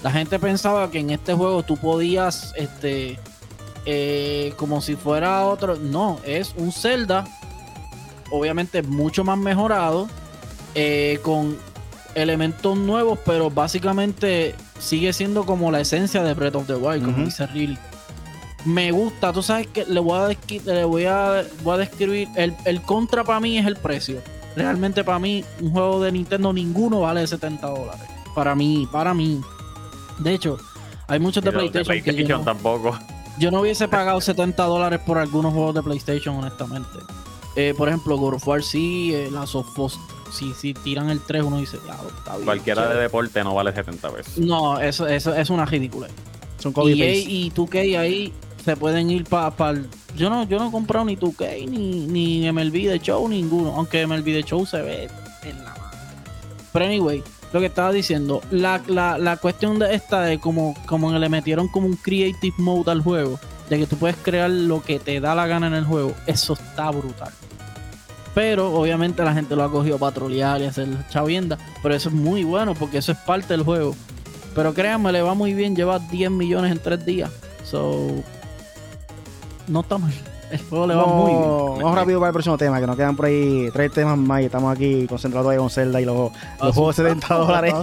La 0.04 0.12
gente 0.12 0.38
pensaba 0.40 0.92
que 0.92 1.00
en 1.00 1.10
este 1.10 1.34
juego 1.34 1.64
tú 1.64 1.78
podías, 1.78 2.54
este, 2.56 3.20
eh, 3.86 4.54
como 4.56 4.82
si 4.82 4.96
fuera 4.96 5.46
otro. 5.46 5.76
No, 5.78 6.20
es 6.24 6.54
un 6.58 6.72
Zelda, 6.72 7.26
obviamente 8.32 8.82
mucho 8.84 9.24
más 9.24 9.38
mejorado, 9.38 10.08
eh, 10.76 11.20
con 11.24 11.58
elementos 12.16 12.78
nuevos, 12.78 13.20
pero 13.26 13.50
básicamente 13.50 14.56
sigue 14.80 15.14
siendo 15.14 15.46
como 15.46 15.72
la 15.72 15.82
esencia 15.82 16.24
de 16.24 16.34
Breath 16.34 16.56
of 16.56 16.68
the 16.68 16.76
Wild, 16.76 17.04
como 17.04 17.18
Ujú. 17.18 17.26
dice 17.26 17.46
Riley. 17.48 17.78
Me 18.66 18.92
gusta, 18.92 19.32
tú 19.32 19.44
sabes 19.44 19.68
que 19.68 19.86
le 19.86 20.00
voy 20.00 20.18
a, 20.20 20.38
le 20.66 20.86
voy 20.86 21.06
a, 21.06 21.44
voy 21.64 21.76
a 21.76 21.78
describir. 21.78 22.28
El, 22.36 22.56
el 22.66 22.82
contra 22.82 23.24
para 23.24 23.40
mí 23.40 23.58
es 23.60 23.66
el 23.68 23.76
precio. 23.76 24.22
Realmente 24.56 25.04
para 25.04 25.20
mí, 25.20 25.44
un 25.62 25.72
juego 25.72 26.02
de 26.02 26.12
Nintendo 26.12 26.52
ninguno 26.52 27.02
vale 27.02 27.28
70 27.28 27.68
dólares. 27.68 28.02
Para 28.34 28.56
mí, 28.56 28.88
para 28.92 29.14
mí. 29.14 29.40
De 30.20 30.34
hecho, 30.34 30.58
hay 31.08 31.20
muchos 31.20 31.44
de 31.44 31.52
PlayStation, 31.52 32.02
que 32.04 32.24
yo 32.24 32.38
no- 32.40 32.44
tampoco. 32.44 32.98
yo 33.38 33.52
no 33.52 33.60
hubiese 33.62 33.88
pagado 33.88 34.20
70 34.20 34.64
dólares 34.64 35.00
por 35.06 35.18
algunos 35.20 35.54
juegos 35.54 35.76
de 35.76 35.84
PlayStation, 35.84 36.36
honestamente. 36.38 36.98
Eh, 37.56 37.74
por 37.78 37.88
ejemplo, 37.90 38.18
God 38.18 38.36
of 38.36 38.48
War 38.48 38.64
sí, 38.64 39.14
eh, 39.14 39.30
Last 39.32 39.56
of 39.56 39.78
Us, 39.78 40.00
si, 40.36 40.54
si 40.54 40.74
tiran 40.74 41.10
el 41.10 41.20
3, 41.22 41.44
uno 41.44 41.58
dice, 41.58 41.78
ya, 41.88 41.94
está 41.94 42.34
bien. 42.34 42.46
Cualquiera 42.46 42.82
de 42.82 42.88
chévere". 42.90 43.04
deporte 43.04 43.44
no 43.44 43.56
vale 43.56 43.74
70 43.74 44.12
pesos. 44.12 44.38
No, 44.38 44.80
eso, 44.80 45.08
eso 45.08 45.34
es 45.34 45.50
una 45.50 45.66
ridícula. 45.66 46.08
Son 46.60 46.74
copy 46.74 47.02
EA 47.02 47.16
y 47.16 47.52
2K 47.52 48.00
ahí 48.00 48.34
se 48.64 48.76
pueden 48.76 49.10
ir 49.12 49.26
para 49.26 49.54
el... 49.70 49.88
Yo 50.16 50.30
no, 50.30 50.44
yo 50.48 50.58
no 50.60 50.70
he 50.70 50.72
comprado 50.72 51.06
ni 51.06 51.16
2K, 51.16 51.70
ni, 51.70 52.08
ni 52.08 52.52
MLB 52.52 52.90
de 52.90 53.00
show, 53.00 53.28
ninguno. 53.28 53.74
Aunque 53.76 54.06
MLB 54.08 54.26
de 54.26 54.44
show 54.44 54.66
se 54.66 54.82
ve 54.82 55.10
en 55.44 55.58
la 55.64 55.72
mano. 55.72 55.84
Pero 56.74 56.86
anyway, 56.86 57.24
lo 57.54 57.60
que 57.60 57.68
estaba 57.68 57.92
diciendo, 57.92 58.42
la, 58.52 58.82
la, 58.88 59.18
la 59.18 59.38
cuestión 59.38 59.78
de 59.78 59.94
esta 59.94 60.22
de 60.22 60.40
como, 60.40 60.76
como 60.88 61.12
le 61.12 61.30
metieron 61.30 61.68
como 61.68 61.88
un 61.88 61.96
creative 61.96 62.56
mode 62.58 62.92
al 62.92 63.02
juego, 63.02 63.40
de 63.70 63.80
que 63.80 63.88
tú 63.88 63.98
puedes 63.98 64.18
crear 64.18 64.50
lo 64.50 64.82
que 64.82 65.00
te 65.00 65.20
da 65.20 65.36
la 65.36 65.48
gana 65.48 65.68
en 65.68 65.74
el 65.74 65.86
juego, 65.86 66.14
eso 66.28 66.54
está 66.54 66.90
brutal. 66.92 67.32
Pero 68.36 68.74
obviamente 68.74 69.24
la 69.24 69.34
gente 69.34 69.56
lo 69.56 69.64
ha 69.64 69.72
cogido 69.72 69.98
para 69.98 70.14
trolear 70.14 70.62
y 70.62 70.66
hacer 70.66 70.90
chavienda. 71.10 71.58
Pero 71.82 71.96
eso 71.96 72.10
es 72.10 72.16
muy 72.16 72.44
bueno 72.44 72.76
porque 72.76 72.98
eso 72.98 73.14
es 73.14 73.18
parte 73.20 73.54
del 73.54 73.64
juego. 73.64 73.96
Pero 74.54 74.74
créanme, 74.74 75.12
le 75.14 75.22
va 75.22 75.34
muy 75.34 75.54
bien. 75.54 75.76
Lleva 75.76 76.00
10 76.00 76.30
millones 76.32 76.72
en 76.74 76.80
3 76.80 77.06
días. 77.06 77.32
So. 77.64 78.24
No 79.68 79.80
está 79.80 79.98
mal. 79.98 80.14
El 80.52 80.60
juego 80.60 80.86
le 80.86 80.96
va 80.96 81.06
muy 81.08 81.32
bien. 81.32 81.82
Vamos, 81.82 81.96
rápido 81.96 82.20
para 82.20 82.30
el 82.30 82.34
próximo 82.34 82.58
tema, 82.58 82.80
que 82.80 82.86
nos 82.86 82.96
quedan 82.96 83.16
por 83.16 83.26
ahí 83.26 83.70
tres 83.74 83.92
temas 83.92 84.18
más 84.18 84.42
y 84.42 84.46
estamos 84.46 84.76
aquí 84.76 85.08
concentrados 85.08 85.50
ahí 85.52 85.58
con 85.58 85.70
Zelda 85.70 86.00
y 86.00 86.06
los, 86.06 86.32
los 86.62 86.76
juegos 86.76 86.98
de 86.98 87.04
70 87.04 87.36
dólares. 87.36 87.74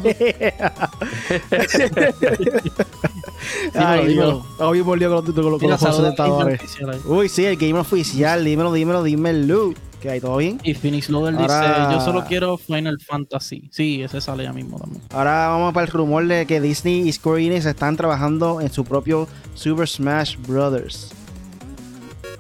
Ay, 3.74 4.06
dímelo. 4.06 4.06
dímelo. 4.06 4.44
Estamos 4.52 4.72
bien 4.72 4.84
con 4.84 5.00
los, 5.00 5.60
juegos 5.60 5.60
de 5.60 5.78
saluda 5.78 6.10
70 6.10 6.24
a 6.24 6.28
dólares. 6.28 6.60
Uy, 7.04 7.28
sí, 7.28 7.44
el 7.44 7.56
game 7.56 7.78
oficial. 7.78 8.44
Dímelo, 8.44 8.72
dímelo, 8.72 9.02
dímelo. 9.02 9.74
¿Qué 10.02 10.10
hay? 10.10 10.20
¿Todo 10.20 10.36
bien? 10.38 10.58
Y 10.64 10.74
Phoenix 10.74 11.08
Loader 11.08 11.36
Ahora- 11.36 11.86
dice: 11.86 11.92
Yo 11.94 12.00
solo 12.04 12.24
quiero 12.24 12.58
Final 12.58 12.98
Fantasy. 13.00 13.68
Sí, 13.70 14.02
ese 14.02 14.20
sale 14.20 14.42
ya 14.42 14.52
mismo 14.52 14.78
también. 14.78 15.00
Ahora 15.10 15.46
vamos 15.48 15.72
para 15.72 15.86
el 15.86 15.92
rumor 15.92 16.26
de 16.26 16.44
que 16.44 16.60
Disney 16.60 17.08
y 17.08 17.12
Square 17.12 17.46
Enix 17.46 17.64
están 17.66 17.96
trabajando 17.96 18.60
en 18.60 18.72
su 18.72 18.84
propio 18.84 19.28
Super 19.54 19.86
Smash 19.88 20.36
Brothers. 20.46 21.12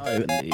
Ay. 0.00 0.50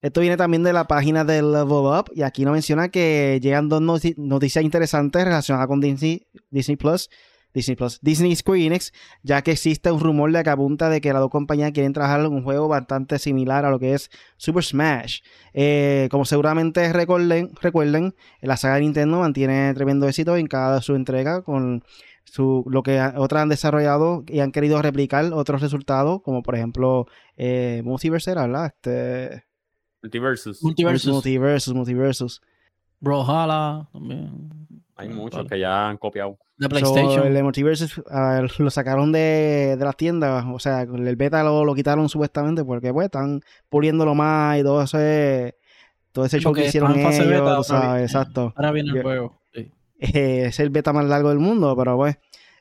Esto 0.00 0.20
viene 0.20 0.36
también 0.36 0.62
de 0.62 0.72
la 0.72 0.86
página 0.86 1.24
de 1.24 1.42
Level 1.42 1.66
Up 1.98 2.10
y 2.14 2.22
aquí 2.22 2.44
nos 2.44 2.52
menciona 2.52 2.88
que 2.88 3.40
llegan 3.42 3.68
dos 3.68 3.80
noti- 3.80 4.14
noticias 4.16 4.64
interesantes 4.64 5.24
relacionadas 5.24 5.66
con 5.68 5.80
Disney, 5.80 6.26
Disney 6.50 6.76
Plus, 6.76 7.08
Disney 7.54 7.76
Plus, 7.76 7.98
Disney 8.00 8.34
Square 8.34 8.64
Enix, 8.64 8.92
ya 9.22 9.42
que 9.42 9.52
existe 9.52 9.90
un 9.90 10.00
rumor 10.00 10.32
de 10.32 10.42
que 10.42 10.50
apunta 10.50 10.88
de 10.88 11.00
que 11.00 11.12
las 11.12 11.20
dos 11.20 11.30
compañías 11.30 11.72
quieren 11.72 11.92
trabajar 11.92 12.20
en 12.20 12.32
un 12.32 12.42
juego 12.42 12.68
bastante 12.68 13.18
similar 13.18 13.64
a 13.64 13.70
lo 13.70 13.78
que 13.78 13.94
es 13.94 14.10
Super 14.36 14.64
Smash. 14.64 15.20
Eh, 15.52 16.08
como 16.10 16.24
seguramente 16.24 16.92
recuerden, 16.92 17.50
recuerden, 17.60 18.14
la 18.40 18.56
saga 18.56 18.76
de 18.76 18.82
Nintendo 18.82 19.18
mantiene 19.18 19.72
tremendo 19.74 20.08
éxito 20.08 20.36
en 20.36 20.46
cada 20.46 20.80
su 20.80 20.94
entrega 20.94 21.42
con 21.42 21.84
su, 22.24 22.64
lo 22.68 22.82
que 22.82 23.00
otras 23.16 23.42
han 23.42 23.48
desarrollado 23.48 24.24
y 24.28 24.40
han 24.40 24.52
querido 24.52 24.80
replicar 24.80 25.32
otros 25.32 25.60
resultados, 25.60 26.22
como 26.22 26.42
por 26.42 26.54
ejemplo 26.54 27.06
eh, 27.36 27.82
Multiverse, 27.84 28.30
era, 28.30 28.46
¿verdad? 28.46 28.66
Este, 28.66 29.44
Multiversus. 30.02 30.62
Multiversus. 30.62 31.12
Multiversus, 31.12 31.74
Multiversus. 31.74 32.42
Brawlhalla 33.00 33.88
también. 33.92 34.50
Hay 35.02 35.08
Vale. 35.08 35.20
muchos 35.20 35.46
que 35.48 35.58
ya 35.58 35.88
han 35.88 35.98
copiado. 35.98 36.38
So, 36.58 36.68
PlayStation. 36.68 37.26
el 37.26 37.34
de 37.34 37.42
Multiversus 37.42 38.02
ah, 38.08 38.46
lo 38.58 38.70
sacaron 38.70 39.10
de, 39.10 39.76
de 39.76 39.84
las 39.84 39.96
tiendas, 39.96 40.44
o 40.48 40.58
sea, 40.60 40.82
el 40.82 41.16
beta 41.16 41.42
lo, 41.42 41.64
lo 41.64 41.74
quitaron 41.74 42.08
supuestamente 42.08 42.64
porque 42.64 42.92
pues 42.92 43.06
están 43.06 43.40
puliéndolo 43.68 44.14
más 44.14 44.58
y 44.58 44.62
todo 44.62 44.82
ese 44.82 45.56
todo 46.12 46.24
ese 46.24 46.38
show 46.38 46.52
que 46.52 46.66
hicieron 46.66 46.96
ellos, 46.96 47.26
beta, 47.26 47.62
sabes, 47.64 48.02
exacto. 48.04 48.52
Ahora 48.54 48.70
viene 48.70 48.90
el 48.92 49.02
juego. 49.02 49.40
Sí. 49.52 49.72
Eh, 49.98 50.44
es 50.46 50.60
el 50.60 50.70
beta 50.70 50.92
más 50.92 51.06
largo 51.06 51.30
del 51.30 51.38
mundo, 51.38 51.74
pero 51.76 51.96
pues 51.96 52.18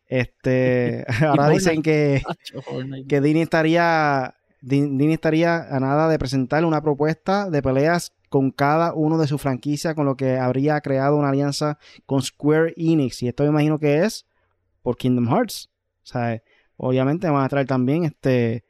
este 0.08 1.06
ahora 1.28 1.50
dicen 1.50 1.84
que 1.84 2.24
que 3.08 3.22
Disney 3.22 3.44
estaría 3.44 4.36
Di- 4.62 4.82
Disney 4.82 5.14
estaría 5.14 5.58
a 5.76 5.80
nada 5.80 6.08
de 6.08 6.18
presentar 6.20 6.64
una 6.66 6.82
propuesta 6.82 7.50
de 7.50 7.62
peleas 7.62 8.14
con 8.30 8.52
cada 8.52 8.94
uno 8.94 9.18
de 9.18 9.28
sus 9.28 9.42
franquicias, 9.42 9.94
con 9.96 10.06
lo 10.06 10.16
que 10.16 10.38
habría 10.38 10.80
creado 10.82 11.18
una 11.18 11.30
alianza 11.30 11.78
con 12.06 12.22
Square 12.22 12.74
Enix. 12.78 13.22
Y 13.24 13.28
esto 13.28 13.44
me 13.44 13.50
imagino 13.50 13.78
que 13.80 14.04
es 14.06 14.26
por 14.82 14.96
Kingdom 14.98 15.28
Hearts. 15.28 15.70
O 16.04 16.06
sea, 16.08 16.42
obviamente 16.78 17.30
van 17.30 17.44
a 17.44 17.50
traer 17.50 17.68
también 17.68 18.06
este. 18.06 18.64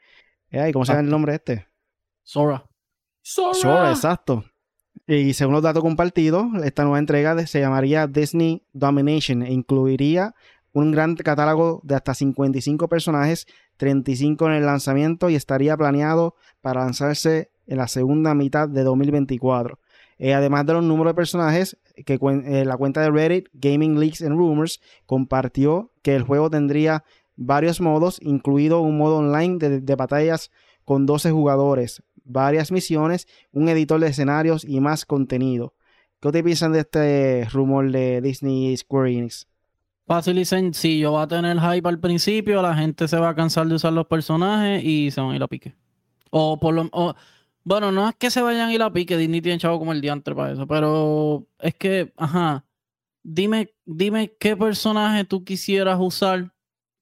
eh, 0.49 0.59
ay, 0.59 0.71
¿Cómo 0.73 0.85
se 0.85 0.93
llama 0.93 1.03
el 1.03 1.09
nombre 1.11 1.35
este? 1.35 1.67
Sora. 2.23 2.65
Sora, 3.53 3.91
exacto. 3.91 4.43
Y 5.07 5.33
según 5.33 5.53
los 5.53 5.63
datos 5.63 5.83
compartidos, 5.83 6.45
esta 6.63 6.83
nueva 6.83 6.99
entrega 6.99 7.45
se 7.45 7.59
llamaría 7.59 8.07
Disney 8.07 8.63
Domination 8.73 9.43
e 9.43 9.51
incluiría 9.53 10.33
un 10.73 10.91
gran 10.91 11.15
catálogo 11.15 11.81
de 11.83 11.95
hasta 11.95 12.13
55 12.13 12.87
personajes, 12.87 13.45
35 13.81 14.45
en 14.45 14.53
el 14.53 14.65
lanzamiento 14.67 15.31
y 15.31 15.35
estaría 15.35 15.75
planeado 15.75 16.35
para 16.61 16.81
lanzarse 16.81 17.49
en 17.65 17.79
la 17.79 17.87
segunda 17.87 18.35
mitad 18.35 18.69
de 18.69 18.83
2024. 18.83 19.79
Eh, 20.19 20.35
además 20.35 20.67
de 20.67 20.73
los 20.73 20.83
números 20.83 21.13
de 21.13 21.15
personajes, 21.15 21.79
que 22.05 22.19
eh, 22.45 22.63
la 22.63 22.77
cuenta 22.77 23.01
de 23.01 23.09
Reddit 23.09 23.49
Gaming 23.53 23.99
Leaks 23.99 24.21
and 24.21 24.37
Rumors 24.37 24.81
compartió 25.07 25.91
que 26.03 26.15
el 26.15 26.21
juego 26.21 26.51
tendría 26.51 27.03
varios 27.35 27.81
modos, 27.81 28.19
incluido 28.21 28.81
un 28.81 28.99
modo 28.99 29.17
online 29.17 29.57
de, 29.57 29.81
de 29.81 29.95
batallas 29.95 30.51
con 30.85 31.07
12 31.07 31.31
jugadores, 31.31 32.03
varias 32.23 32.71
misiones, 32.71 33.27
un 33.51 33.67
editor 33.67 33.99
de 33.99 34.09
escenarios 34.09 34.63
y 34.63 34.79
más 34.79 35.07
contenido. 35.07 35.73
¿Qué 36.19 36.27
ustedes 36.27 36.45
piensan 36.45 36.73
de 36.73 36.81
este 36.81 37.47
rumor 37.51 37.91
de 37.91 38.21
Disney 38.21 38.77
Square 38.77 39.11
Enix? 39.11 39.47
Fácil 40.11 40.39
y 40.39 40.43
sencillo. 40.43 41.13
Va 41.13 41.21
a 41.21 41.27
tener 41.29 41.57
hype 41.57 41.87
al 41.87 41.97
principio, 41.97 42.61
la 42.61 42.75
gente 42.75 43.07
se 43.07 43.17
va 43.17 43.29
a 43.29 43.35
cansar 43.35 43.65
de 43.67 43.75
usar 43.75 43.93
los 43.93 44.07
personajes 44.07 44.83
y 44.83 45.09
se 45.09 45.21
van 45.21 45.31
a 45.31 45.35
ir 45.37 45.41
a 45.43 45.47
pique. 45.47 45.73
O 46.31 46.59
por 46.59 46.73
lo 46.73 46.89
o- 46.91 47.15
Bueno, 47.63 47.93
no 47.93 48.09
es 48.09 48.15
que 48.17 48.29
se 48.29 48.41
vayan 48.41 48.67
a 48.69 48.73
ir 48.73 48.81
a 48.81 48.91
pique, 48.91 49.15
Disney 49.15 49.39
tiene 49.39 49.57
chavo 49.57 49.79
como 49.79 49.93
el 49.93 50.01
diantre 50.01 50.35
para 50.35 50.51
eso, 50.51 50.67
pero 50.67 51.47
es 51.59 51.75
que, 51.75 52.11
ajá. 52.17 52.65
Dime, 53.23 53.73
dime 53.85 54.35
qué 54.39 54.57
personaje 54.57 55.23
tú 55.25 55.45
quisieras 55.45 55.97
usar. 56.01 56.53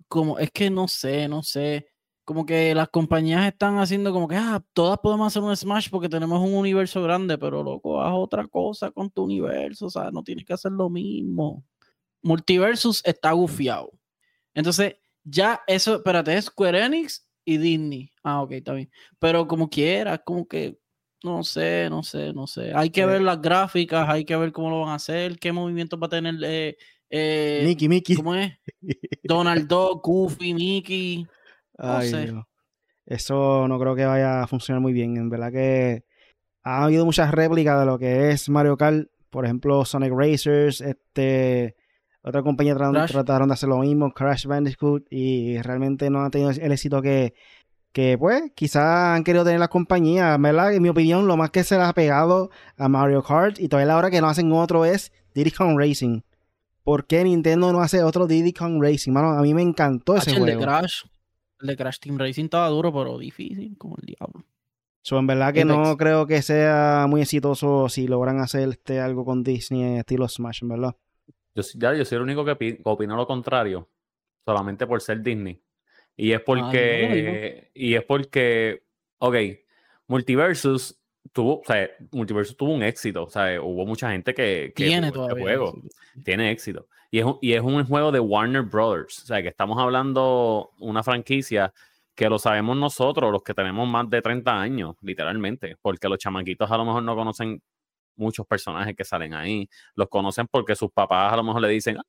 Como, 0.07 0.39
es 0.39 0.51
que 0.51 0.69
no 0.69 0.87
sé, 0.87 1.27
no 1.29 1.43
sé. 1.43 1.87
Como 2.25 2.45
que 2.45 2.75
las 2.75 2.89
compañías 2.89 3.47
están 3.47 3.79
haciendo 3.79 4.13
como 4.13 4.27
que, 4.27 4.35
ah, 4.37 4.63
todas 4.73 4.99
podemos 4.99 5.27
hacer 5.27 5.43
un 5.43 5.55
Smash 5.57 5.89
porque 5.89 6.09
tenemos 6.09 6.41
un 6.41 6.53
universo 6.55 7.01
grande, 7.03 7.37
pero 7.39 7.63
loco, 7.63 8.01
haz 8.03 8.13
otra 8.15 8.47
cosa 8.47 8.91
con 8.91 9.09
tu 9.11 9.23
universo, 9.25 9.87
o 9.87 9.89
sea, 9.89 10.11
no 10.11 10.23
tienes 10.23 10.45
que 10.45 10.53
hacer 10.53 10.71
lo 10.73 10.89
mismo. 10.91 11.63
Multiversus 12.21 13.01
está 13.05 13.31
gufiado. 13.31 13.91
Entonces, 14.53 14.95
ya 15.23 15.61
eso, 15.67 15.95
espérate, 15.97 16.35
es 16.35 16.45
Square 16.45 16.83
Enix 16.85 17.27
y 17.45 17.57
Disney. 17.57 18.11
Ah, 18.23 18.41
ok, 18.41 18.51
está 18.53 18.73
bien. 18.73 18.89
Pero 19.19 19.47
como 19.47 19.69
quiera, 19.69 20.17
como 20.17 20.47
que, 20.47 20.77
no 21.23 21.43
sé, 21.43 21.87
no 21.89 22.03
sé, 22.03 22.33
no 22.33 22.47
sé. 22.47 22.71
Hay 22.75 22.89
que 22.89 23.01
Sí. 23.01 23.07
ver 23.07 23.21
las 23.21 23.41
gráficas, 23.41 24.07
hay 24.09 24.25
que 24.25 24.35
ver 24.35 24.51
cómo 24.51 24.69
lo 24.69 24.81
van 24.81 24.89
a 24.89 24.95
hacer, 24.95 25.37
qué 25.39 25.51
movimientos 25.51 25.99
va 26.01 26.07
a 26.07 26.09
tener. 26.09 26.35
Eh, 26.43 26.77
eh, 27.09 27.63
Mickey, 27.65 27.87
Mickey. 27.89 28.15
¿Cómo 28.15 28.35
es? 28.35 28.53
Donald 29.23 29.67
Duck, 29.67 30.05
Goofy, 30.05 30.53
Mickey. 30.53 31.27
Ay, 31.77 32.09
sé. 32.09 32.25
Dios. 32.25 32.43
eso 33.05 33.67
no 33.67 33.79
creo 33.79 33.95
que 33.95 34.05
vaya 34.05 34.43
a 34.43 34.47
funcionar 34.47 34.81
muy 34.81 34.93
bien. 34.93 35.17
En 35.17 35.29
verdad 35.29 35.51
que 35.51 36.03
ha 36.63 36.83
habido 36.83 37.05
muchas 37.05 37.31
réplicas 37.31 37.79
de 37.79 37.85
lo 37.85 37.97
que 37.97 38.29
es 38.31 38.49
Mario 38.49 38.77
Kart, 38.77 39.07
por 39.29 39.45
ejemplo, 39.45 39.83
Sonic 39.85 40.11
Racers, 40.13 40.81
este, 40.81 41.75
otra 42.21 42.43
compañía 42.43 42.75
trataron 42.75 43.47
de 43.47 43.53
hacer 43.53 43.69
lo 43.69 43.77
mismo, 43.79 44.11
Crash 44.11 44.45
Bandicoot, 44.45 45.05
y 45.09 45.61
realmente 45.61 46.09
no 46.09 46.21
han 46.21 46.31
tenido 46.31 46.51
el 46.51 46.71
éxito 46.71 47.01
que, 47.01 47.33
que 47.93 48.17
pues, 48.17 48.51
quizás 48.55 49.15
han 49.17 49.23
querido 49.23 49.45
tener 49.45 49.59
las 49.59 49.69
compañías, 49.69 50.39
¿verdad? 50.39 50.73
En 50.73 50.81
mi 50.81 50.89
opinión, 50.89 51.27
lo 51.27 51.37
más 51.37 51.49
que 51.51 51.63
se 51.63 51.77
le 51.77 51.83
ha 51.83 51.93
pegado 51.93 52.49
a 52.77 52.89
Mario 52.89 53.23
Kart, 53.23 53.59
y 53.59 53.69
todavía 53.69 53.87
la 53.87 53.97
hora 53.97 54.11
que 54.11 54.21
no 54.21 54.27
hacen 54.27 54.51
otro 54.51 54.83
es 54.85 55.11
Diddy 55.33 55.51
Kong 55.51 55.77
Racing. 55.77 56.21
¿Por 56.83 57.05
qué 57.05 57.23
Nintendo 57.23 57.71
no 57.71 57.81
hace 57.81 58.03
otro 58.03 58.27
Diddy 58.27 58.51
Kong 58.51 58.81
Racing? 58.81 59.11
Mano, 59.11 59.29
a 59.29 59.41
mí 59.41 59.53
me 59.53 59.61
encantó 59.61 60.17
ese 60.17 60.31
juego. 60.31 60.47
El 60.47 60.57
de 60.57 60.63
Crash, 60.63 61.03
el 61.61 61.67
de 61.67 61.77
Crash 61.77 61.99
Team 61.99 62.17
Racing 62.17 62.45
estaba 62.45 62.67
duro, 62.67 62.91
pero 62.91 63.17
difícil, 63.17 63.77
como 63.77 63.95
el 63.97 64.05
diablo. 64.05 64.45
So, 65.01 65.17
en 65.17 65.27
verdad 65.27 65.53
que 65.53 65.65
no 65.65 65.95
creo 65.97 66.27
que 66.27 66.41
sea 66.41 67.05
muy 67.07 67.21
exitoso 67.21 67.87
si 67.89 68.07
logran 68.07 68.39
hacer 68.39 68.69
este, 68.69 68.99
algo 68.99 69.23
con 69.23 69.43
Disney 69.43 69.97
estilo 69.97 70.27
Smash, 70.27 70.59
en 70.63 70.69
verdad. 70.69 70.95
Yo, 71.61 71.79
ya, 71.79 71.93
yo 71.93 72.05
soy 72.05 72.17
el 72.17 72.21
único 72.23 72.45
que 72.45 72.79
opino 72.83 73.15
lo 73.15 73.27
contrario, 73.27 73.89
solamente 74.45 74.87
por 74.87 75.01
ser 75.01 75.21
Disney. 75.21 75.61
Y 76.15 76.33
es 76.33 76.39
ah, 76.39 76.43
porque, 76.45 77.71
y 77.73 77.95
es 77.95 78.03
porque, 78.03 78.83
ok, 79.19 79.35
Multiversus 80.07 80.99
tuvo, 81.31 81.59
o 81.59 81.63
sea, 81.65 81.89
Multiversus 82.11 82.57
tuvo 82.57 82.73
un 82.73 82.83
éxito, 82.83 83.23
o 83.23 83.29
sea, 83.29 83.61
hubo 83.61 83.85
mucha 83.85 84.11
gente 84.11 84.33
que, 84.33 84.73
tiene 84.75 85.07
este 85.07 85.41
juego, 85.41 85.81
tiene 86.23 86.51
éxito. 86.51 86.87
Y 87.11 87.19
es, 87.19 87.25
y 87.41 87.53
es 87.53 87.61
un 87.61 87.83
juego 87.85 88.11
de 88.11 88.19
Warner 88.19 88.63
Brothers, 88.63 89.23
o 89.23 89.25
sea, 89.27 89.41
que 89.41 89.47
estamos 89.47 89.79
hablando 89.79 90.71
una 90.79 91.03
franquicia 91.03 91.73
que 92.15 92.29
lo 92.29 92.37
sabemos 92.37 92.75
nosotros, 92.75 93.31
los 93.31 93.41
que 93.41 93.53
tenemos 93.53 93.87
más 93.87 94.09
de 94.09 94.21
30 94.21 94.59
años, 94.59 94.97
literalmente, 95.01 95.77
porque 95.81 96.09
los 96.09 96.17
chamaquitos 96.17 96.69
a 96.69 96.75
lo 96.75 96.83
mejor 96.83 97.03
no 97.03 97.15
conocen 97.15 97.61
muchos 98.19 98.45
personajes 98.45 98.95
que 98.95 99.03
salen 99.03 99.33
ahí, 99.33 99.69
los 99.95 100.09
conocen 100.09 100.47
porque 100.47 100.75
sus 100.75 100.91
papás 100.91 101.33
a 101.33 101.37
lo 101.37 101.43
mejor 101.43 101.61
le 101.61 101.69
dicen, 101.69 101.97
ah, 101.97 102.03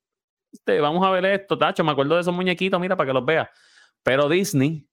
este, 0.52 0.80
vamos 0.80 1.06
a 1.06 1.10
ver 1.10 1.24
esto, 1.26 1.56
tacho, 1.56 1.84
me 1.84 1.92
acuerdo 1.92 2.16
de 2.16 2.22
esos 2.22 2.34
muñequitos, 2.34 2.80
mira, 2.80 2.96
para 2.96 3.08
que 3.08 3.14
los 3.14 3.24
veas. 3.24 3.48
Pero 4.02 4.28
Disney, 4.28 4.86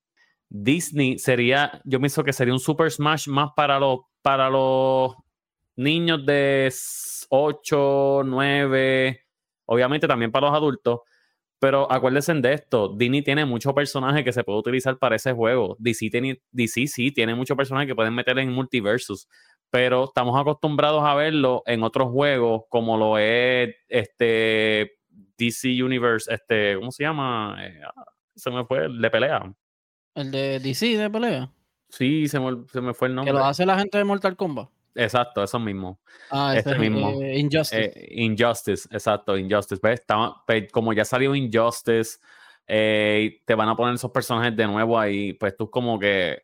Disney 0.49 1.18
sería, 1.20 1.82
yo 1.84 1.99
pienso 1.99 2.24
que 2.24 2.34
sería 2.34 2.53
un 2.53 2.59
Super 2.59 2.91
Smash 2.91 3.28
más 3.28 3.51
para 3.55 3.80
los, 3.80 3.99
para 4.22 4.49
los 4.49 5.15
niños 5.76 6.26
de 6.26 6.72
8, 7.30 8.22
9, 8.26 9.26
obviamente 9.65 10.07
también 10.07 10.32
para 10.32 10.47
los 10.47 10.55
adultos, 10.55 11.01
pero 11.59 11.91
acuérdense 11.91 12.34
de 12.36 12.53
esto, 12.53 12.93
Disney 12.95 13.24
tiene 13.24 13.45
muchos 13.45 13.74
personajes 13.74 14.24
que 14.24 14.32
se 14.32 14.43
puede 14.43 14.59
utilizar 14.59 14.97
para 14.99 15.15
ese 15.15 15.34
juego. 15.34 15.76
DC, 15.80 16.09
tiene, 16.11 16.41
DC 16.51 16.86
sí 16.88 17.11
tiene 17.11 17.34
muchos 17.34 17.57
personajes 17.57 17.88
que 17.88 17.95
pueden 17.95 18.13
meter 18.13 18.38
en 18.38 18.51
multiversus, 18.51 19.28
pero 19.70 20.05
estamos 20.05 20.39
acostumbrados 20.39 21.03
a 21.03 21.15
verlo 21.15 21.63
en 21.65 21.84
otros 21.84 22.09
juegos 22.11 22.63
como 22.70 22.97
lo 22.97 23.18
es 23.18 23.76
este 23.88 24.97
DC 25.38 25.84
Universe, 25.84 26.34
este, 26.34 26.76
¿cómo 26.76 26.91
se 26.91 27.03
llama? 27.03 27.57
Eh, 27.59 27.82
se 28.36 28.49
me 28.49 28.65
fue, 28.65 28.86
el 28.86 29.01
de 29.01 29.09
pelea. 29.09 29.53
¿El 30.15 30.32
de 30.32 30.59
DC 30.59 30.97
de 30.97 31.09
pelea? 31.09 31.51
Sí, 31.89 32.28
se 32.28 32.39
me, 32.39 32.65
se 32.72 32.82
me 32.82 32.93
fue 32.93 33.07
el 33.07 33.15
nombre. 33.15 33.32
Que 33.32 33.38
lo 33.38 33.45
hace 33.45 33.65
la 33.65 33.78
gente 33.78 33.97
de 33.97 34.03
Mortal 34.03 34.36
Kombat. 34.36 34.70
Exacto, 34.95 35.43
eso 35.43 35.59
mismo. 35.59 35.99
Ah, 36.32 36.55
este 36.57 36.78
mismo. 36.80 37.22
Eh, 37.22 37.38
Injustice. 37.38 37.91
Eh, 37.95 38.24
Injustice, 38.24 38.89
exacto, 38.91 39.38
Injustice. 39.38 39.80
¿Ves? 39.82 40.03
Pues, 40.45 40.72
como 40.72 40.91
ya 40.91 41.05
salió 41.05 41.36
Injustice, 41.36 42.18
te 42.65 43.55
van 43.55 43.70
a 43.70 43.76
poner 43.76 43.93
esos 43.93 44.11
personajes 44.11 44.55
de 44.55 44.65
nuevo 44.65 44.99
ahí, 44.99 45.34
pues 45.34 45.55
tú 45.55 45.70
como 45.70 45.99
que... 45.99 46.43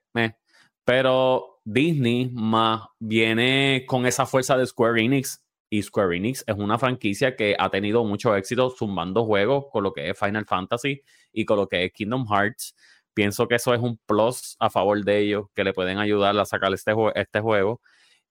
Pero 0.86 1.53
Disney 1.66 2.30
más 2.34 2.88
viene 2.99 3.86
con 3.88 4.05
esa 4.05 4.26
fuerza 4.26 4.57
de 4.57 4.66
Square 4.66 5.01
Enix. 5.01 5.43
Y 5.70 5.82
Square 5.82 6.16
Enix 6.16 6.43
es 6.45 6.55
una 6.55 6.78
franquicia 6.78 7.36
que 7.36 7.55
ha 7.57 7.70
tenido 7.70 8.03
mucho 8.03 8.36
éxito 8.36 8.70
zumbando 8.70 9.26
juegos 9.26 9.66
con 9.72 9.84
lo 9.84 9.91
que 9.93 10.09
es 10.09 10.20
Final 10.20 10.45
Fantasy 10.45 11.01
y 11.32 11.45
con 11.45 11.57
lo 11.57 11.68
que 11.68 11.86
es 11.86 11.91
Kingdom 11.93 12.28
Hearts. 12.28 12.76
Pienso 13.14 13.47
que 13.47 13.55
eso 13.55 13.74
es 13.74 13.80
un 13.82 13.97
plus 14.05 14.55
a 14.59 14.70
favor 14.70 15.03
de 15.03 15.20
ellos, 15.20 15.45
que 15.55 15.64
le 15.64 15.74
pueden 15.74 15.97
ayudar 15.97 16.38
a 16.38 16.45
sacar 16.45 16.74
este, 16.74 16.93
este 17.16 17.39
juego. 17.39 17.82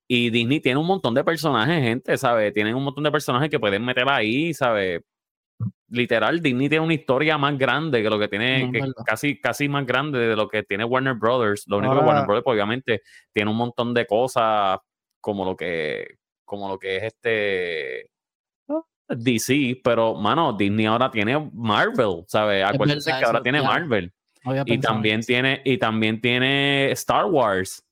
Y 0.09 0.31
Disney 0.31 0.61
tiene 0.61 0.79
un 0.79 0.87
montón 0.87 1.15
de 1.15 1.25
personajes, 1.25 1.83
gente, 1.83 2.19
¿sabes? 2.19 2.53
Tienen 2.53 2.75
un 2.75 2.85
montón 2.85 3.05
de 3.05 3.11
personajes 3.11 3.49
que 3.51 3.61
pueden 3.61 3.85
meter 3.85 4.09
ahí, 4.09 4.53
¿sabes? 4.55 5.03
Literal, 5.89 6.41
Disney 6.41 6.69
tiene 6.69 6.85
una 6.85 6.95
historia 6.95 7.37
más 7.37 7.59
grande 7.59 8.03
que 8.03 8.09
lo 8.09 8.19
que 8.19 8.29
tiene, 8.29 8.73
casi, 9.05 9.41
casi 9.41 9.69
más 9.69 9.87
grande 9.87 10.19
de 10.19 10.37
lo 10.37 10.49
que 10.49 10.63
tiene 10.63 10.85
Warner 10.85 11.15
Brothers. 11.15 11.65
Lo 11.67 11.79
único 11.79 11.99
que 11.99 12.05
Warner 12.05 12.25
Brothers, 12.25 12.47
obviamente, 12.47 13.03
tiene 13.33 13.51
un 13.51 13.57
montón 13.57 13.93
de 13.93 14.07
cosas 14.07 14.79
como 15.21 15.45
lo 15.45 15.57
que, 15.57 16.17
como 16.45 16.69
lo 16.69 16.79
que 16.79 16.97
es 16.97 17.03
este 17.05 18.11
DC, 19.09 19.81
pero 19.85 20.15
mano, 20.15 20.55
Disney 20.55 20.87
ahora 20.87 21.11
tiene 21.11 21.51
Marvel, 21.53 22.25
¿sabes? 22.27 22.65
Acuérdense 22.65 23.13
que 23.19 23.25
ahora 23.25 23.43
tiene 23.43 23.61
Marvel. 23.61 24.13
Y 24.65 24.79
también 24.79 25.21
tiene, 25.21 25.61
y 25.65 25.79
también 25.79 26.21
tiene 26.21 26.91
Star 26.93 27.27
Wars 27.27 27.85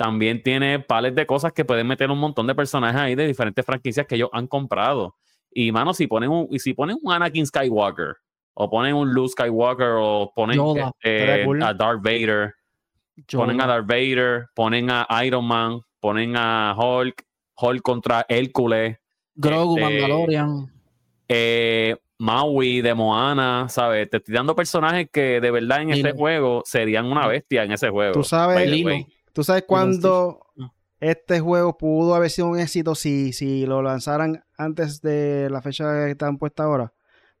también 0.00 0.42
tiene 0.42 0.80
pales 0.80 1.14
de 1.14 1.26
cosas 1.26 1.52
que 1.52 1.66
pueden 1.66 1.86
meter 1.86 2.10
un 2.10 2.18
montón 2.18 2.46
de 2.46 2.54
personajes 2.54 2.98
ahí 2.98 3.14
de 3.14 3.26
diferentes 3.26 3.66
franquicias 3.66 4.06
que 4.06 4.14
ellos 4.14 4.30
han 4.32 4.46
comprado. 4.46 5.14
Y, 5.52 5.72
mano, 5.72 5.94
si 5.94 6.06
ponen 6.06 6.30
un, 6.30 6.48
y 6.50 6.58
si 6.58 6.74
ponen 6.74 6.98
un 7.02 7.12
Anakin 7.12 7.46
Skywalker, 7.46 8.16
o 8.54 8.70
ponen 8.70 8.94
un 8.94 9.12
Luke 9.12 9.30
Skywalker, 9.30 9.94
o 9.98 10.32
ponen 10.34 10.60
este, 11.02 11.44
a 11.62 11.74
Darth 11.74 12.02
Vader, 12.02 12.54
ponen 13.30 13.60
a 13.60 13.66
Darth 13.66 13.86
Vader, 13.86 14.46
ponen 14.54 14.90
a 14.90 15.06
Iron 15.24 15.44
Man, 15.46 15.80
ponen 16.00 16.36
a 16.36 16.74
Hulk, 16.76 17.24
Hulk 17.56 17.82
contra 17.82 18.26
Hércules. 18.28 18.98
Grogu, 19.34 19.78
este, 19.78 20.00
Mandalorian. 20.00 20.72
Eh, 21.28 21.96
Maui 22.20 22.82
de 22.82 22.94
Moana, 22.94 23.66
¿sabes? 23.70 24.10
Te 24.10 24.18
estoy 24.18 24.34
dando 24.34 24.54
personajes 24.54 25.08
que 25.10 25.40
de 25.40 25.50
verdad 25.50 25.80
en 25.80 25.90
ese 25.90 26.12
juego 26.12 26.62
serían 26.66 27.06
una 27.06 27.26
bestia 27.26 27.64
en 27.64 27.72
ese 27.72 27.88
juego. 27.88 28.12
Tú 28.12 28.24
sabes, 28.24 28.70
¿Tú 29.32 29.42
sabes 29.42 29.64
cuándo 29.66 30.40
este 31.00 31.40
juego 31.40 31.78
pudo 31.78 32.14
haber 32.14 32.28
sido 32.28 32.48
un 32.48 32.60
éxito 32.60 32.94
si, 32.94 33.32
si 33.32 33.64
lo 33.64 33.80
lanzaran 33.80 34.44
antes 34.60 35.00
de 35.00 35.48
la 35.50 35.62
fecha 35.62 36.04
que 36.04 36.12
están 36.12 36.38
puesta 36.38 36.64
ahora? 36.64 36.92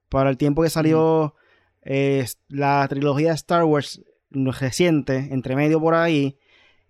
Para 0.08 0.30
el 0.30 0.36
tiempo 0.36 0.62
que 0.62 0.70
salió 0.70 1.34
eh, 1.82 2.26
la 2.48 2.86
trilogía 2.88 3.28
de 3.28 3.34
Star 3.34 3.64
Wars 3.64 4.02
reciente, 4.30 5.28
entre 5.30 5.56
medio 5.56 5.80
por 5.80 5.94
ahí, 5.94 6.38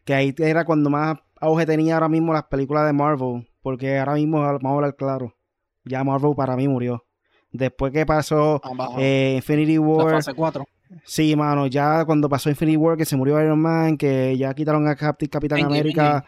que 0.05 0.15
ahí 0.15 0.35
era 0.39 0.65
cuando 0.65 0.91
más 0.91 1.19
auge 1.41 1.67
tenía 1.67 1.95
ahora 1.95 2.09
mismo 2.09 2.33
las 2.33 2.45
películas 2.45 2.87
de 2.87 2.93
Marvel, 2.93 3.49
porque 3.63 3.99
ahora 3.99 4.15
mismo, 4.15 4.41
vamos 4.41 4.65
a 4.65 4.75
hablar 4.75 4.97
claro, 4.97 5.37
ya 5.85 6.05
Marvel 6.05 6.35
para 6.37 6.57
mí 6.57 6.69
murió. 6.69 7.05
Después 7.53 7.93
que 7.93 8.07
pasó 8.07 8.61
eh, 8.99 9.35
Infinity 9.37 9.79
War, 9.79 10.13
fase 10.13 10.35
4. 10.35 10.65
Sí, 11.05 11.35
mano, 11.37 11.67
ya 11.67 12.05
cuando 12.05 12.29
pasó 12.29 12.51
Infinity 12.51 12.77
War, 12.77 12.97
que 12.97 13.05
se 13.05 13.17
murió 13.17 13.41
Iron 13.43 13.61
Man, 13.61 13.97
que 13.97 14.37
ya 14.37 14.55
quitaron 14.55 14.87
a 14.89 14.97
Capitán 14.97 15.65
América, 15.65 16.25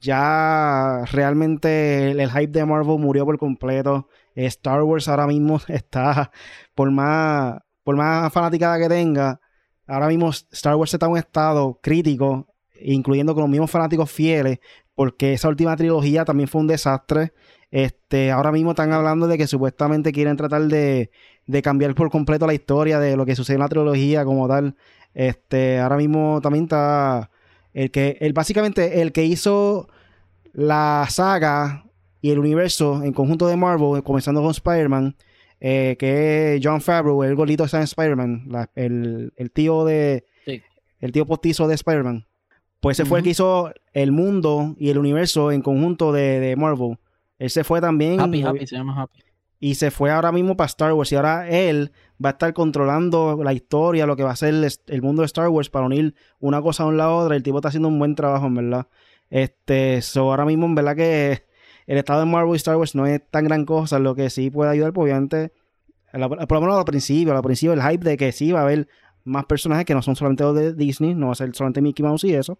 ya 0.00 1.04
realmente 1.12 2.10
el, 2.10 2.30
hype 2.30 2.48
de 2.48 2.64
Marvel 2.64 2.98
murió 2.98 3.24
por 3.24 3.38
completo. 3.38 4.08
Star 4.34 4.82
Wars 4.82 5.08
ahora 5.08 5.26
mismo 5.26 5.60
está, 5.68 6.30
por 6.74 6.90
más, 6.90 7.58
por 7.82 7.96
más 7.96 8.32
fanaticada 8.32 8.78
que 8.78 8.88
tenga, 8.88 9.40
ahora 9.86 10.08
mismo 10.08 10.30
Star 10.30 10.76
Wars 10.76 10.94
está 10.94 11.06
en 11.06 11.12
un 11.12 11.18
estado 11.18 11.78
crítico, 11.82 12.46
incluyendo 12.80 13.34
con 13.34 13.42
los 13.42 13.50
mismos 13.50 13.70
fanáticos 13.70 14.10
fieles, 14.10 14.58
porque 14.94 15.32
esa 15.32 15.48
última 15.48 15.76
trilogía 15.76 16.24
también 16.24 16.48
fue 16.48 16.60
un 16.60 16.66
desastre. 16.66 17.32
Este, 17.70 18.30
ahora 18.30 18.52
mismo 18.52 18.70
están 18.70 18.92
hablando 18.92 19.26
de 19.26 19.36
que 19.36 19.46
supuestamente 19.46 20.12
quieren 20.12 20.36
tratar 20.36 20.62
de, 20.62 21.10
de 21.46 21.62
cambiar 21.62 21.94
por 21.94 22.10
completo 22.10 22.46
la 22.46 22.54
historia 22.54 22.98
de 22.98 23.16
lo 23.16 23.26
que 23.26 23.36
sucede 23.36 23.56
en 23.56 23.62
la 23.62 23.68
trilogía 23.68 24.24
como 24.24 24.48
tal. 24.48 24.76
Este, 25.14 25.78
ahora 25.78 25.96
mismo 25.96 26.40
también 26.40 26.64
está 26.64 27.30
el 27.78 27.92
que, 27.92 28.16
el, 28.20 28.32
básicamente 28.32 29.02
el 29.02 29.12
que 29.12 29.24
hizo 29.24 29.88
la 30.52 31.06
saga 31.10 31.84
y 32.20 32.30
el 32.30 32.40
universo 32.40 33.04
en 33.04 33.12
conjunto 33.12 33.46
de 33.46 33.56
Marvel, 33.56 34.02
comenzando 34.02 34.42
con 34.42 34.50
Spider-Man, 34.50 35.14
eh, 35.60 35.94
que 35.96 36.56
es 36.56 36.60
John 36.60 36.80
Favreau, 36.80 37.22
el 37.22 37.36
golito 37.36 37.64
de 37.64 37.82
Spider-Man, 37.84 38.48
el, 38.74 39.50
tío 39.54 39.84
de, 39.84 40.24
el 40.98 41.12
tío 41.12 41.24
postizo 41.24 41.68
de 41.68 41.76
Spider-Man. 41.76 42.26
Pues 42.80 42.98
ese 42.98 43.08
fue 43.08 43.20
el 43.20 43.24
que 43.24 43.30
hizo 43.30 43.72
el 43.92 44.10
mundo 44.10 44.74
y 44.76 44.90
el 44.90 44.98
universo 44.98 45.52
en 45.52 45.62
conjunto 45.62 46.10
de, 46.10 46.40
de 46.40 46.56
Marvel. 46.56 46.98
Él 47.38 47.50
se 47.50 47.62
fue 47.62 47.80
también. 47.80 48.18
Happy, 48.18 48.42
Happy, 48.42 48.66
se 48.66 48.74
llama 48.74 49.00
Happy. 49.00 49.22
Y 49.60 49.76
se 49.76 49.92
fue 49.92 50.10
ahora 50.10 50.32
mismo 50.32 50.56
para 50.56 50.66
Star 50.66 50.92
Wars. 50.94 51.12
Y 51.12 51.14
ahora 51.14 51.48
él 51.48 51.92
va 52.24 52.30
a 52.30 52.32
estar 52.32 52.52
controlando 52.52 53.40
la 53.42 53.52
historia, 53.52 54.06
lo 54.06 54.16
que 54.16 54.22
va 54.22 54.32
a 54.32 54.36
ser 54.36 54.54
el, 54.86 55.02
mundo 55.02 55.22
de 55.22 55.26
Star 55.26 55.48
Wars 55.48 55.70
para 55.70 55.86
unir 55.86 56.14
una 56.40 56.60
cosa 56.60 56.86
a 56.86 56.92
la 56.92 57.10
otra. 57.10 57.36
El 57.36 57.42
tipo 57.42 57.58
está 57.58 57.68
haciendo 57.68 57.88
un 57.88 57.98
buen 57.98 58.14
trabajo, 58.14 58.46
en 58.46 58.54
verdad. 58.54 58.86
Este, 59.30 60.02
so 60.02 60.30
ahora 60.30 60.44
mismo, 60.44 60.66
en 60.66 60.74
verdad 60.74 60.96
que 60.96 61.44
el 61.86 61.98
estado 61.98 62.20
de 62.20 62.26
Marvel 62.26 62.54
y 62.54 62.56
Star 62.56 62.76
Wars 62.76 62.94
no 62.94 63.06
es 63.06 63.20
tan 63.30 63.44
gran 63.44 63.64
cosa. 63.64 63.98
Lo 63.98 64.14
que 64.14 64.30
sí 64.30 64.50
puede 64.50 64.70
ayudar, 64.70 64.92
pues, 64.92 65.04
obviamente, 65.04 65.52
por 66.12 66.52
lo 66.52 66.60
menos 66.60 66.78
al 66.78 66.84
principio, 66.84 67.36
al 67.36 67.42
principio, 67.42 67.72
el 67.72 67.82
hype 67.82 68.04
de 68.04 68.16
que 68.16 68.32
sí 68.32 68.52
va 68.52 68.60
a 68.60 68.62
haber 68.64 68.88
más 69.24 69.44
personajes 69.44 69.84
que 69.84 69.94
no 69.94 70.02
son 70.02 70.16
solamente 70.16 70.42
los 70.42 70.54
de 70.54 70.74
Disney, 70.74 71.14
no 71.14 71.26
va 71.26 71.32
a 71.32 71.36
ser 71.36 71.54
solamente 71.54 71.80
Mickey 71.80 72.04
Mouse 72.04 72.24
y 72.24 72.34
eso. 72.34 72.58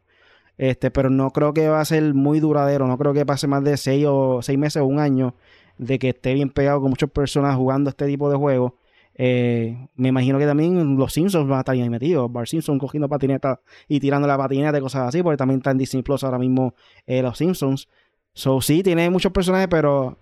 Este, 0.59 0.91
pero 0.91 1.09
no 1.09 1.31
creo 1.31 1.55
que 1.55 1.69
va 1.69 1.81
a 1.81 1.85
ser 1.85 2.15
muy 2.15 2.41
duradero, 2.41 2.87
no 2.87 2.99
creo 2.99 3.15
que 3.15 3.25
pase 3.25 3.47
más 3.47 3.63
de 3.63 3.77
seis 3.77 4.05
o 4.09 4.43
seis 4.43 4.59
meses 4.59 4.83
o 4.83 4.87
un 4.87 4.99
año 4.99 5.35
de 5.79 6.01
que 6.01 6.09
esté 6.11 6.35
bien 6.35 6.51
pegado 6.51 6.81
con 6.81 6.91
muchas 6.91 7.11
personas 7.11 7.57
jugando 7.57 7.91
este 7.91 8.07
tipo 8.07 8.29
de 8.31 8.37
juegos. 8.37 8.73
Eh, 9.21 9.89
me 9.97 10.09
imagino 10.09 10.39
que 10.39 10.47
también 10.47 10.97
los 10.97 11.12
Simpsons 11.12 11.49
van 11.49 11.59
a 11.59 11.61
estar 11.61 11.75
ahí 11.75 11.91
metidos. 11.91 12.33
Bart 12.33 12.47
Simpson 12.47 12.79
cogiendo 12.79 13.09
patineta 13.09 13.61
y 13.89 13.99
tirando 13.99 14.29
la 14.29 14.39
patineta 14.39 14.79
y 14.79 14.81
cosas 14.81 15.09
así, 15.09 15.23
porque 15.25 15.37
también 15.37 15.59
está 15.59 15.73
en 15.73 15.79
Disney 15.79 16.03
Plus 16.05 16.23
ahora 16.23 16.39
mismo 16.39 16.75
eh, 17.05 17.21
los 17.21 17.37
Simpsons. 17.37 17.89
So, 18.33 18.61
sí, 18.61 18.83
tiene 18.85 19.11
muchos 19.11 19.33
personajes, 19.33 19.66
pero 19.69 20.16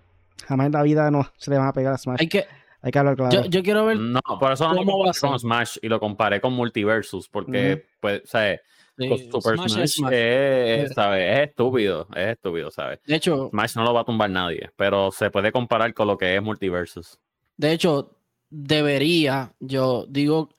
jamás 0.47 0.65
en 0.67 0.73
la 0.73 0.81
vida 0.81 1.11
no 1.11 1.27
se 1.37 1.51
le 1.51 1.57
van 1.59 1.67
a 1.67 1.73
pegar 1.73 1.93
a 1.93 1.97
Smash. 1.99 2.17
Hay 2.21 2.27
que, 2.27 2.45
Hay 2.81 2.91
que 2.91 2.97
hablar 2.99 3.15
claro. 3.15 3.43
yo, 3.43 3.45
yo 3.45 3.61
quiero 3.61 3.85
ver. 3.85 3.99
No, 3.99 4.19
por 4.39 4.51
eso 4.51 4.67
no 4.67 4.73
lo 4.73 4.79
¿Cómo 4.79 4.97
va 4.99 5.11
a 5.11 5.13
comparé 5.13 5.29
con? 5.29 5.39
Smash 5.39 5.77
y 5.81 5.87
lo 5.89 5.99
comparé 5.99 6.41
con 6.41 6.53
Multiversus, 6.53 7.29
porque, 7.29 7.73
Ujú. 7.75 7.83
pues, 7.99 8.21
o 8.23 8.27
sea, 8.27 8.59
sí, 8.97 9.09
con 9.09 9.17
Super 9.19 9.55
Smash 9.57 9.69
Smash, 9.71 9.83
es 9.83 9.93
Smash. 9.93 10.13
es, 10.13 10.93
¿sabes? 10.95 11.37
es 11.37 11.49
estúpido, 11.49 12.07
es 12.15 12.27
estúpido, 12.29 12.71
¿sabes? 12.71 12.99
De 13.05 13.15
hecho, 13.15 13.49
Smash 13.51 13.75
no 13.75 13.83
lo 13.83 13.93
va 13.93 14.01
a 14.01 14.05
tumbar 14.05 14.31
nadie, 14.31 14.71
pero 14.75 15.11
se 15.11 15.29
puede 15.29 15.51
comparar 15.51 15.93
con 15.93 16.07
lo 16.07 16.17
que 16.17 16.35
es 16.35 16.41
Multiversus. 16.41 17.19
de 17.57 17.71
hecho, 17.73 18.16
debería, 18.49 19.55
yo 19.59 20.05
digo 20.09 20.49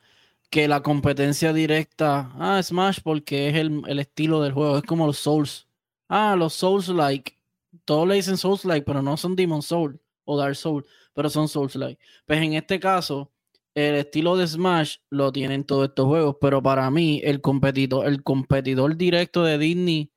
que 0.51 0.68
la 0.68 0.82
competencia 0.82 1.53
directa, 1.53 2.30
ah, 2.36 2.62
Smash 2.62 3.01
porque 3.03 3.49
es 3.49 3.57
el, 3.57 3.82
el 3.86 3.99
estilo 4.01 4.43
del 4.43 4.53
juego, 4.53 4.78
es 4.78 4.84
como 4.84 5.07
los 5.07 5.18
Souls. 5.18 5.68
Ah, 6.09 6.36
los 6.36 6.55
Souls 6.55 6.89
like, 6.89 7.39
todos 7.84 8.09
le 8.09 8.14
dicen 8.16 8.36
Souls 8.39 8.64
like, 8.64 8.84
pero 8.86 9.03
no 9.03 9.16
son 9.16 9.36
Demon 9.36 9.62
Soul 9.62 10.01
o 10.24 10.39
Dark 10.39 10.57
Soul, 10.57 10.86
pero 11.14 11.30
son 11.30 11.49
Souls 11.49 11.74
like. 11.76 12.01
Pues 12.26 12.41
en 12.43 12.55
este 12.55 12.80
caso, 12.80 13.30
el 13.74 13.97
estilo 13.97 14.36
de 14.36 14.47
Smash 14.47 14.97
lo 15.11 15.32
tienen 15.32 15.64
todos 15.64 15.89
estos 15.89 16.07
juegos, 16.07 16.36
pero 16.41 16.62
para 16.62 16.91
mí 16.91 17.20
el 17.24 17.41
competidor, 17.41 18.07
el 18.07 18.22
competidor 18.22 18.97
directo 18.97 19.45
de 19.45 19.59
Disney 19.59 20.11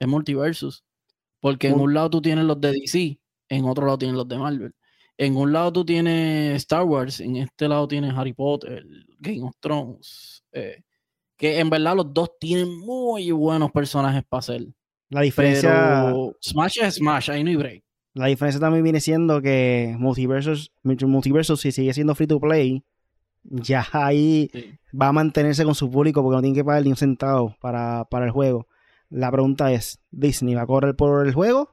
es 0.00 0.08
Multiversus. 0.08 0.84
Porque 1.40 1.68
en 1.68 1.80
un 1.80 1.94
lado 1.94 2.10
tú 2.10 2.22
tienes 2.22 2.44
los 2.44 2.60
de 2.60 2.72
DC, 2.72 3.20
en 3.48 3.64
otro 3.66 3.86
lado 3.86 3.98
tienes 3.98 4.16
los 4.16 4.28
de 4.28 4.38
Marvel. 4.38 4.74
En 5.18 5.36
un 5.36 5.52
lado 5.52 5.72
tú 5.72 5.84
tienes 5.84 6.56
Star 6.56 6.84
Wars, 6.84 7.20
en 7.20 7.36
este 7.36 7.68
lado 7.68 7.86
tienes 7.86 8.12
Harry 8.16 8.32
Potter, 8.32 8.84
Game 9.18 9.42
of 9.42 9.54
Thrones. 9.60 10.42
eh, 10.52 10.82
que 11.36 11.58
en 11.58 11.70
verdad 11.70 11.96
los 11.96 12.12
dos 12.14 12.30
tienen 12.38 12.78
muy 12.78 13.30
buenos 13.32 13.72
personajes 13.72 14.22
para 14.28 14.38
hacer. 14.40 14.66
la 15.08 15.22
diferencia. 15.22 15.70
Pero 16.06 16.36
Smash 16.40 16.78
es 16.82 16.94
Smash, 16.94 17.30
ahí 17.30 17.42
no 17.44 17.50
hay 17.50 17.56
break. 17.56 17.84
La 18.14 18.26
diferencia 18.26 18.60
también 18.60 18.84
viene 18.84 19.00
siendo 19.00 19.40
que 19.42 19.94
Multiversus, 19.98 20.70
Multiversus 20.82 21.60
si 21.60 21.72
sigue 21.72 21.92
siendo 21.94 22.14
free 22.14 22.26
to 22.26 22.38
play, 22.40 22.82
ya 23.42 23.84
ahí 23.92 24.50
Sí. 24.52 24.78
va 24.98 25.08
a 25.08 25.12
mantenerse 25.12 25.64
con 25.64 25.74
su 25.74 25.90
público 25.90 26.22
porque 26.22 26.36
no 26.36 26.42
tiene 26.42 26.56
que 26.56 26.64
pagar 26.64 26.82
ni 26.84 26.90
un 26.90 26.96
centavo 26.96 27.56
para, 27.60 28.04
para 28.10 28.26
el 28.26 28.30
juego. 28.30 28.68
La 29.10 29.30
pregunta 29.32 29.72
es, 29.72 29.98
¿Disney 30.10 30.54
va 30.54 30.62
a 30.62 30.66
cobrar 30.66 30.94
por 30.94 31.26
el 31.26 31.34
juego? 31.34 31.71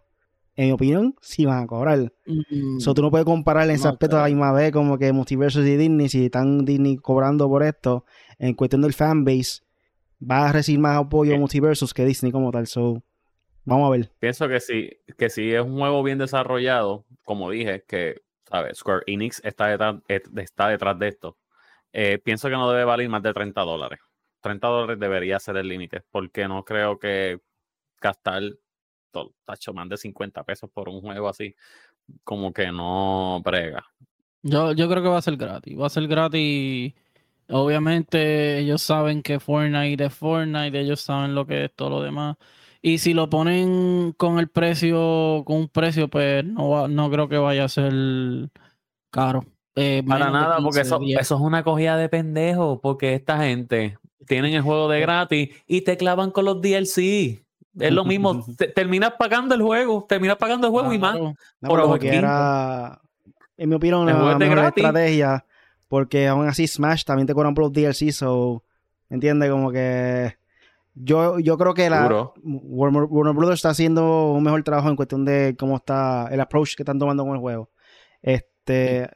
En 0.60 0.66
mi 0.66 0.72
opinión, 0.74 1.16
sí 1.22 1.46
van 1.46 1.64
a 1.64 1.68
cobrar. 1.68 2.12
Mm, 2.26 2.80
So, 2.80 2.94
tú 2.94 3.02
no 3.02 3.10
puedes 3.10 3.24
comparar 3.26 3.64
en 3.70 3.76
ese 3.76 3.88
aspecto 3.88 4.18
a 4.18 4.24
la 4.24 4.28
misma 4.28 4.52
vez 4.52 4.74
como 4.74 4.98
que 4.98 5.14
Multiversus 5.14 5.66
y 5.66 5.78
Disney, 5.78 6.10
si 6.10 6.26
están 6.26 6.66
Disney 6.66 6.98
cobrando 6.98 7.48
por 7.48 7.64
esto, 7.64 8.04
en 8.40 8.54
cuestión 8.56 8.82
del 8.82 8.94
fanbase, 8.94 9.62
va 10.22 10.50
a 10.50 10.52
recibir 10.52 10.82
más 10.82 10.98
apoyo 10.98 11.34
Eh. 11.34 11.40
Multiversus 11.40 11.94
que 11.94 12.04
Disney 12.04 12.34
como 12.34 12.52
tal. 12.52 12.68
So, 12.68 13.02
vamos 13.64 13.88
a 13.88 13.92
ver. 13.92 14.12
Pienso 14.20 14.50
que 14.50 14.60
sí, 14.60 14.90
que 15.18 15.30
si 15.30 15.54
es 15.54 15.62
un 15.62 15.78
juego 15.80 16.04
bien 16.04 16.18
desarrollado, 16.18 17.06
como 17.24 17.50
dije, 17.52 17.86
que, 17.88 18.22
¿sabes? 18.50 18.80
Square 18.80 19.04
Enix 19.08 19.42
está 19.46 19.68
detrás, 19.68 19.96
et- 20.10 20.28
está 20.40 20.68
detrás 20.68 21.00
de 21.00 21.08
esto. 21.08 21.38
eh, 21.94 22.20
pienso 22.24 22.50
que 22.50 22.56
no 22.56 22.70
debe 22.70 22.84
valer 22.84 23.08
más 23.10 23.24
de 23.24 23.34
30 23.34 23.62
dólares. 23.62 24.00
30 24.42 24.68
dólares 24.68 25.00
debería 25.00 25.40
ser 25.40 25.56
el 25.58 25.68
límite, 25.70 26.02
porque 26.12 26.48
no 26.50 26.64
creo 26.66 27.00
que 27.00 27.40
gastar 28.02 28.44
tacho, 29.46 29.74
más 29.74 29.90
de 29.90 29.98
50 29.98 30.44
pesos 30.44 30.70
por 30.72 30.90
un 30.90 31.02
juego 31.02 31.28
así, 31.30 31.56
como 32.24 32.54
que 32.54 32.72
no 32.72 33.42
brega. 33.44 33.86
Yo, 34.42 34.72
yo 34.74 34.90
creo 34.90 35.04
que 35.04 35.10
va 35.10 35.18
a 35.18 35.22
ser 35.22 35.38
gratis. 35.38 35.78
Va 35.78 35.88
a 35.88 35.90
ser 35.90 36.08
gratis. 36.08 36.94
Obviamente, 37.50 38.60
ellos 38.60 38.82
saben 38.82 39.22
que 39.24 39.40
Fortnite 39.40 40.06
es 40.06 40.14
Fortnite, 40.14 40.80
ellos 40.80 41.02
saben 41.02 41.36
lo 41.36 41.46
que 41.48 41.66
es 41.66 41.76
todo 41.76 41.90
lo 41.90 42.02
demás. 42.04 42.38
Y 42.82 43.00
si 43.00 43.14
lo 43.14 43.30
ponen 43.30 44.14
con 44.14 44.40
el 44.40 44.48
precio, 44.50 45.44
con 45.46 45.58
un 45.58 45.68
precio, 45.70 46.08
pues 46.10 46.46
no, 46.46 46.70
va- 46.70 46.88
no 46.88 47.10
creo 47.12 47.28
que 47.28 47.38
vaya 47.38 47.66
a 47.66 47.70
ser 47.70 47.92
caro. 49.10 49.46
Eh, 49.76 50.04
Para 50.06 50.32
nada, 50.32 50.62
porque 50.62 50.80
15, 50.80 50.82
eso, 50.82 51.00
10. 51.00 51.20
eso 51.22 51.36
es 51.36 51.42
una 51.42 51.64
cogida 51.64 51.98
de 51.98 52.10
pendejo, 52.10 52.80
porque 52.82 53.14
esta 53.16 53.40
gente 53.44 53.98
tienen 54.28 54.54
el 54.54 54.62
juego 54.62 54.90
de 54.90 55.00
gratis 55.00 55.50
y 55.68 55.82
te 55.82 55.98
clavan 55.98 56.32
con 56.32 56.46
los 56.46 56.62
DLC. 56.62 57.46
Es 57.78 57.92
lo 57.92 58.06
mismo, 58.06 58.46
te- 58.58 58.68
terminas 58.70 59.14
pagando 59.18 59.54
el 59.56 59.62
juego, 59.62 60.06
terminas 60.08 60.38
pagando 60.38 60.68
el 60.68 60.72
juego 60.72 60.94
y 60.94 60.98
más. 60.98 61.18
No, 61.20 61.34
por 61.62 61.84
porque 61.84 62.08
era, 62.16 63.02
en 63.58 63.70
mi 63.70 63.76
opinión, 63.76 64.06
de 64.06 64.14
mejor 64.14 64.58
estrategia. 64.92 65.46
Porque 65.88 66.28
aún 66.28 66.48
así 66.48 66.68
Smash 66.68 67.04
también 67.04 67.26
te 67.26 67.34
cobran 67.34 67.54
por 67.56 67.64
los 67.66 67.74
DLC, 67.74 68.12
so, 68.12 68.64
¿entiendes? 69.10 69.50
Como 69.50 69.72
que 69.72 70.38
yo, 70.94 71.40
yo 71.40 71.58
creo 71.58 71.74
que 71.74 71.90
la 71.90 72.08
Warner 72.44 73.34
Brothers 73.34 73.60
está 73.60 73.70
haciendo 73.70 74.34
un 74.34 74.44
mejor 74.44 74.62
trabajo 74.64 74.90
en 74.90 74.96
cuestión 74.96 75.26
de 75.26 75.56
cómo 75.58 75.78
está 75.78 76.28
el 76.32 76.40
approach 76.42 76.76
que 76.76 76.84
están 76.84 77.00
tomando 77.00 77.24
con 77.24 77.34
el 77.34 77.40
juego. 77.40 77.72
Este, 78.22 79.10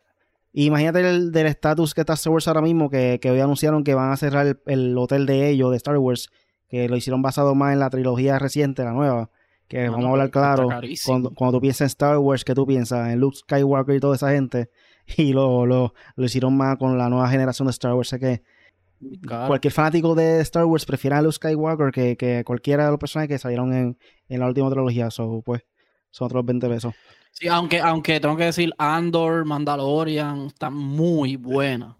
imagínate 0.51 1.07
el, 1.07 1.31
del 1.31 1.45
estatus 1.47 1.93
que 1.93 2.01
está 2.01 2.13
Star 2.13 2.33
Wars 2.33 2.47
ahora 2.47 2.61
mismo, 2.61 2.89
que, 2.89 3.19
que 3.21 3.29
hoy 3.29 3.39
anunciaron 3.39 3.83
que 3.83 3.93
van 3.93 4.11
a 4.11 4.17
cerrar 4.17 4.47
el, 4.47 4.59
el 4.65 4.97
hotel 4.97 5.25
de 5.25 5.49
ellos, 5.49 5.71
de 5.71 5.77
Star 5.77 5.97
Wars, 5.97 6.29
que 6.73 6.89
lo 6.89 6.97
hicieron 6.97 7.21
basado 7.21 7.53
más 7.53 7.71
en 7.71 7.79
la 7.79 7.91
trilogía 7.91 8.39
reciente, 8.39 8.83
la 8.83 8.93
nueva. 8.93 9.29
Que 9.67 9.85
No, 9.85 9.91
vamos 9.91 10.07
a 10.07 10.09
hablar 10.09 10.31
claro. 10.31 10.69
Cuando, 11.05 11.29
cuando 11.29 11.57
tú 11.57 11.61
piensas 11.61 11.81
en 11.81 11.85
Star 11.85 12.17
Wars, 12.17 12.43
¿qué 12.43 12.55
tú 12.55 12.65
piensas? 12.65 13.09
En 13.09 13.19
Luke 13.19 13.37
Skywalker 13.37 13.95
y 13.95 13.99
toda 13.99 14.15
esa 14.15 14.31
gente. 14.31 14.71
Y 15.17 15.33
lo, 15.33 15.65
lo, 15.67 15.93
lo 16.15 16.25
hicieron 16.25 16.57
más 16.57 16.77
con 16.77 16.97
la 16.97 17.09
nueva 17.09 17.29
generación 17.29 17.67
de 17.67 17.71
Star 17.71 17.93
Wars. 17.93 18.07
Sé 18.09 18.19
que 18.19 18.41
Claro. 19.21 19.47
cualquier 19.49 19.71
fanático 19.73 20.15
de 20.15 20.39
Star 20.41 20.65
Wars 20.65 20.85
prefiere 20.85 21.15
a 21.17 21.21
Luke 21.21 21.35
Skywalker 21.35 21.91
que, 21.91 22.15
que 22.17 22.43
cualquiera 22.45 22.85
de 22.85 22.91
los 22.91 22.99
personajes 22.99 23.27
que 23.27 23.37
salieron 23.37 23.71
en, 23.73 23.97
en 24.29 24.39
la 24.39 24.47
última 24.47 24.69
trilogía. 24.71 25.11
So, 25.11 25.43
pues, 25.45 25.61
son 26.09 26.25
otros 26.25 26.43
20 26.45 26.69
pesos. 26.69 26.93
Sí, 27.31 27.47
aunque, 27.49 27.81
aunque 27.81 28.19
tengo 28.19 28.35
que 28.37 28.45
decir, 28.45 28.71
Andor, 28.79 29.45
Mandalorian, 29.45 30.47
están 30.47 30.73
muy 30.73 31.35
buenas. 31.35 31.95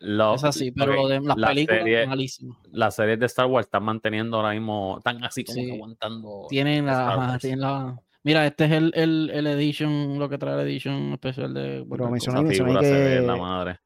Lo- 0.00 0.34
Es 0.34 0.44
así, 0.44 0.70
pero 0.72 0.94
lo 0.94 1.08
de 1.08 1.20
las 1.20 1.36
la 1.36 1.48
películas, 1.48 1.80
serie- 1.82 2.06
malísimas. 2.06 2.56
las 2.72 2.96
series 2.96 3.18
de 3.20 3.26
Star 3.26 3.46
Wars 3.46 3.66
están 3.66 3.84
manteniendo 3.84 4.38
ahora 4.38 4.52
mismo, 4.52 4.96
están 4.98 5.22
así 5.24 5.44
como 5.44 5.54
Sí. 5.60 5.66
que 5.66 5.72
aguantando. 5.74 6.46
Tienen 6.48 6.86
la, 6.86 7.38
tienen 7.40 7.60
la- 7.60 8.00
Mira, 8.22 8.46
este 8.46 8.64
es 8.66 8.72
el, 8.72 8.92
el, 8.94 9.30
el 9.32 9.46
edition, 9.46 10.18
lo 10.18 10.28
que 10.28 10.36
trae 10.38 10.54
el 10.54 10.60
edition 10.68 11.12
especial 11.12 11.52
de 11.54 11.86
Pero 11.90 12.08
mencioné- 12.10 12.42
mencioné 12.42 12.70
figura 12.72 12.80
se 12.82 12.92
ve 12.92 13.14
en 13.16 13.20
que- 13.22 13.26
la 13.26 13.36
madre. 13.36 13.78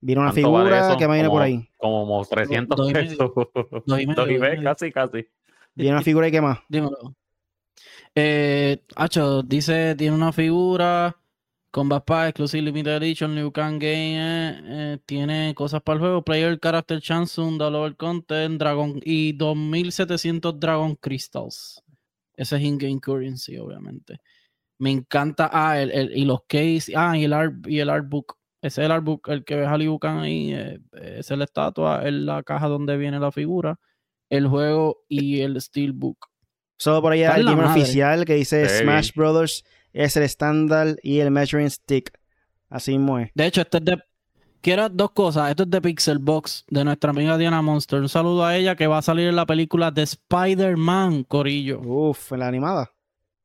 Viene 0.00 0.20
una 0.22 0.30
¿Cuánto 0.32 0.52
vale 0.52 0.64
figura 0.70 0.88
eso? 0.88 0.96
que 0.98 1.08
me 1.08 1.14
viene 1.14 1.28
por 1.28 1.42
ahí. 1.42 1.68
Como 1.76 2.24
300 2.24 2.76
dos 2.76 2.90
y 2.90 2.92
medio. 2.94 3.10
pesos. 3.10 3.30
Dos 3.86 4.00
y 4.00 4.06
medio, 4.06 4.14
Dos 4.16 4.28
y 4.28 4.28
dos 4.28 4.28
y 4.28 4.32
medio, 4.38 4.40
medio. 4.56 4.62
casi, 4.64 4.90
casi. 4.92 5.26
Viene 5.74 5.92
una 5.92 6.02
figura 6.02 6.28
y 6.28 6.30
qué 6.32 6.40
más. 6.40 6.58
Dímelo. 6.68 7.14
Eh, 8.14 8.82
Hacho, 8.96 9.42
dice, 9.42 9.94
tiene 9.96 10.16
una 10.16 10.32
figura, 10.32 11.16
Combat 11.70 12.04
Pack, 12.04 12.28
Exclusive 12.30 12.62
Limited 12.62 12.96
Edition, 13.02 13.34
New 13.34 13.52
Can 13.52 13.78
Game, 13.78 14.16
eh, 14.18 14.60
eh, 14.64 14.98
tiene 15.06 15.54
cosas 15.54 15.80
para 15.82 15.94
el 15.94 16.00
juego, 16.00 16.24
Player 16.24 16.58
Character 16.58 17.00
Chance, 17.00 17.40
un 17.40 17.58
Dollar 17.58 17.94
Content, 17.96 18.58
Dragon 18.58 19.00
y 19.04 19.32
2700 19.32 20.58
Dragon 20.58 20.96
Crystals. 20.96 21.82
Ese 22.34 22.56
es 22.56 22.62
in-game 22.62 23.00
currency, 23.00 23.56
obviamente. 23.58 24.18
Me 24.78 24.90
encanta, 24.90 25.48
ah, 25.52 25.80
el, 25.80 25.90
el- 25.92 26.16
y 26.16 26.24
los 26.24 26.40
case, 26.48 26.92
ah, 26.96 27.16
y 27.16 27.24
el, 27.24 27.32
art, 27.32 27.54
y 27.66 27.78
el 27.78 27.90
artbook. 27.90 28.36
Ese 28.62 28.80
es 28.82 28.86
el 28.86 28.92
artbook, 28.92 29.28
el 29.28 29.44
que 29.44 29.56
ves 29.56 29.68
a 29.68 29.76
Liu 29.78 29.98
Kang 29.98 30.20
ahí, 30.20 30.52
eh, 30.52 30.80
es 30.92 31.30
la 31.30 31.44
estatua, 31.44 32.02
es 32.06 32.12
la 32.12 32.42
caja 32.42 32.66
donde 32.66 32.96
viene 32.96 33.20
la 33.20 33.30
figura, 33.30 33.78
el 34.28 34.48
juego 34.48 35.04
y 35.08 35.40
el 35.40 35.60
steelbook. 35.60 36.26
Solo 36.78 37.02
por 37.02 37.12
allá 37.12 37.36
el 37.36 37.44
madre. 37.44 37.80
oficial 37.82 38.24
que 38.24 38.34
dice. 38.34 38.66
Smash 38.68 39.12
Brothers 39.14 39.64
es 39.92 40.16
el 40.16 40.22
estándar 40.22 40.96
y 41.02 41.18
el 41.18 41.30
measuring 41.30 41.70
stick. 41.70 42.12
Así 42.68 42.92
mismo 42.92 43.18
es. 43.18 43.30
De 43.34 43.46
hecho, 43.46 43.62
este 43.62 43.78
es 43.78 43.84
de. 43.84 44.02
Quiero 44.60 44.88
dos 44.90 45.12
cosas. 45.12 45.50
Esto 45.50 45.62
es 45.62 45.70
de 45.70 45.80
Pixel 45.80 46.18
Box, 46.18 46.64
de 46.68 46.84
nuestra 46.84 47.10
amiga 47.10 47.38
Diana 47.38 47.62
Monster. 47.62 48.00
Un 48.00 48.08
saludo 48.08 48.44
a 48.44 48.56
ella 48.56 48.76
que 48.76 48.86
va 48.86 48.98
a 48.98 49.02
salir 49.02 49.28
en 49.28 49.36
la 49.36 49.46
película 49.46 49.90
de 49.90 50.02
Spider-Man, 50.02 51.24
Corillo. 51.24 51.80
Uf, 51.80 52.32
en 52.32 52.40
la 52.40 52.48
animada. 52.48 52.90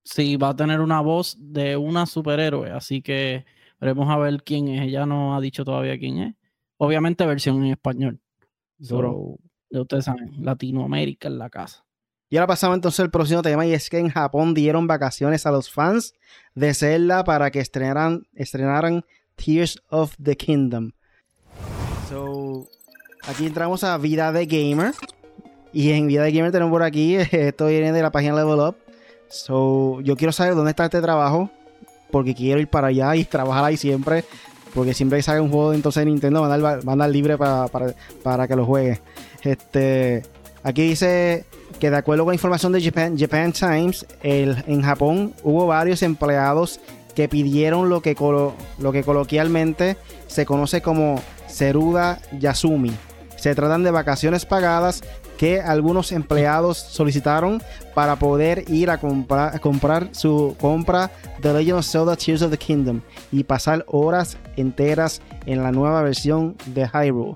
Sí, 0.03 0.35
va 0.35 0.49
a 0.49 0.55
tener 0.55 0.81
una 0.81 0.99
voz 0.99 1.37
de 1.39 1.77
una 1.77 2.05
superhéroe. 2.05 2.69
Así 2.71 3.01
que 3.01 3.45
veremos 3.79 4.09
a 4.09 4.17
ver 4.17 4.43
quién 4.43 4.67
es. 4.67 4.81
Ella 4.81 5.05
no 5.05 5.35
ha 5.35 5.41
dicho 5.41 5.63
todavía 5.63 5.97
quién 5.97 6.19
es. 6.19 6.35
Obviamente, 6.77 7.25
versión 7.25 7.63
en 7.63 7.71
español. 7.71 8.19
Duro. 8.77 9.11
So, 9.11 9.39
ya 9.69 9.81
ustedes 9.81 10.05
saben, 10.05 10.33
Latinoamérica 10.43 11.29
en 11.29 11.39
la 11.39 11.49
casa. 11.49 11.84
Y 12.35 12.37
ahora 12.37 12.47
pasamos 12.47 12.75
entonces 12.75 12.99
al 12.99 13.09
próximo 13.09 13.41
tema 13.41 13.65
y 13.65 13.73
es 13.73 13.89
que 13.89 13.97
en 13.97 14.09
Japón 14.09 14.53
dieron 14.53 14.87
vacaciones 14.87 15.45
a 15.45 15.51
los 15.51 15.71
fans 15.71 16.15
de 16.53 16.73
Zelda 16.73 17.23
para 17.23 17.49
que 17.49 17.61
estrenaran, 17.61 18.27
estrenaran 18.33 19.05
Tears 19.37 19.81
of 19.89 20.13
the 20.21 20.35
Kingdom. 20.35 20.91
So, 22.09 22.67
aquí 23.25 23.45
entramos 23.45 23.85
a 23.85 23.97
Vida 23.97 24.33
de 24.33 24.47
Gamer. 24.47 24.93
Y 25.71 25.91
en 25.91 26.07
Vida 26.07 26.23
de 26.23 26.33
Gamer 26.33 26.51
tenemos 26.51 26.71
por 26.71 26.83
aquí, 26.83 27.15
esto 27.31 27.67
viene 27.67 27.93
de 27.93 28.01
la 28.01 28.11
página 28.11 28.35
Level 28.35 28.59
Up. 28.59 28.75
So, 29.29 30.01
yo 30.01 30.17
quiero 30.17 30.33
saber 30.33 30.55
dónde 30.55 30.71
está 30.71 30.83
este 30.83 30.99
trabajo. 30.99 31.49
Porque 32.11 32.35
quiero 32.35 32.59
ir 32.59 32.67
para 32.67 32.87
allá 32.87 33.15
y 33.15 33.23
trabajar 33.23 33.63
ahí 33.63 33.77
siempre. 33.77 34.25
Porque 34.73 34.93
siempre 34.93 35.19
que 35.19 35.23
sale 35.23 35.39
un 35.39 35.51
juego 35.51 35.71
entonces 35.71 36.05
Nintendo 36.05 36.41
van 36.41 36.51
a 36.51 36.95
dar, 36.97 37.09
libre 37.09 37.37
para, 37.37 37.69
para, 37.69 37.95
para 38.23 38.45
que 38.45 38.57
lo 38.57 38.65
juegue. 38.65 38.99
Este, 39.41 40.23
aquí 40.65 40.81
dice 40.89 41.45
que 41.79 41.89
de 41.89 41.95
acuerdo 41.95 42.25
con 42.25 42.33
información 42.33 42.73
de 42.73 42.83
Japan, 42.83 43.51
Times, 43.53 44.05
en 44.21 44.81
Japón 44.81 45.33
hubo 45.43 45.67
varios 45.67 46.01
empleados 46.03 46.81
que 47.15 47.29
pidieron 47.29 47.89
lo 47.89 48.01
que, 48.01 48.15
colo- 48.15 48.53
lo 48.77 48.91
que 48.91 49.03
coloquialmente 49.03 49.95
se 50.27 50.45
conoce 50.45 50.81
como 50.81 51.21
Seruda 51.47 52.19
Yasumi. 52.37 52.91
Se 53.37 53.55
tratan 53.55 53.83
de 53.83 53.91
vacaciones 53.91 54.45
pagadas 54.45 55.01
que 55.37 55.61
algunos 55.61 56.11
empleados 56.11 56.77
solicitaron 56.77 57.61
para 57.93 58.15
poder 58.15 58.65
ir 58.69 58.89
a 58.89 58.93
a 58.93 59.59
comprar 59.59 60.09
su 60.11 60.55
compra 60.59 61.11
de 61.41 61.53
Legend 61.53 61.79
of 61.79 61.85
Zelda 61.85 62.15
Tears 62.15 62.41
of 62.41 62.51
the 62.51 62.57
Kingdom 62.57 63.01
y 63.31 63.43
pasar 63.43 63.83
horas 63.87 64.37
enteras 64.55 65.21
en 65.45 65.61
la 65.61 65.71
nueva 65.71 66.01
versión 66.01 66.55
de 66.67 66.87
Hyrule. 66.87 67.35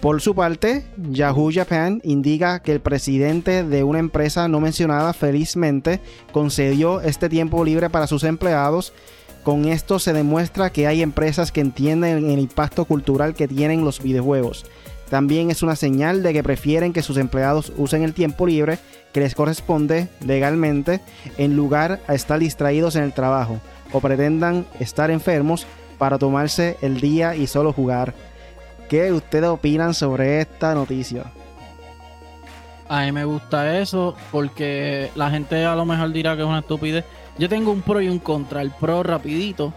Por 0.00 0.22
su 0.22 0.34
parte, 0.34 0.86
Yahoo 0.96 1.50
Japan 1.52 2.00
indica 2.04 2.60
que 2.60 2.72
el 2.72 2.80
presidente 2.80 3.64
de 3.64 3.84
una 3.84 3.98
empresa 3.98 4.48
no 4.48 4.58
mencionada 4.58 5.12
felizmente 5.12 6.00
concedió 6.32 7.02
este 7.02 7.28
tiempo 7.28 7.62
libre 7.64 7.90
para 7.90 8.06
sus 8.06 8.24
empleados. 8.24 8.94
Con 9.42 9.66
esto 9.66 9.98
se 9.98 10.14
demuestra 10.14 10.70
que 10.70 10.86
hay 10.86 11.02
empresas 11.02 11.52
que 11.52 11.60
entienden 11.60 12.30
el 12.30 12.38
impacto 12.38 12.86
cultural 12.86 13.34
que 13.34 13.46
tienen 13.46 13.84
los 13.84 14.02
videojuegos. 14.02 14.64
También 15.10 15.50
es 15.50 15.62
una 15.62 15.76
señal 15.76 16.22
de 16.22 16.32
que 16.32 16.42
prefieren 16.42 16.94
que 16.94 17.02
sus 17.02 17.18
empleados 17.18 17.70
usen 17.76 18.02
el 18.02 18.14
tiempo 18.14 18.46
libre 18.46 18.78
que 19.12 19.20
les 19.20 19.34
corresponde 19.34 20.08
legalmente 20.24 21.00
en 21.36 21.56
lugar 21.56 22.00
a 22.06 22.14
estar 22.14 22.38
distraídos 22.38 22.96
en 22.96 23.02
el 23.02 23.12
trabajo 23.12 23.60
o 23.92 24.00
pretendan 24.00 24.64
estar 24.78 25.10
enfermos 25.10 25.66
para 25.98 26.16
tomarse 26.16 26.78
el 26.80 27.02
día 27.02 27.36
y 27.36 27.46
solo 27.46 27.74
jugar. 27.74 28.14
¿Qué 28.90 29.12
ustedes 29.12 29.48
opinan 29.48 29.94
sobre 29.94 30.40
esta 30.40 30.74
noticia? 30.74 31.30
A 32.88 33.02
mí 33.02 33.12
me 33.12 33.24
gusta 33.24 33.78
eso 33.78 34.16
porque 34.32 35.12
la 35.14 35.30
gente 35.30 35.64
a 35.64 35.76
lo 35.76 35.84
mejor 35.84 36.10
dirá 36.10 36.34
que 36.34 36.42
es 36.42 36.48
una 36.48 36.58
estupidez. 36.58 37.04
Yo 37.38 37.48
tengo 37.48 37.70
un 37.70 37.82
pro 37.82 38.00
y 38.00 38.08
un 38.08 38.18
contra. 38.18 38.62
El 38.62 38.72
pro 38.72 39.04
rapidito 39.04 39.72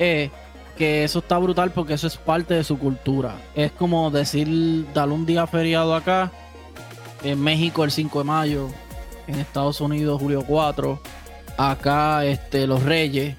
es 0.00 0.32
que 0.76 1.04
eso 1.04 1.20
está 1.20 1.38
brutal 1.38 1.70
porque 1.70 1.94
eso 1.94 2.08
es 2.08 2.16
parte 2.16 2.54
de 2.54 2.64
su 2.64 2.76
cultura. 2.76 3.36
Es 3.54 3.70
como 3.70 4.10
decir, 4.10 4.84
darle 4.92 5.14
un 5.14 5.26
día 5.26 5.46
feriado 5.46 5.94
acá, 5.94 6.32
en 7.22 7.40
México 7.40 7.84
el 7.84 7.92
5 7.92 8.18
de 8.18 8.24
mayo, 8.24 8.68
en 9.28 9.36
Estados 9.36 9.80
Unidos 9.80 10.20
julio 10.20 10.42
4, 10.44 11.00
acá 11.56 12.24
este, 12.24 12.66
los 12.66 12.82
Reyes. 12.82 13.36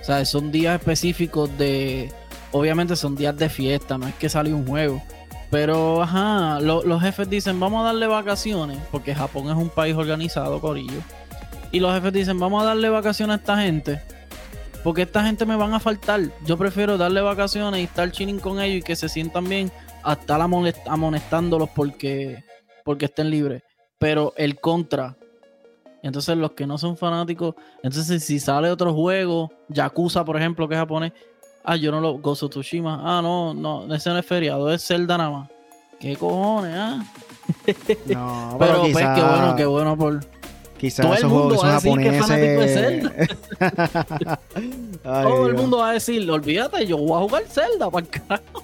O 0.00 0.04
sea, 0.04 0.24
son 0.24 0.52
días 0.52 0.78
específicos 0.78 1.50
de... 1.58 2.12
Obviamente 2.52 2.96
son 2.96 3.14
días 3.14 3.36
de 3.36 3.48
fiesta, 3.48 3.98
no 3.98 4.06
es 4.08 4.14
que 4.14 4.28
sale 4.28 4.52
un 4.54 4.66
juego. 4.66 5.02
Pero, 5.50 6.02
ajá, 6.02 6.60
lo- 6.60 6.82
los 6.82 7.00
jefes 7.02 7.28
dicen, 7.28 7.58
vamos 7.58 7.80
a 7.82 7.86
darle 7.86 8.06
vacaciones, 8.06 8.78
porque 8.90 9.14
Japón 9.14 9.48
es 9.50 9.56
un 9.56 9.70
país 9.70 9.94
organizado, 9.96 10.60
Corillo. 10.60 11.00
Y 11.72 11.80
los 11.80 11.94
jefes 11.94 12.12
dicen, 12.12 12.38
vamos 12.38 12.62
a 12.62 12.66
darle 12.66 12.88
vacaciones 12.88 13.34
a 13.36 13.40
esta 13.40 13.58
gente, 13.60 14.00
porque 14.84 15.02
esta 15.02 15.22
gente 15.24 15.44
me 15.46 15.56
van 15.56 15.74
a 15.74 15.80
faltar. 15.80 16.20
Yo 16.44 16.56
prefiero 16.56 16.96
darle 16.98 17.20
vacaciones 17.20 17.80
y 17.80 17.84
estar 17.84 18.10
chilling 18.10 18.40
con 18.40 18.60
ellos 18.60 18.78
y 18.78 18.82
que 18.82 18.96
se 18.96 19.08
sientan 19.08 19.48
bien, 19.48 19.70
a 20.02 20.12
estar 20.14 20.40
amonest- 20.40 20.86
amonestándolos 20.86 21.68
porque, 21.74 22.44
porque 22.84 23.06
estén 23.06 23.30
libres. 23.30 23.62
Pero 23.98 24.32
el 24.36 24.60
contra. 24.60 25.16
Entonces, 26.02 26.36
los 26.36 26.52
que 26.52 26.66
no 26.66 26.78
son 26.78 26.96
fanáticos, 26.96 27.54
entonces 27.82 28.22
si 28.24 28.38
sale 28.38 28.70
otro 28.70 28.94
juego, 28.94 29.50
Yakuza, 29.68 30.24
por 30.24 30.36
ejemplo, 30.36 30.68
que 30.68 30.74
es 30.74 30.80
japonés, 30.80 31.12
ah, 31.68 31.76
yo 31.76 31.92
no 31.92 32.00
lo, 32.00 32.20
of 32.22 32.50
Tsushima, 32.50 33.00
ah, 33.04 33.20
no, 33.20 33.52
no, 33.52 33.94
ese 33.94 34.08
no 34.08 34.18
es 34.18 34.26
feriado, 34.26 34.72
es 34.72 34.84
Zelda 34.84 35.18
nada 35.18 35.30
más. 35.30 35.48
¿Qué 36.00 36.16
cojones, 36.16 36.74
ah? 36.74 37.04
No, 38.06 38.56
Pero, 38.58 38.80
pues, 38.80 38.96
quizá- 38.96 39.14
qué 39.14 39.22
bueno, 39.22 39.56
qué 39.56 39.66
bueno 39.66 39.96
por... 39.96 40.20
Quizás 40.78 41.04
todo 41.04 41.12
el 41.12 41.18
esos 41.18 41.30
mundo 41.30 41.56
juegos 41.56 41.60
son 41.60 41.68
va 41.68 41.72
a 41.72 41.80
decir 41.80 41.98
que 41.98 42.08
es 42.08 42.22
japoneses. 42.22 43.38
Ay, 45.04 45.24
todo 45.24 45.46
el 45.46 45.52
Dios. 45.52 45.62
mundo 45.62 45.78
va 45.78 45.90
a 45.90 45.92
decir, 45.92 46.30
olvídate, 46.30 46.86
yo 46.86 46.96
voy 46.98 47.16
a 47.18 47.26
jugar 47.26 47.42
Zelda, 47.48 47.90
para 47.90 48.06
carajo. 48.06 48.62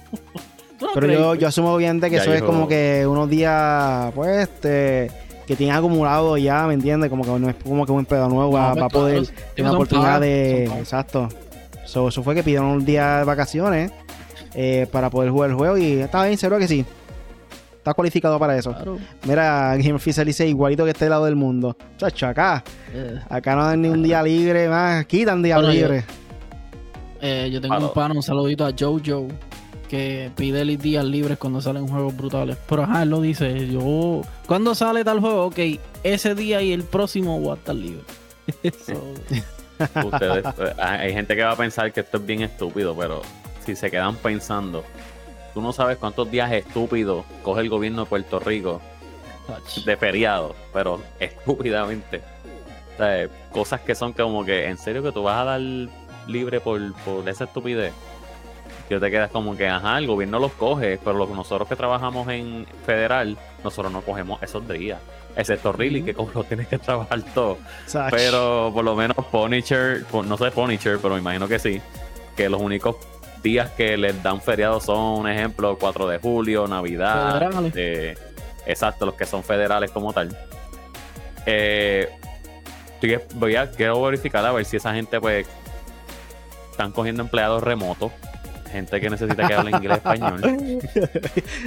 ¿Tú 0.79 0.85
no 0.85 0.91
Pero 0.93 1.11
yo, 1.11 1.35
yo 1.35 1.47
asumo 1.49 1.73
obviamente 1.73 2.09
que 2.09 2.15
Ya 2.15 2.21
eso 2.21 2.33
es 2.33 2.41
como 2.41 2.69
que 2.69 3.05
unos 3.05 3.29
días, 3.29 4.13
pues, 4.15 4.47
este, 4.49 5.11
que 5.45 5.57
tienes 5.57 5.75
acumulado 5.75 6.37
ya, 6.37 6.65
¿me 6.67 6.73
entiendes? 6.75 7.09
Como 7.09 7.25
que 7.25 7.31
no 7.37 7.49
es 7.49 7.55
como 7.57 7.85
que 7.85 7.91
un 7.91 7.99
empleado 7.99 8.29
nuevo 8.29 8.51
No, 8.53 8.57
va, 8.57 8.71
pues, 8.71 8.81
va 8.81 8.85
a 8.85 8.89
poder 8.89 9.27
tener 9.53 9.71
la 9.71 9.77
oportunidad 9.77 10.07
pagas, 10.07 10.21
de... 10.21 10.65
Exacto. 10.65 11.29
So, 11.85 12.07
eso 12.09 12.23
fue 12.23 12.35
que 12.35 12.43
pidieron 12.43 12.67
un 12.67 12.85
día 12.85 13.19
de 13.19 13.23
vacaciones 13.25 13.91
eh, 14.53 14.87
para 14.91 15.09
poder 15.09 15.31
jugar 15.31 15.51
el 15.51 15.55
juego 15.55 15.77
y 15.77 15.93
está 15.99 16.25
bien, 16.25 16.37
seguro 16.37 16.59
que 16.59 16.67
sí. 16.67 16.85
Está 17.77 17.93
cualificado 17.93 18.39
para 18.39 18.57
eso. 18.57 18.71
Claro. 18.73 18.97
Mira, 19.27 19.75
Game 19.77 19.93
Official 19.93 20.25
dice 20.25 20.47
igualito 20.47 20.83
que 20.85 20.91
este 20.91 21.07
lado 21.07 21.25
del 21.25 21.35
mundo. 21.35 21.77
Chacho, 21.97 22.25
acá. 22.25 22.63
Eh, 22.91 23.19
Acá 23.29 23.55
no 23.55 23.63
dan 23.63 23.81
ni 23.83 23.89
un 23.89 24.01
día 24.01 24.23
libre 24.23 24.67
más. 24.67 25.01
Aquí 25.01 25.23
dan 25.23 25.43
días 25.43 25.57
Bueno, 25.59 25.71
yo- 25.73 25.79
libres. 25.81 26.05
eh, 27.21 27.49
yo 27.51 27.61
tengo 27.61 27.75
Aló. 27.75 27.87
un 27.89 27.93
pana, 27.93 28.15
un 28.15 28.23
saludito 28.23 28.65
a 28.65 28.71
Jojo, 28.77 29.27
que 29.87 30.31
pide 30.35 30.65
los 30.65 30.79
días 30.81 31.05
libres 31.05 31.37
cuando 31.37 31.61
salen 31.61 31.87
juegos 31.87 32.17
brutales. 32.17 32.57
Pero 32.67 32.81
ajá, 32.83 33.03
él 33.03 33.09
lo 33.11 33.21
dice, 33.21 33.67
yo... 33.67 34.21
¿Cuándo 34.47 34.73
sale 34.73 35.03
tal 35.03 35.19
juego? 35.19 35.45
Ok, 35.45 35.59
ese 36.03 36.33
día 36.33 36.63
y 36.63 36.71
el 36.73 36.83
próximo 36.83 37.39
voy 37.39 37.51
a 37.51 37.53
estar 37.53 37.75
libre. 37.75 38.01
So, 38.85 38.93
Ustedes, 40.05 40.45
eh, 40.59 40.73
hay 40.77 41.13
gente 41.13 41.35
que 41.35 41.43
va 41.43 41.51
a 41.51 41.55
pensar 41.55 41.91
que 41.91 42.01
esto 42.01 42.17
es 42.17 42.25
bien 42.25 42.41
estúpido, 42.41 42.95
pero 42.95 43.21
si 43.65 43.75
se 43.75 43.89
quedan 43.91 44.15
pensando, 44.15 44.83
tú 45.53 45.61
no 45.61 45.73
sabes 45.73 45.97
cuántos 45.97 46.29
días 46.29 46.51
estúpidos 46.51 47.25
coge 47.43 47.61
el 47.61 47.69
gobierno 47.69 48.03
de 48.03 48.09
Puerto 48.09 48.39
Rico 48.39 48.81
de 49.85 49.97
feriado, 49.97 50.55
pero 50.73 51.01
estúpidamente. 51.19 52.21
O 52.93 52.97
sea, 52.97 53.27
cosas 53.51 53.81
que 53.81 53.95
son 53.95 54.13
como 54.13 54.45
que, 54.45 54.67
¿en 54.67 54.77
serio 54.77 55.03
que 55.03 55.11
tú 55.11 55.23
vas 55.23 55.41
a 55.41 55.43
dar 55.43 55.61
libre 56.27 56.59
por, 56.59 56.93
por 57.03 57.27
esa 57.27 57.43
estupidez? 57.43 57.93
Que 58.89 58.99
te 58.99 59.11
quedas 59.11 59.31
como 59.31 59.55
que, 59.57 59.67
ajá, 59.67 59.97
el 59.97 60.07
gobierno 60.07 60.39
los 60.39 60.51
coge, 60.53 60.99
pero 61.03 61.17
los, 61.17 61.29
nosotros 61.29 61.67
que 61.67 61.75
trabajamos 61.75 62.27
en 62.29 62.65
federal, 62.85 63.37
nosotros 63.63 63.91
no 63.91 64.01
cogemos 64.01 64.41
esos 64.41 64.67
días. 64.67 64.99
Excepto 65.35 65.73
Riley, 65.73 66.03
que 66.03 66.13
como 66.13 66.31
lo 66.33 66.43
tienes 66.43 66.67
que 66.67 66.77
trabajar 66.77 67.21
todo. 67.33 67.57
Pero 68.11 68.71
por 68.73 68.85
lo 68.85 68.95
menos 68.95 69.17
Punisher, 69.31 70.05
no 70.25 70.37
sé 70.37 70.51
Punisher, 70.51 70.99
pero 71.01 71.15
me 71.15 71.19
imagino 71.19 71.47
que 71.47 71.59
sí, 71.59 71.81
que 72.35 72.49
los 72.49 72.61
únicos 72.61 72.95
días 73.43 73.69
que 73.71 73.97
les 73.97 74.21
dan 74.23 74.41
feriados 74.41 74.85
son, 74.85 75.19
un 75.19 75.29
ejemplo, 75.29 75.77
4 75.77 76.07
de 76.07 76.17
julio, 76.19 76.67
Navidad, 76.67 77.49
eh, 77.75 78.17
exacto, 78.65 79.05
los 79.05 79.15
que 79.15 79.25
son 79.25 79.43
federales 79.43 79.91
como 79.91 80.13
tal. 80.13 80.35
Eh, 81.45 82.09
voy 83.35 83.55
a, 83.55 83.69
quiero 83.69 84.01
verificar 84.01 84.45
a 84.45 84.51
ver 84.51 84.65
si 84.65 84.77
esa 84.77 84.93
gente 84.93 85.19
pues 85.19 85.45
están 86.71 86.91
cogiendo 86.91 87.21
empleados 87.21 87.61
remotos, 87.61 88.11
gente 88.71 88.99
que 88.99 89.09
necesita 89.09 89.47
que 89.47 89.53
hable 89.53 89.71
inglés 89.71 89.97
español. 89.97 90.41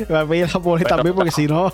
Me 0.09 0.15
va 0.15 0.21
a 0.21 0.85
también 0.85 1.15
porque 1.15 1.31
si 1.31 1.47
no. 1.47 1.73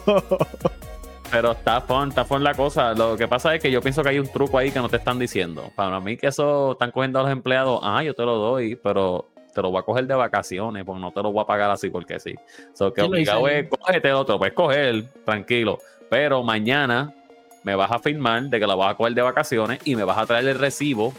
Pero 1.30 1.52
está 1.52 1.80
fun, 1.80 2.08
está 2.10 2.24
fun 2.24 2.44
la 2.44 2.54
cosa. 2.54 2.94
Lo 2.94 3.16
que 3.16 3.26
pasa 3.26 3.54
es 3.54 3.62
que 3.62 3.70
yo 3.70 3.80
pienso 3.80 4.02
que 4.02 4.10
hay 4.10 4.18
un 4.18 4.28
truco 4.28 4.58
ahí 4.58 4.70
que 4.70 4.78
no 4.78 4.88
te 4.88 4.96
están 4.96 5.18
diciendo. 5.18 5.70
Para 5.74 5.98
mí 6.00 6.16
que 6.16 6.28
eso 6.28 6.72
están 6.72 6.90
cogiendo 6.90 7.18
a 7.18 7.22
los 7.22 7.32
empleados, 7.32 7.80
ah, 7.82 8.02
yo 8.02 8.14
te 8.14 8.22
lo 8.22 8.36
doy, 8.36 8.76
pero 8.76 9.30
te 9.54 9.62
lo 9.62 9.70
voy 9.70 9.80
a 9.80 9.82
coger 9.82 10.06
de 10.06 10.14
vacaciones, 10.14 10.84
porque 10.84 11.00
no 11.00 11.12
te 11.12 11.22
lo 11.22 11.32
voy 11.32 11.42
a 11.42 11.46
pagar 11.46 11.70
así 11.70 11.88
porque 11.88 12.20
sí. 12.20 12.34
So, 12.74 12.92
que 12.92 13.00
¿Quién 13.00 13.10
lo 13.10 13.16
obligado 13.16 13.48
es, 13.48 13.68
cógete 13.68 14.12
otro, 14.12 14.38
puedes 14.38 14.54
coger, 14.54 15.04
tranquilo. 15.24 15.78
Pero 16.10 16.42
mañana 16.42 17.14
me 17.62 17.74
vas 17.74 17.90
a 17.90 17.98
firmar 17.98 18.42
de 18.44 18.60
que 18.60 18.66
la 18.66 18.74
vas 18.74 18.92
a 18.92 18.96
coger 18.96 19.14
de 19.14 19.22
vacaciones 19.22 19.80
y 19.84 19.96
me 19.96 20.04
vas 20.04 20.18
a 20.18 20.26
traer 20.26 20.46
el 20.48 20.58
recibo 20.58 21.14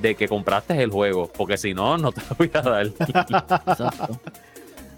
de 0.00 0.14
que 0.14 0.28
compraste 0.28 0.80
el 0.82 0.90
juego, 0.90 1.30
porque 1.36 1.58
si 1.58 1.74
no, 1.74 1.98
no 1.98 2.12
te 2.12 2.20
lo 2.20 2.36
voy 2.36 2.50
a 2.54 2.62
dar. 2.62 2.86
Exacto. 3.66 4.20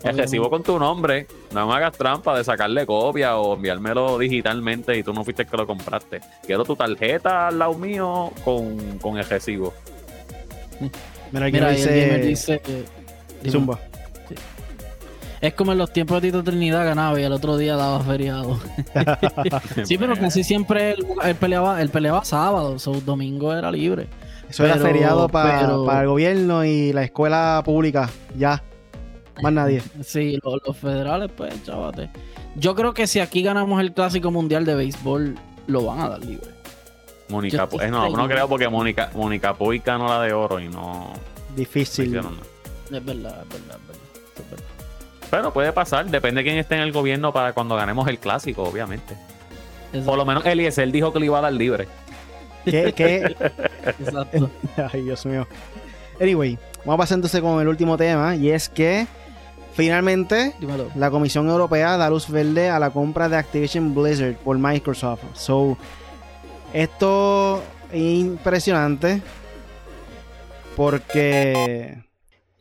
El 0.04 0.18
recibo 0.18 0.50
con 0.50 0.62
tu 0.62 0.78
nombre, 0.78 1.26
no 1.52 1.66
me 1.66 1.74
hagas 1.74 1.92
trampa 1.96 2.36
de 2.36 2.42
sacarle 2.44 2.84
copia 2.86 3.36
o 3.36 3.54
enviármelo 3.54 4.18
digitalmente 4.18 4.96
y 4.98 5.02
tú 5.02 5.12
no 5.12 5.22
fuiste 5.24 5.42
el 5.42 5.48
que 5.48 5.56
lo 5.56 5.66
compraste. 5.66 6.20
Quiero 6.46 6.64
tu 6.64 6.74
tarjeta 6.74 7.48
al 7.48 7.58
lado 7.58 7.74
mío 7.74 8.32
con, 8.44 8.98
con 8.98 9.18
el 9.18 9.24
recibo. 9.24 9.72
Mira, 11.30 11.46
aquí 11.46 11.56
el 11.58 11.76
dice. 12.28 12.60
eh, 12.66 12.84
dime. 13.42 13.52
Zumba. 13.52 13.78
Es 15.40 15.54
como 15.54 15.72
en 15.72 15.78
los 15.78 15.92
tiempos 15.92 16.22
de 16.22 16.28
Tito 16.28 16.44
Trinidad 16.44 16.84
ganaba 16.84 17.18
y 17.20 17.24
el 17.24 17.32
otro 17.32 17.56
día 17.56 17.74
daba 17.74 18.00
feriado. 18.00 18.60
Sí, 19.84 19.98
pero 19.98 20.14
casi 20.16 20.44
siempre 20.44 20.92
él, 20.92 21.04
él 21.24 21.34
peleaba, 21.34 21.82
él 21.82 21.88
peleaba 21.88 22.24
sábado, 22.24 22.78
su 22.78 23.00
domingo 23.00 23.52
era 23.54 23.70
libre. 23.72 24.06
Eso 24.48 24.64
era 24.64 24.76
feriado 24.76 25.28
pero- 25.28 25.84
para 25.84 26.02
el 26.02 26.08
gobierno 26.08 26.64
y 26.64 26.92
la 26.92 27.02
escuela 27.04 27.60
pública. 27.64 28.08
Ya. 28.36 28.62
Más 29.40 29.52
nadie. 29.52 29.82
Sí, 30.02 30.38
los, 30.42 30.60
los 30.66 30.76
federales, 30.76 31.30
pues, 31.36 31.62
chavate. 31.64 32.10
Yo 32.56 32.74
creo 32.74 32.92
que 32.92 33.06
si 33.06 33.20
aquí 33.20 33.42
ganamos 33.42 33.80
el 33.80 33.92
clásico 33.92 34.30
mundial 34.30 34.64
de 34.64 34.74
béisbol, 34.74 35.36
lo 35.66 35.84
van 35.86 36.00
a 36.00 36.08
dar 36.08 36.24
libre. 36.24 36.50
Mónica, 37.28 37.68
pues, 37.68 37.90
no, 37.90 38.10
no 38.10 38.28
creo 38.28 38.46
porque 38.46 38.68
Mónica, 38.68 39.10
Mónica 39.14 39.54
Puig 39.54 39.82
ganó 39.82 40.06
la 40.06 40.20
de 40.20 40.34
oro 40.34 40.60
y 40.60 40.68
no 40.68 41.12
Difícil. 41.56 42.14
Es 42.14 42.22
verdad, 42.22 42.32
es 42.84 43.04
verdad, 43.04 43.42
es 43.42 43.48
verdad. 43.48 43.78
es 44.36 44.50
verdad. 44.50 44.64
Pero 45.30 45.52
puede 45.52 45.72
pasar, 45.72 46.10
depende 46.10 46.40
de 46.40 46.44
quién 46.44 46.58
esté 46.58 46.74
en 46.74 46.82
el 46.82 46.92
gobierno 46.92 47.32
para 47.32 47.54
cuando 47.54 47.74
ganemos 47.74 48.06
el 48.08 48.18
clásico, 48.18 48.64
obviamente. 48.64 49.14
Exacto. 49.86 50.06
Por 50.06 50.18
lo 50.18 50.26
menos 50.26 50.44
Eliezer 50.44 50.90
dijo 50.92 51.12
que 51.12 51.20
lo 51.20 51.24
iba 51.24 51.38
a 51.38 51.42
dar 51.42 51.52
libre. 51.52 51.88
¿Qué, 52.64 52.92
qué? 52.94 53.16
Exacto. 53.98 54.50
Ay, 54.92 55.02
Dios 55.02 55.24
mío. 55.24 55.46
Anyway, 56.20 56.58
vamos 56.84 56.94
a 56.94 56.96
pasar 56.98 57.16
entonces 57.16 57.40
con 57.40 57.60
el 57.60 57.68
último 57.68 57.96
tema. 57.96 58.36
Y 58.36 58.50
es 58.50 58.68
que 58.68 59.06
finalmente 59.74 60.54
Dímelo. 60.60 60.88
la 60.94 61.10
Comisión 61.10 61.48
Europea 61.48 61.96
da 61.96 62.10
luz 62.10 62.28
verde 62.28 62.68
a 62.70 62.78
la 62.78 62.90
compra 62.90 63.28
de 63.28 63.36
Activision 63.36 63.94
Blizzard 63.94 64.36
por 64.36 64.58
Microsoft. 64.58 65.22
So, 65.34 65.76
esto 66.72 67.62
es 67.90 68.00
impresionante 68.20 69.20
porque 70.76 72.02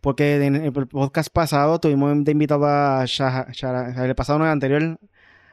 porque 0.01 0.43
en 0.43 0.55
el 0.55 0.72
podcast 0.74 1.30
pasado 1.32 1.80
tuvimos 1.80 2.24
de 2.24 2.32
invitado 2.32 2.66
a 2.66 3.03
Shah- 3.05 3.47
Shah- 3.51 4.03
el 4.03 4.16
pasado 4.16 4.39
no 4.39 4.45
el 4.45 4.51
anterior 4.51 4.97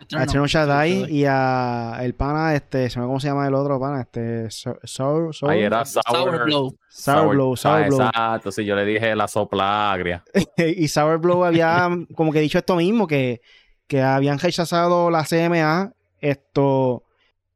Eternal 0.01 0.47
Shaddai 0.49 1.13
y 1.13 1.25
a 1.27 1.99
el 2.03 2.15
pana 2.15 2.55
este 2.55 2.89
se 2.89 2.99
me 3.01 3.07
cómo 3.07 3.19
se 3.21 3.29
llama 3.29 3.47
el 3.49 3.55
otro 3.55 3.79
pana 3.81 4.01
este 4.03 4.51
Sour 4.51 4.81
Sour 4.85 5.35
Sour- 5.35 5.51
Ahí 5.51 5.63
era 5.63 5.85
Sour, 5.85 6.03
Sour 6.11 6.45
Blow. 6.45 6.77
Sour 6.89 7.29
Blow, 7.35 7.57
Sour 7.57 7.83
Ah, 7.83 7.87
Blow. 7.89 8.01
Exacto, 8.07 8.53
sí, 8.53 8.65
yo 8.65 8.75
le 8.77 8.85
dije 8.85 9.15
la 9.17 9.29
sopla 9.29 9.93
agria. 9.93 10.23
y 10.57 10.89
Sour 10.89 11.19
Blow 11.19 11.45
había 11.45 11.89
como 12.15 12.33
que 12.33 12.41
dicho 12.41 12.59
esto 12.59 12.77
mismo, 12.77 13.07
que, 13.07 13.41
que 13.87 14.03
habían 14.03 14.39
rechazado 14.39 15.11
la 15.11 15.25
CMA, 15.25 15.93
esto, 16.21 17.05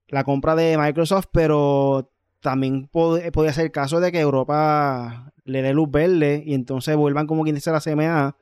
la 0.08 0.24
compra 0.24 0.54
de 0.54 0.76
Microsoft, 0.78 1.26
pero 1.32 2.10
también 2.40 2.88
pod- 2.90 3.30
podía 3.32 3.52
ser 3.52 3.66
el 3.66 3.72
caso 3.72 4.00
de 4.00 4.10
que 4.12 4.20
Europa 4.20 5.32
le 5.44 5.62
dé 5.62 5.72
luz 5.72 5.90
verde 5.90 6.42
y 6.44 6.54
entonces 6.54 6.96
vuelvan 6.96 7.26
como 7.26 7.42
quien 7.44 7.54
dice 7.54 7.70
la 7.70 7.80
CMA, 7.80 8.36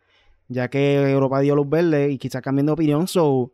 ya 0.48 0.68
que 0.68 1.10
Europa 1.10 1.40
dio 1.40 1.54
luz 1.54 1.68
verde 1.68 2.10
y 2.10 2.18
quizás 2.18 2.42
cambien 2.42 2.66
de 2.66 2.72
opinión, 2.72 3.06
so, 3.08 3.52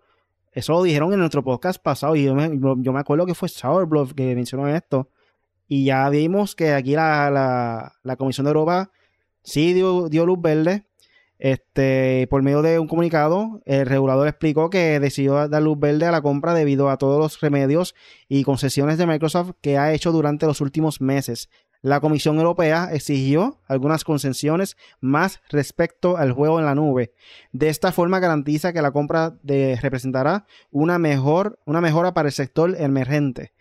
eso 0.56 0.72
lo 0.72 0.82
dijeron 0.82 1.12
en 1.12 1.18
nuestro 1.18 1.44
podcast 1.44 1.82
pasado 1.82 2.16
y 2.16 2.24
yo 2.24 2.34
me, 2.34 2.50
yo 2.58 2.92
me 2.94 2.98
acuerdo 2.98 3.26
que 3.26 3.34
fue 3.34 3.46
Sour 3.46 3.86
Blow 3.86 4.08
que 4.14 4.34
mencionó 4.34 4.66
esto. 4.68 5.10
Y 5.68 5.84
ya 5.84 6.08
vimos 6.08 6.56
que 6.56 6.72
aquí 6.72 6.94
la, 6.94 7.30
la, 7.30 7.92
la 8.02 8.16
Comisión 8.16 8.46
de 8.46 8.52
Europa 8.52 8.90
sí 9.42 9.74
dio, 9.74 10.08
dio 10.08 10.24
luz 10.24 10.40
verde. 10.40 10.86
Este, 11.38 12.26
por 12.30 12.42
medio 12.42 12.62
de 12.62 12.78
un 12.78 12.88
comunicado, 12.88 13.60
el 13.66 13.84
regulador 13.84 14.28
explicó 14.28 14.70
que 14.70 14.98
decidió 14.98 15.46
dar 15.46 15.62
luz 15.62 15.78
verde 15.78 16.06
a 16.06 16.10
la 16.10 16.22
compra 16.22 16.54
debido 16.54 16.88
a 16.88 16.96
todos 16.96 17.20
los 17.20 17.38
remedios 17.42 17.94
y 18.26 18.42
concesiones 18.42 18.96
de 18.96 19.06
Microsoft 19.06 19.50
que 19.60 19.76
ha 19.76 19.92
hecho 19.92 20.10
durante 20.10 20.46
los 20.46 20.62
últimos 20.62 21.02
meses. 21.02 21.50
La 21.86 22.00
Comisión 22.00 22.38
Europea 22.38 22.88
exigió 22.92 23.60
algunas 23.68 24.02
concesiones 24.02 24.76
más 25.00 25.40
respecto 25.50 26.16
al 26.16 26.32
juego 26.32 26.58
en 26.58 26.64
la 26.64 26.74
nube. 26.74 27.12
De 27.52 27.68
esta 27.68 27.92
forma 27.92 28.18
garantiza 28.18 28.72
que 28.72 28.82
la 28.82 28.90
compra 28.90 29.36
representará 29.80 30.46
una, 30.72 30.98
mejor, 30.98 31.60
una 31.64 31.80
mejora 31.80 32.12
para 32.12 32.26
el 32.26 32.32
sector 32.32 32.74
emergente. 32.76 33.52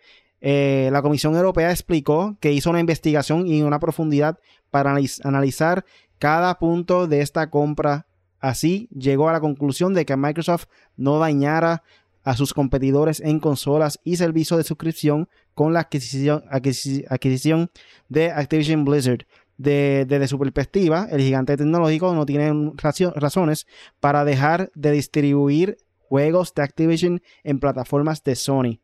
Eh, 0.42 0.90
la 0.92 1.04
Comisión 1.04 1.36
Europea 1.36 1.70
explicó 1.70 2.36
que 2.40 2.52
hizo 2.52 2.72
una 2.72 2.80
investigación 2.80 3.46
y 3.46 3.62
una 3.62 3.78
profundidad 3.78 4.40
para 4.72 4.92
analiz- 4.92 5.24
analizar 5.24 5.86
cada 6.18 6.58
punto 6.58 7.06
de 7.06 7.22
esta 7.22 7.52
compra. 7.52 8.08
Así 8.40 8.90
llegó 8.90 9.30
a 9.30 9.34
la 9.34 9.40
conclusión 9.40 9.94
de 9.94 10.04
que 10.04 10.18
Microsoft 10.18 10.66
no 10.98 11.20
dañara 11.20 11.84
a 12.26 12.36
sus 12.36 12.54
competidores 12.54 13.22
en 13.22 13.40
consolas 13.40 14.00
y 14.04 14.18
servicios 14.18 14.58
de 14.58 14.64
suscripción 14.66 15.30
con 15.54 15.72
la 15.72 15.82
adquisición, 15.82 16.44
adquisi- 16.52 17.06
adquisición 17.10 17.70
de 18.10 18.32
Activision 18.32 18.84
Blizzard. 18.84 19.26
De- 19.58 20.06
desde 20.06 20.28
su 20.28 20.38
perspectiva, 20.38 21.08
el 21.10 21.22
gigante 21.22 21.56
tecnológico 21.56 22.14
no 22.14 22.26
tiene 22.26 22.74
razones 23.16 23.68
para 24.02 24.26
dejar 24.26 24.70
de 24.76 24.92
distribuir 24.92 25.78
juegos 26.00 26.54
de 26.54 26.64
Activision 26.64 27.22
en 27.44 27.60
plataformas 27.60 28.22
de 28.24 28.36
Sony. 28.36 28.82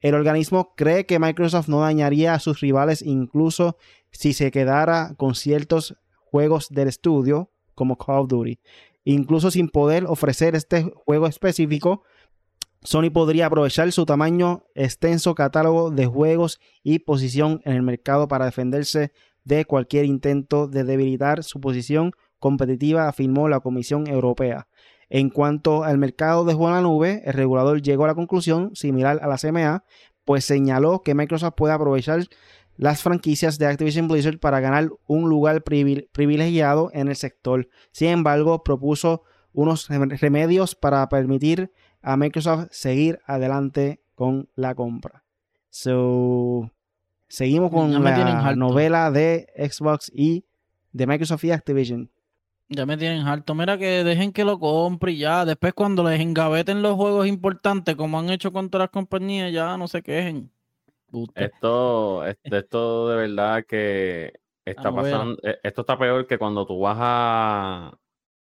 El 0.00 0.14
organismo 0.14 0.74
cree 0.76 1.06
que 1.06 1.18
Microsoft 1.18 1.68
no 1.68 1.80
dañaría 1.80 2.34
a 2.34 2.38
sus 2.40 2.60
rivales 2.60 3.02
incluso 3.02 3.76
si 4.10 4.32
se 4.32 4.50
quedara 4.50 5.14
con 5.16 5.34
ciertos 5.34 5.96
juegos 6.16 6.68
del 6.70 6.88
estudio 6.88 7.50
como 7.74 7.96
Call 7.96 8.20
of 8.20 8.28
Duty. 8.28 8.58
Incluso 9.04 9.50
sin 9.50 9.68
poder 9.68 10.04
ofrecer 10.06 10.54
este 10.54 10.82
juego 11.04 11.26
específico, 11.26 12.04
Sony 12.84 13.10
podría 13.12 13.46
aprovechar 13.46 13.90
su 13.92 14.04
tamaño 14.06 14.64
extenso 14.74 15.34
catálogo 15.34 15.90
de 15.90 16.06
juegos 16.06 16.60
y 16.82 17.00
posición 17.00 17.60
en 17.64 17.74
el 17.74 17.82
mercado 17.82 18.26
para 18.28 18.44
defenderse 18.46 19.12
de 19.44 19.64
cualquier 19.64 20.04
intento 20.04 20.66
de 20.68 20.84
debilitar 20.84 21.44
su 21.44 21.60
posición 21.60 22.12
competitiva, 22.38 23.08
afirmó 23.08 23.48
la 23.48 23.60
Comisión 23.60 24.06
Europea. 24.08 24.68
En 25.08 25.30
cuanto 25.30 25.84
al 25.84 25.98
mercado 25.98 26.44
de 26.44 26.54
juego 26.54 26.68
en 26.70 26.74
la 26.74 26.80
nube, 26.80 27.22
el 27.24 27.34
regulador 27.34 27.82
llegó 27.82 28.04
a 28.04 28.08
la 28.08 28.14
conclusión 28.14 28.74
similar 28.74 29.20
a 29.22 29.28
la 29.28 29.38
CMA, 29.38 29.84
pues 30.24 30.44
señaló 30.44 31.02
que 31.02 31.14
Microsoft 31.14 31.54
puede 31.56 31.74
aprovechar 31.74 32.24
las 32.76 33.02
franquicias 33.02 33.58
de 33.58 33.66
Activision 33.66 34.08
Blizzard 34.08 34.38
para 34.38 34.60
ganar 34.60 34.88
un 35.06 35.28
lugar 35.28 35.62
privil- 35.62 36.08
privilegiado 36.12 36.90
en 36.94 37.08
el 37.08 37.16
sector. 37.16 37.68
Sin 37.92 38.08
embargo, 38.08 38.64
propuso 38.64 39.22
unos 39.52 39.90
rem- 39.90 40.18
remedios 40.18 40.74
para 40.74 41.06
permitir 41.08 41.70
a 42.02 42.16
Microsoft 42.16 42.68
seguir 42.70 43.20
adelante 43.26 44.00
con 44.14 44.48
la 44.54 44.74
compra. 44.74 45.24
So, 45.70 46.70
seguimos 47.28 47.70
con 47.70 47.92
la 48.04 48.54
novela 48.56 49.10
de 49.10 49.46
Xbox 49.56 50.10
y 50.14 50.44
de 50.92 51.06
Microsoft 51.06 51.44
y 51.44 51.50
Activision. 51.50 52.10
Ya 52.68 52.86
me 52.86 52.96
tienen 52.96 53.26
harto. 53.26 53.54
Mira 53.54 53.76
que 53.76 54.02
dejen 54.04 54.32
que 54.32 54.44
lo 54.44 54.58
compre 54.58 55.12
y 55.12 55.18
ya. 55.18 55.44
Después 55.44 55.74
cuando 55.74 56.02
les 56.04 56.20
engaveten 56.20 56.80
los 56.82 56.94
juegos 56.94 57.26
importantes, 57.26 57.96
como 57.96 58.18
han 58.18 58.30
hecho 58.30 58.52
con 58.52 58.70
todas 58.70 58.84
las 58.86 58.90
compañías, 58.90 59.52
ya 59.52 59.76
no 59.76 59.88
se 59.88 60.02
quejen. 60.02 60.50
Esto, 61.34 62.24
esto, 62.26 62.56
esto 62.56 63.08
de 63.08 63.16
verdad 63.16 63.64
que 63.68 64.32
está 64.64 64.90
pasando. 64.94 65.36
eh, 65.42 65.58
Esto 65.62 65.82
está 65.82 65.98
peor 65.98 66.26
que 66.26 66.38
cuando 66.38 66.64
tú 66.66 66.80
vas 66.80 66.96
a, 66.98 67.98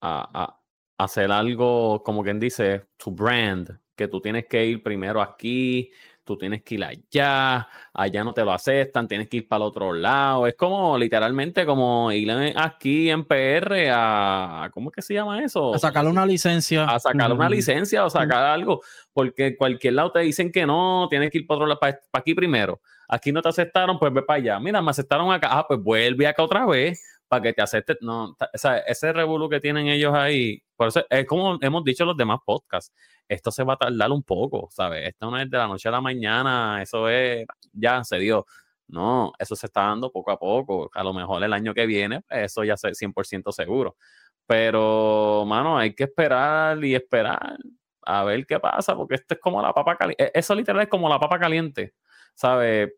a, 0.01 0.41
a 0.43 0.59
hacer 0.97 1.31
algo, 1.31 2.03
como 2.03 2.23
quien 2.23 2.39
dice, 2.39 2.87
tu 2.97 3.11
brand, 3.11 3.79
que 3.95 4.07
tú 4.07 4.21
tienes 4.21 4.45
que 4.45 4.65
ir 4.65 4.83
primero 4.83 5.21
aquí, 5.21 5.91
tú 6.27 6.37
tienes 6.37 6.61
que 6.61 6.75
ir 6.75 6.83
allá, 6.83 7.67
allá 7.93 8.23
no 8.23 8.33
te 8.33 8.43
lo 8.43 8.51
aceptan, 8.51 9.07
tienes 9.07 9.29
que 9.29 9.37
ir 9.37 9.47
para 9.47 9.63
el 9.63 9.69
otro 9.69 9.93
lado. 9.93 10.45
Es 10.45 10.55
como 10.55 10.97
literalmente 10.97 11.65
como 11.65 12.11
ir 12.11 12.29
aquí 12.57 13.09
en 13.09 13.23
PR 13.23 13.89
a, 13.91 14.69
¿cómo 14.73 14.89
es 14.89 14.95
que 14.95 15.01
se 15.01 15.13
llama 15.13 15.43
eso? 15.43 15.73
A 15.73 15.79
sacarle 15.79 16.11
una 16.11 16.25
licencia. 16.25 16.83
a 16.83 16.99
sacar 16.99 17.31
una 17.31 17.49
licencia 17.49 18.05
o 18.05 18.09
sacar 18.09 18.43
algo, 18.43 18.81
porque 19.13 19.47
en 19.47 19.55
cualquier 19.55 19.93
lado 19.93 20.11
te 20.11 20.19
dicen 20.19 20.51
que 20.51 20.65
no, 20.65 21.07
tienes 21.09 21.31
que 21.31 21.39
ir 21.39 21.47
para 21.47 21.55
otro 21.57 21.67
lado, 21.67 21.79
para, 21.79 21.99
aquí 22.13 22.35
primero. 22.35 22.81
Aquí 23.07 23.31
no 23.31 23.41
te 23.41 23.47
aceptaron, 23.47 23.97
pues 23.97 24.13
ve 24.13 24.21
para 24.21 24.37
allá. 24.37 24.59
Mira, 24.59 24.81
me 24.81 24.91
aceptaron 24.91 25.31
acá, 25.31 25.47
ah, 25.51 25.65
pues 25.65 25.81
vuelve 25.81 26.27
acá 26.27 26.43
otra 26.43 26.65
vez 26.65 27.01
para 27.29 27.41
que 27.41 27.53
te 27.53 27.61
acepten. 27.61 27.97
No, 28.01 28.31
o 28.31 28.57
sea, 28.57 28.79
ese 28.79 29.13
revolú 29.13 29.47
que 29.47 29.61
tienen 29.61 29.87
ellos 29.87 30.13
ahí, 30.13 30.61
por 30.77 30.87
eso 30.89 31.03
es 31.09 31.25
como 31.25 31.57
hemos 31.61 31.83
dicho 31.83 32.03
en 32.03 32.07
los 32.09 32.17
demás 32.17 32.39
podcasts, 32.45 32.93
esto 33.27 33.51
se 33.51 33.63
va 33.63 33.73
a 33.73 33.77
tardar 33.77 34.11
un 34.11 34.23
poco, 34.23 34.69
¿sabes? 34.71 35.07
Esto 35.09 35.29
no 35.31 35.37
es 35.37 35.49
de 35.49 35.57
la 35.57 35.67
noche 35.67 35.89
a 35.89 35.91
la 35.91 36.01
mañana, 36.01 36.81
eso 36.81 37.09
es, 37.09 37.45
ya 37.73 38.03
se 38.03 38.19
dio. 38.19 38.45
No, 38.87 39.33
eso 39.37 39.55
se 39.55 39.65
está 39.67 39.81
dando 39.81 40.11
poco 40.11 40.31
a 40.31 40.39
poco. 40.39 40.89
A 40.93 41.03
lo 41.03 41.13
mejor 41.13 41.43
el 41.43 41.51
año 41.53 41.73
que 41.73 41.85
viene, 41.85 42.21
pues, 42.21 42.45
eso 42.45 42.63
ya 42.63 42.75
es 42.75 42.97
100% 42.97 43.51
seguro. 43.51 43.97
Pero, 44.45 45.43
mano, 45.45 45.77
hay 45.77 45.93
que 45.93 46.05
esperar 46.05 46.83
y 46.83 46.95
esperar 46.95 47.57
a 48.03 48.23
ver 48.23 48.45
qué 48.45 48.59
pasa, 48.59 48.95
porque 48.95 49.15
esto 49.15 49.33
es 49.35 49.39
como 49.41 49.61
la 49.61 49.73
papa 49.73 49.97
caliente. 49.97 50.31
Eso 50.33 50.55
literal 50.55 50.83
es 50.83 50.87
como 50.89 51.09
la 51.09 51.19
papa 51.19 51.39
caliente, 51.39 51.93
¿sabes? 52.33 52.93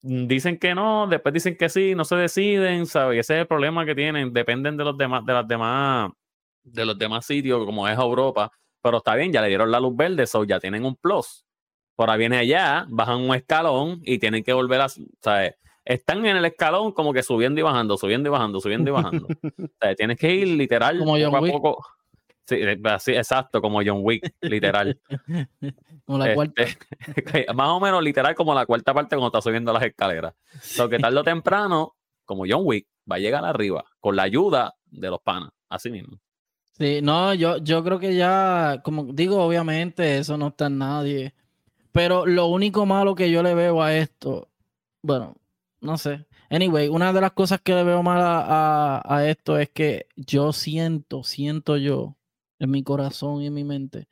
Dicen 0.00 0.58
que 0.58 0.74
no, 0.74 1.06
después 1.08 1.34
dicen 1.34 1.56
que 1.56 1.68
sí, 1.68 1.94
no 1.94 2.04
se 2.04 2.16
deciden, 2.16 2.86
¿sabes? 2.86 3.16
Y 3.16 3.18
ese 3.20 3.34
es 3.34 3.40
el 3.40 3.46
problema 3.46 3.84
que 3.84 3.94
tienen, 3.94 4.32
dependen 4.32 4.76
de 4.76 4.84
los 4.84 4.96
demás, 4.96 5.26
de 5.26 5.32
las 5.34 5.46
demás, 5.48 6.10
de 6.66 6.84
los 6.84 6.98
demás 6.98 7.26
sitios, 7.26 7.64
como 7.64 7.88
es 7.88 7.98
Europa. 7.98 8.50
Pero 8.82 8.98
está 8.98 9.14
bien, 9.14 9.32
ya 9.32 9.40
le 9.42 9.48
dieron 9.48 9.70
la 9.70 9.80
luz 9.80 9.96
verde, 9.96 10.26
so 10.26 10.44
ya 10.44 10.60
tienen 10.60 10.84
un 10.84 10.96
plus. 10.96 11.44
Por 11.96 12.10
ahí 12.10 12.18
viene 12.18 12.36
allá, 12.38 12.86
bajan 12.88 13.20
un 13.20 13.34
escalón 13.34 14.00
y 14.04 14.18
tienen 14.18 14.44
que 14.44 14.52
volver 14.52 14.82
a, 14.82 14.88
¿sabes? 15.20 15.54
Están 15.84 16.26
en 16.26 16.36
el 16.36 16.44
escalón 16.44 16.92
como 16.92 17.12
que 17.12 17.22
subiendo 17.22 17.60
y 17.60 17.62
bajando, 17.62 17.96
subiendo 17.96 18.28
y 18.28 18.32
bajando, 18.32 18.60
subiendo 18.60 18.90
y 18.90 18.92
bajando. 18.92 19.26
O 19.58 19.68
sea, 19.80 19.94
tienes 19.94 20.18
que 20.18 20.34
ir 20.34 20.48
literal 20.48 20.98
Como 20.98 21.12
John 21.12 21.30
poco 21.30 21.36
a 21.36 21.40
Wick. 21.40 21.52
poco. 21.52 21.86
Sí, 22.46 22.56
eh, 22.56 22.78
así, 22.84 23.12
exacto, 23.12 23.60
como 23.60 23.80
John 23.84 24.00
Wick, 24.02 24.34
literal. 24.42 25.00
Como 26.04 26.18
la 26.18 26.34
cuarta. 26.34 26.62
Este, 26.62 27.46
más 27.54 27.68
o 27.68 27.80
menos 27.80 28.00
literal 28.02 28.34
como 28.36 28.54
la 28.54 28.64
cuarta 28.64 28.94
parte 28.94 29.16
cuando 29.16 29.26
está 29.26 29.40
subiendo 29.40 29.72
las 29.72 29.82
escaleras. 29.82 30.34
Lo 30.78 30.88
que 30.88 31.00
tarde 31.00 31.18
o 31.18 31.24
temprano, 31.24 31.96
como 32.24 32.44
John 32.48 32.62
Wick, 32.64 32.86
va 33.10 33.16
a 33.16 33.18
llegar 33.18 33.44
arriba 33.44 33.84
con 33.98 34.14
la 34.14 34.22
ayuda 34.22 34.74
de 34.84 35.10
los 35.10 35.20
panas, 35.20 35.50
así 35.68 35.90
mismo. 35.90 36.20
Sí, 36.78 37.00
no, 37.02 37.32
yo, 37.34 37.58
yo 37.58 37.82
creo 37.82 37.98
que 37.98 38.14
ya, 38.14 38.80
como 38.84 39.04
digo, 39.12 39.42
obviamente 39.42 40.18
eso 40.18 40.36
no 40.36 40.48
está 40.48 40.66
en 40.66 40.78
nadie. 40.78 41.34
Pero 41.92 42.26
lo 42.26 42.46
único 42.46 42.84
malo 42.84 43.14
que 43.14 43.30
yo 43.30 43.42
le 43.42 43.54
veo 43.54 43.82
a 43.82 43.96
esto, 43.96 44.50
bueno, 45.02 45.36
no 45.80 45.96
sé. 45.96 46.26
Anyway, 46.50 46.88
una 46.88 47.12
de 47.12 47.20
las 47.22 47.32
cosas 47.32 47.60
que 47.62 47.74
le 47.74 47.82
veo 47.82 48.02
mal 48.02 48.20
a, 48.20 49.02
a 49.04 49.28
esto 49.28 49.58
es 49.58 49.70
que 49.70 50.06
yo 50.16 50.52
siento, 50.52 51.24
siento 51.24 51.76
yo 51.76 52.16
en 52.58 52.70
mi 52.70 52.82
corazón 52.82 53.42
y 53.42 53.46
en 53.46 53.54
mi 53.54 53.64
mente 53.64 54.06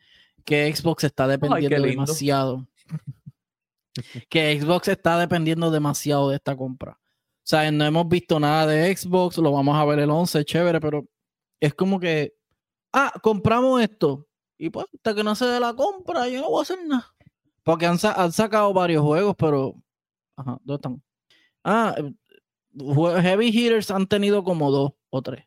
que 0.45 0.75
Xbox 0.75 1.05
está 1.05 1.27
dependiendo 1.27 1.83
demasiado. 1.83 2.67
que 4.29 4.61
Xbox 4.61 4.89
está 4.89 5.19
dependiendo 5.19 5.71
demasiado 5.71 6.31
de 6.31 6.37
esta 6.37 6.57
compra. 6.57 6.93
O 6.93 7.47
sea, 7.47 7.71
no 7.71 7.85
hemos 7.85 8.09
visto 8.09 8.39
nada 8.41 8.67
de 8.67 8.95
Xbox, 8.95 9.39
lo 9.39 9.53
vamos 9.53 9.77
a 9.77 9.85
ver 9.85 9.99
el 9.99 10.11
11, 10.11 10.45
chévere, 10.45 10.81
pero 10.81 11.07
es 11.61 11.75
como 11.75 12.01
que, 12.01 12.35
ah, 12.95 13.13
compramos 13.21 13.83
esto. 13.83 14.27
Y 14.57 14.71
pues, 14.71 14.87
hasta 14.95 15.15
que 15.15 15.25
no 15.25 15.35
se 15.35 15.45
dé 15.47 15.61
la 15.61 15.75
compra, 15.75 16.29
yo 16.29 16.41
no 16.41 16.51
voy 16.51 16.61
a 16.61 16.63
hacer 16.63 16.79
nada. 16.87 17.15
Porque 17.65 17.87
han, 17.87 17.99
sacado 17.99 18.73
varios 18.73 19.03
juegos, 19.03 19.35
pero. 19.37 19.75
Ajá, 20.37 20.59
¿dónde 20.63 20.75
están? 20.75 21.03
Ah, 21.65 21.95
Heavy 23.21 23.49
Hitters 23.49 23.91
han 23.91 24.07
tenido 24.07 24.45
como 24.45 24.71
dos 24.71 24.93
o 25.11 25.23
tres. 25.23 25.45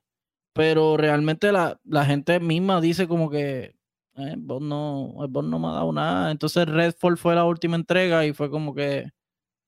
Pero 0.54 0.98
realmente 0.98 1.52
la, 1.52 1.80
gente 2.06 2.40
misma 2.40 2.82
dice 2.82 3.08
como 3.08 3.30
que 3.30 3.76
eh, 4.16 4.36
vos 4.38 4.62
no, 4.62 5.14
vos 5.30 5.44
no 5.46 5.60
me 5.60 5.68
ha 5.68 5.72
dado 5.72 5.94
nada. 5.94 6.32
Entonces 6.32 6.68
Redfall 6.68 7.18
fue 7.18 7.36
la 7.36 7.46
última 7.46 7.76
entrega 7.76 8.26
y 8.26 8.34
fue 8.34 8.50
como 8.50 8.74
que 8.74 9.12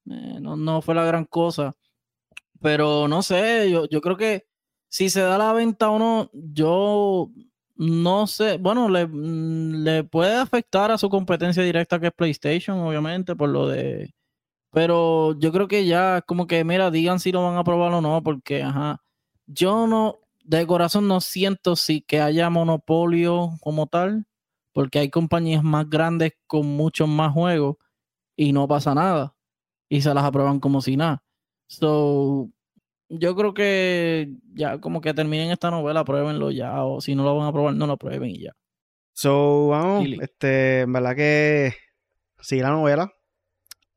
eh, 0.10 0.40
no, 0.42 0.56
no, 0.56 0.82
fue 0.82 0.96
la 0.96 1.04
gran 1.06 1.26
cosa. 1.26 1.76
Pero 2.62 3.08
no 3.08 3.22
sé, 3.22 3.70
yo, 3.72 3.86
yo 3.88 4.02
creo 4.02 4.18
que 4.18 4.48
si 4.90 5.10
se 5.10 5.22
da 5.22 5.38
la 5.38 5.54
venta 5.54 5.90
o 5.92 6.00
no, 6.00 6.30
yo 6.34 7.30
no 7.80 8.28
sé, 8.28 8.58
bueno, 8.58 8.90
le, 8.90 9.08
mm, 9.08 9.84
le, 9.84 10.04
puede 10.04 10.36
afectar 10.36 10.92
a 10.92 10.98
su 10.98 11.10
competencia 11.10 11.64
directa 11.64 12.00
que 12.00 12.08
es 12.08 12.14
PlayStation, 12.14 12.78
obviamente, 12.80 13.36
por 13.38 13.50
lo 13.50 13.68
de... 13.70 14.14
Pero 14.72 15.40
yo 15.40 15.52
creo 15.54 15.68
que 15.70 15.86
ya, 15.86 16.22
como 16.24 16.48
que, 16.48 16.64
mira, 16.66 16.92
digan 16.92 17.20
si 17.22 17.32
lo 17.32 17.44
van 17.44 17.58
a 17.58 17.64
probar 17.64 17.94
o 17.94 18.02
no, 18.02 18.22
porque, 18.24 18.64
ajá, 18.64 19.02
yo 19.48 19.88
no, 19.88 20.20
de 20.44 20.68
corazón 20.68 21.08
no 21.08 21.22
siento 21.22 21.76
si 21.78 22.02
que 22.02 22.22
haya 22.22 22.50
monopolio 22.50 23.52
como 23.62 23.88
tal, 23.88 24.26
porque 24.74 25.00
hay 25.00 25.10
compañías 25.10 25.64
más 25.64 25.90
grandes 25.90 26.34
con 26.48 26.68
muchos 26.68 27.08
más 27.08 27.34
juegos 27.34 27.78
y 28.36 28.54
no 28.54 28.68
pasa 28.68 28.96
nada, 28.96 29.36
y 29.90 30.02
se 30.02 30.14
las 30.14 30.26
aprueban 30.26 30.60
como 30.60 30.82
si 30.82 30.98
nada. 30.98 31.24
So, 31.68 32.50
yo 33.10 33.36
creo 33.36 33.53
que 33.53 34.30
ya 34.53 34.80
como 34.80 35.01
que 35.01 35.14
terminen 35.14 35.51
esta 35.51 35.72
novela, 35.72 36.05
pruébenlo 36.05 36.51
ya, 36.51 36.84
o 36.84 37.01
si 37.01 37.16
no 37.16 37.24
lo 37.24 37.36
van 37.36 37.47
a 37.47 37.51
probar, 37.51 37.74
no 37.74 37.88
lo 37.88 37.97
prueben 37.97 38.30
y 38.30 38.43
ya. 38.43 38.51
So, 39.14 39.68
vamos, 39.68 40.07
este, 40.22 40.82
en 40.82 40.93
verdad 40.93 41.16
que 41.16 41.74
sigue 42.39 42.62
la 42.62 42.70
novela. 42.70 43.12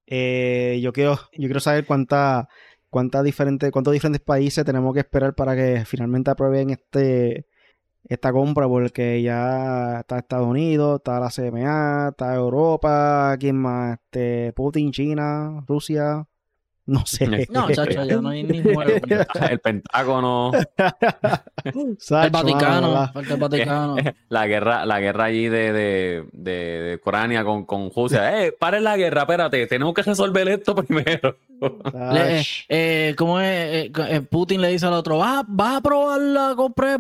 Eh, 0.07 0.81
yo 0.83 0.93
quiero, 0.93 1.17
yo 1.33 1.47
quiero 1.47 1.61
saber 1.61 1.87
cuánta, 1.87 2.49
cuánta 2.91 3.23
diferente, 3.23 3.71
cuántos 3.71 3.93
diferentes 3.93 4.23
países 4.23 4.65
tenemos 4.65 4.93
que 4.95 5.01
esperar 5.01 5.35
para 5.35 5.55
que 5.55 5.85
finalmente 5.85 6.31
aprueben 6.31 6.71
este 6.71 7.47
esta 8.05 8.33
compra, 8.33 8.69
porque 8.69 9.23
ya 9.23 10.01
está 10.01 10.19
Estados 10.19 10.49
Unidos, 10.49 10.97
está 10.99 11.21
la 11.21 11.31
CMA, 11.31 12.09
está 12.11 12.35
Europa, 12.35 13.37
¿quién 13.39 13.57
más? 13.57 13.99
Este, 14.05 14.53
Putin, 14.55 14.93
China, 14.93 15.65
Rusia. 15.69 16.27
No 16.85 17.07
sé. 17.07 17.47
No, 17.51 17.71
chacho, 17.71 18.05
ya 18.05 18.21
no 18.21 18.31
hay 18.31 18.43
ni. 18.43 18.59
El 19.51 19.61
Pentágono. 19.61 20.51
el 20.53 22.31
Vaticano. 22.31 23.13
el 23.15 23.37
Vaticano. 23.37 23.97
La 24.29 24.47
guerra, 24.47 24.85
la 24.85 24.99
guerra 24.99 25.25
allí 25.25 25.49
de, 25.49 25.73
de, 25.73 26.25
de, 26.33 26.95
Ucrania 26.97 27.45
con, 27.45 27.65
con 27.67 27.91
Rusia. 27.95 28.43
Eh, 28.43 28.53
paren 28.53 28.85
la 28.85 28.97
guerra, 28.97 29.23
espérate, 29.23 29.67
tenemos 29.67 29.95
que 29.95 30.03
resolver 30.03 30.49
esto 30.49 30.75
primero. 30.75 31.37
Le, 32.13 32.43
eh, 32.69 33.15
¿Cómo 33.17 33.39
es? 33.41 33.47
Eh, 33.47 33.93
eh, 34.09 34.21
Putin 34.23 34.61
le 34.61 34.69
dice 34.69 34.87
al 34.87 34.95
otro, 34.95 35.19
¿vas, 35.19 35.45
vas 35.47 35.77
a 35.77 35.81
probar 35.81 36.21
la 36.21 36.55
compra 36.57 36.99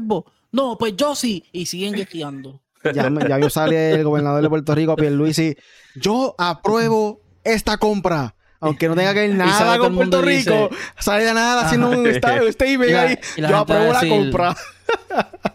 No, 0.52 0.76
pues 0.78 0.94
yo 0.96 1.14
sí. 1.14 1.44
Y 1.52 1.66
siguen 1.66 1.94
guiando. 2.10 2.60
Ya, 2.84 3.08
ya 3.28 3.38
yo 3.38 3.50
sale 3.50 3.92
el 3.92 4.04
gobernador 4.04 4.42
de 4.42 4.48
Puerto 4.48 4.74
Rico, 4.74 4.94
Pierluisi. 4.96 5.56
Yo 5.96 6.34
apruebo 6.38 7.20
esta 7.44 7.78
compra 7.78 8.34
aunque 8.62 8.88
no 8.88 8.94
tenga 8.94 9.12
que 9.12 9.28
ver 9.28 9.34
nada 9.34 9.76
con 9.76 9.94
Puerto 9.94 10.22
Rico, 10.22 10.70
sale 10.98 11.24
de 11.24 11.34
nada 11.34 11.66
haciendo 11.66 11.90
un 11.90 12.06
estadio, 12.06 12.50
statement 12.50 12.94
ahí. 12.94 13.18
Yo 13.36 13.56
apruebo 13.56 13.92
la 13.92 14.08
compra. 14.08 14.56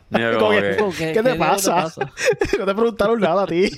¿Qué, 0.10 1.22
te 1.24 1.36
pasa? 1.36 1.92
no 2.60 2.66
te 2.66 2.76
preguntaron 2.76 3.20
nada 3.20 3.44
a 3.44 3.48
ti. 3.48 3.70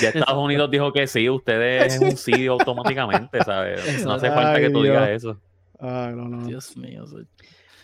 Ya, 0.00 0.08
Estados 0.08 0.44
Unidos 0.44 0.70
dijo 0.70 0.92
que 0.92 1.06
sí, 1.06 1.28
ustedes 1.28 1.94
es 1.94 2.00
un 2.00 2.16
sí 2.16 2.46
automáticamente, 2.46 3.42
¿sabes? 3.44 4.04
No 4.04 4.14
hace 4.14 4.28
falta 4.28 4.60
que 4.60 4.70
tú 4.70 4.82
digas 4.82 5.08
eso. 5.10 5.40
Ay, 5.78 6.14
no, 6.14 6.28
no. 6.28 6.46
Dios 6.46 6.76
mío. 6.76 7.04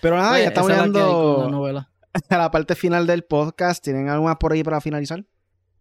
Pero 0.01 0.17
nada, 0.17 0.41
ya 0.41 0.49
estamos 0.49 0.71
llegando 0.71 1.87
a 2.29 2.37
la 2.37 2.51
parte 2.51 2.75
final 2.75 3.07
del 3.07 3.25
podcast. 3.25 3.83
¿Tienen 3.85 4.09
algo 4.09 4.25
más 4.25 4.37
por 4.37 4.53
ahí 4.53 4.65
para 4.65 4.81
finalizar? 4.81 5.25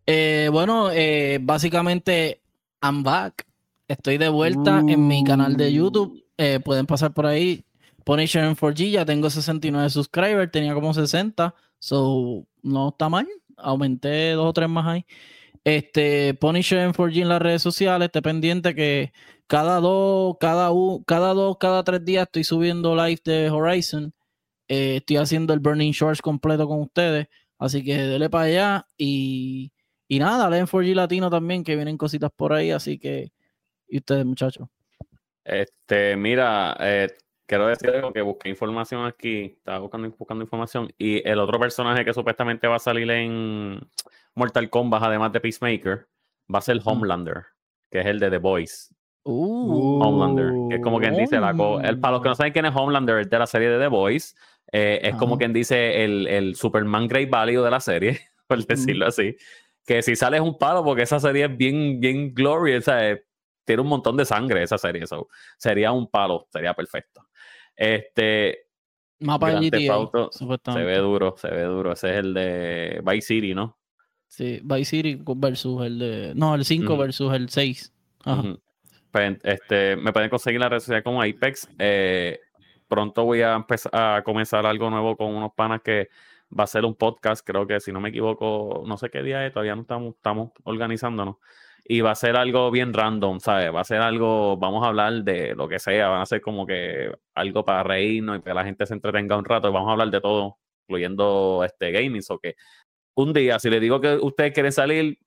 Eh, 0.05 0.49
bueno, 0.51 0.89
eh, 0.91 1.39
básicamente, 1.41 2.41
I'm 2.81 3.03
back. 3.03 3.45
Estoy 3.87 4.17
de 4.17 4.29
vuelta 4.29 4.81
en 4.87 5.07
mi 5.07 5.23
canal 5.23 5.57
de 5.57 5.73
YouTube. 5.73 6.13
Uh. 6.13 6.23
Eh, 6.37 6.59
pueden 6.63 6.85
pasar 6.85 7.13
por 7.13 7.25
ahí. 7.25 7.65
Punisher 8.05 8.43
en 8.43 8.55
4G, 8.55 8.91
ya 8.91 9.05
tengo 9.05 9.29
69 9.29 9.89
subscribers, 9.89 10.51
tenía 10.51 10.73
como 10.73 10.93
60. 10.93 11.53
So, 11.79 12.45
no 12.61 12.89
está 12.89 13.09
mal. 13.09 13.27
Aumenté 13.57 14.31
dos 14.31 14.47
o 14.47 14.53
tres 14.53 14.69
más 14.69 14.87
ahí. 14.87 15.05
Este, 15.63 16.33
Punisher 16.33 16.79
en 16.79 16.93
4G 16.93 17.21
en 17.21 17.29
las 17.29 17.41
redes 17.41 17.61
sociales, 17.61 18.07
esté 18.07 18.21
pendiente 18.21 18.75
que 18.75 19.13
cada 19.47 19.79
dos, 19.79 20.35
cada, 20.39 20.71
cada 21.05 21.33
dos, 21.33 21.57
cada 21.59 21.83
tres 21.83 22.03
días 22.03 22.23
estoy 22.23 22.43
subiendo 22.43 22.95
live 22.95 23.21
de 23.23 23.49
Horizon. 23.49 24.13
Eh, 24.67 24.97
estoy 24.97 25.17
haciendo 25.17 25.53
el 25.53 25.59
Burning 25.59 25.91
Shorts 25.91 26.21
completo 26.21 26.67
con 26.67 26.81
ustedes. 26.81 27.27
Así 27.59 27.83
que 27.83 27.97
dele 27.97 28.29
para 28.29 28.45
allá. 28.45 28.87
Y, 28.97 29.71
y 30.07 30.19
nada, 30.19 30.49
leen 30.49 30.67
4G 30.67 30.95
Latino 30.95 31.29
también, 31.29 31.63
que 31.63 31.75
vienen 31.75 31.97
cositas 31.97 32.31
por 32.35 32.53
ahí. 32.53 32.71
Así 32.71 32.97
que 32.99 33.31
¿Y 33.93 33.97
ustedes, 33.97 34.25
muchachos? 34.25 34.67
Este, 35.45 36.17
mira, 36.17 36.75
eh, 36.79 37.09
quiero 37.45 37.67
decir 37.67 37.91
algo 37.91 38.11
que 38.11 38.23
busqué 38.23 38.49
información 38.49 39.05
aquí, 39.05 39.53
estaba 39.55 39.77
buscando, 39.77 40.09
buscando 40.17 40.43
información, 40.43 40.91
y 40.97 41.21
el 41.29 41.37
otro 41.37 41.59
personaje 41.59 42.03
que 42.03 42.11
supuestamente 42.11 42.67
va 42.67 42.77
a 42.77 42.79
salir 42.79 43.11
en 43.11 43.87
Mortal 44.33 44.71
Kombat, 44.71 45.03
además 45.03 45.31
de 45.31 45.41
Peacemaker, 45.41 46.07
va 46.51 46.57
a 46.57 46.63
ser 46.63 46.77
mm. 46.77 46.87
Homelander, 46.87 47.45
que 47.91 47.99
es 47.99 48.07
el 48.07 48.19
de 48.19 48.31
The 48.31 48.39
Voice. 48.39 48.95
Uh, 49.25 50.01
Homelander, 50.01 50.53
que 50.69 50.75
es 50.77 50.81
como 50.81 50.99
quien 50.99 51.15
dice 51.15 51.39
la 51.39 51.51
el, 51.83 51.99
para 51.99 52.13
los 52.13 52.23
que 52.23 52.29
no 52.29 52.35
saben 52.35 52.51
quién 52.51 52.65
es 52.65 52.75
Homelander, 52.75 53.19
es 53.19 53.29
de 53.29 53.37
la 53.37 53.45
serie 53.45 53.69
de 53.69 53.77
The 53.77 53.89
Voice, 53.89 54.35
eh, 54.71 55.01
es 55.03 55.15
como 55.17 55.37
quien 55.37 55.53
dice 55.53 56.03
el, 56.03 56.25
el, 56.25 56.55
Superman 56.55 57.07
Great 57.07 57.29
Value 57.29 57.61
de 57.61 57.69
la 57.69 57.79
serie, 57.79 58.21
por 58.47 58.57
mm. 58.57 58.65
decirlo 58.67 59.05
así. 59.05 59.37
Que 59.85 60.01
si 60.01 60.15
sale 60.15 60.37
es 60.37 60.41
un 60.41 60.57
palo, 60.57 60.83
porque 60.83 61.03
esa 61.03 61.19
serie 61.19 61.45
es 61.45 61.55
bien, 61.55 61.99
bien 61.99 62.33
glorious, 62.33 62.85
¿sabes? 62.85 63.19
Tiene 63.63 63.81
un 63.81 63.87
montón 63.87 64.17
de 64.17 64.25
sangre 64.25 64.63
esa 64.63 64.77
serie. 64.77 65.03
eso 65.03 65.27
sería 65.57 65.91
un 65.91 66.09
palo, 66.09 66.47
sería 66.51 66.73
perfecto. 66.73 67.27
Este. 67.75 68.67
Mapa 69.19 69.51
de 69.51 69.69
GTA, 69.69 70.29
se 70.31 70.83
ve 70.83 70.97
duro, 70.97 71.35
se 71.37 71.47
ve 71.49 71.63
duro. 71.63 71.93
Ese 71.93 72.09
es 72.11 72.17
el 72.17 72.33
de 72.33 73.01
Vice 73.05 73.27
City, 73.27 73.53
¿no? 73.53 73.77
Sí, 74.27 74.59
Vice 74.63 74.85
City 74.85 75.21
versus 75.23 75.85
el 75.85 75.99
de. 75.99 76.33
No, 76.35 76.55
el 76.55 76.65
5 76.65 76.97
versus 76.97 77.33
el 77.33 77.49
6. 77.49 77.93
Pues, 79.11 79.37
este, 79.43 79.95
me 79.95 80.11
pueden 80.11 80.29
conseguir 80.29 80.59
la 80.59 80.69
red 80.69 80.79
social 80.79 81.03
como 81.03 81.21
Apex. 81.21 81.69
Eh, 81.77 82.39
pronto 82.87 83.23
voy 83.23 83.43
a 83.43 83.53
empezar 83.53 83.91
a 83.93 84.23
comenzar 84.23 84.65
algo 84.65 84.89
nuevo 84.89 85.15
con 85.15 85.33
unos 85.33 85.53
panas 85.53 85.81
que 85.81 86.09
va 86.57 86.65
a 86.65 86.67
ser 86.67 86.83
un 86.83 86.95
podcast. 86.95 87.45
Creo 87.45 87.65
que 87.65 87.79
si 87.79 87.91
no 87.91 88.01
me 88.01 88.09
equivoco, 88.09 88.83
no 88.85 88.97
sé 88.97 89.09
qué 89.09 89.21
día 89.21 89.45
es, 89.45 89.53
todavía 89.53 89.75
no 89.75 89.83
estamos, 89.83 90.15
estamos 90.15 90.51
organizándonos 90.63 91.37
y 91.85 92.01
va 92.01 92.11
a 92.11 92.15
ser 92.15 92.35
algo 92.37 92.71
bien 92.71 92.93
random, 92.93 93.39
¿sabes? 93.39 93.73
Va 93.73 93.81
a 93.81 93.83
ser 93.83 94.01
algo, 94.01 94.57
vamos 94.57 94.83
a 94.83 94.87
hablar 94.87 95.23
de 95.23 95.53
lo 95.55 95.67
que 95.67 95.79
sea, 95.79 96.07
van 96.09 96.21
a 96.21 96.25
ser 96.25 96.41
como 96.41 96.65
que 96.65 97.11
algo 97.35 97.65
para 97.65 97.83
reírnos 97.83 98.39
y 98.39 98.41
que 98.41 98.53
la 98.53 98.63
gente 98.63 98.85
se 98.85 98.93
entretenga 98.93 99.37
un 99.37 99.45
rato, 99.45 99.71
vamos 99.71 99.89
a 99.89 99.93
hablar 99.93 100.09
de 100.09 100.21
todo, 100.21 100.57
incluyendo 100.87 101.63
este 101.65 101.91
gaming, 101.91 102.21
o 102.29 102.39
que 102.39 102.55
un 103.15 103.33
día, 103.33 103.59
si 103.59 103.69
le 103.69 103.79
digo 103.79 103.99
que 104.01 104.15
ustedes 104.15 104.53
quieren 104.53 104.71
salir, 104.71 105.17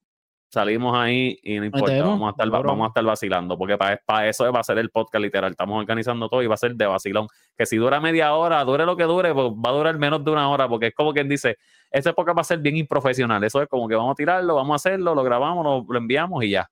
salimos 0.49 0.97
ahí 0.97 1.39
y 1.43 1.59
no 1.59 1.65
importa, 1.65 2.03
vamos 2.03 2.29
a 2.29 2.31
estar, 2.31 2.49
vamos 2.49 2.85
a 2.85 2.89
estar 2.89 3.05
vacilando, 3.05 3.59
porque 3.59 3.77
para, 3.77 4.01
para 4.05 4.29
eso 4.29 4.51
va 4.53 4.61
a 4.61 4.65
ser 4.65 4.79
el 4.79 4.91
podcast 4.91 5.23
literal, 5.23 5.51
estamos 5.51 5.79
organizando 5.79 6.29
todo 6.29 6.43
y 6.43 6.47
va 6.47 6.55
a 6.55 6.59
ser 6.59 6.75
de 6.75 6.87
vacilón, 6.87 7.27
que 7.57 7.67
si 7.67 7.77
dura 7.77 8.01
media 8.01 8.35
hora, 8.35 8.65
dure 8.65 8.87
lo 8.87 8.97
que 8.97 9.05
dure, 9.05 9.35
pues 9.35 9.49
va 9.49 9.71
a 9.71 9.73
durar 9.73 9.99
menos 9.99 10.25
de 10.25 10.31
una 10.31 10.49
hora, 10.49 10.69
porque 10.69 10.89
es 10.89 10.95
como 10.95 11.13
quien 11.13 11.29
dice, 11.29 11.57
esta 11.91 12.11
época 12.11 12.33
va 12.33 12.43
a 12.43 12.45
ser 12.45 12.59
bien 12.59 12.77
improfesional. 12.77 13.43
Eso 13.45 13.63
es 13.63 13.69
como 13.69 13.89
que 13.89 13.95
vamos 13.95 14.13
a 14.13 14.15
tirarlo, 14.15 14.55
vamos 14.55 14.75
a 14.75 14.77
hacerlo, 14.77 15.15
lo 15.15 15.23
grabamos, 15.23 15.87
lo, 15.89 15.99
enviamos 15.99 16.45
y 16.45 16.51
ya. 16.51 16.71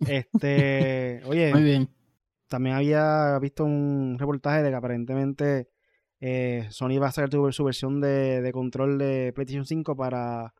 Este, 0.00 1.22
oye, 1.26 1.52
Muy 1.52 1.62
bien. 1.62 1.88
también 2.48 2.76
había 2.76 3.38
visto 3.40 3.64
un 3.64 4.16
reportaje 4.18 4.62
de 4.62 4.70
que 4.70 4.76
aparentemente 4.76 5.68
eh, 6.20 6.66
Sony 6.70 6.98
va 7.00 7.08
a 7.08 7.12
sacar 7.12 7.30
su, 7.30 7.52
su 7.52 7.64
versión 7.64 8.00
de, 8.00 8.42
de 8.42 8.52
control 8.52 8.98
de 8.98 9.32
PlayStation 9.34 9.64
5 9.64 9.96
para 9.96 10.52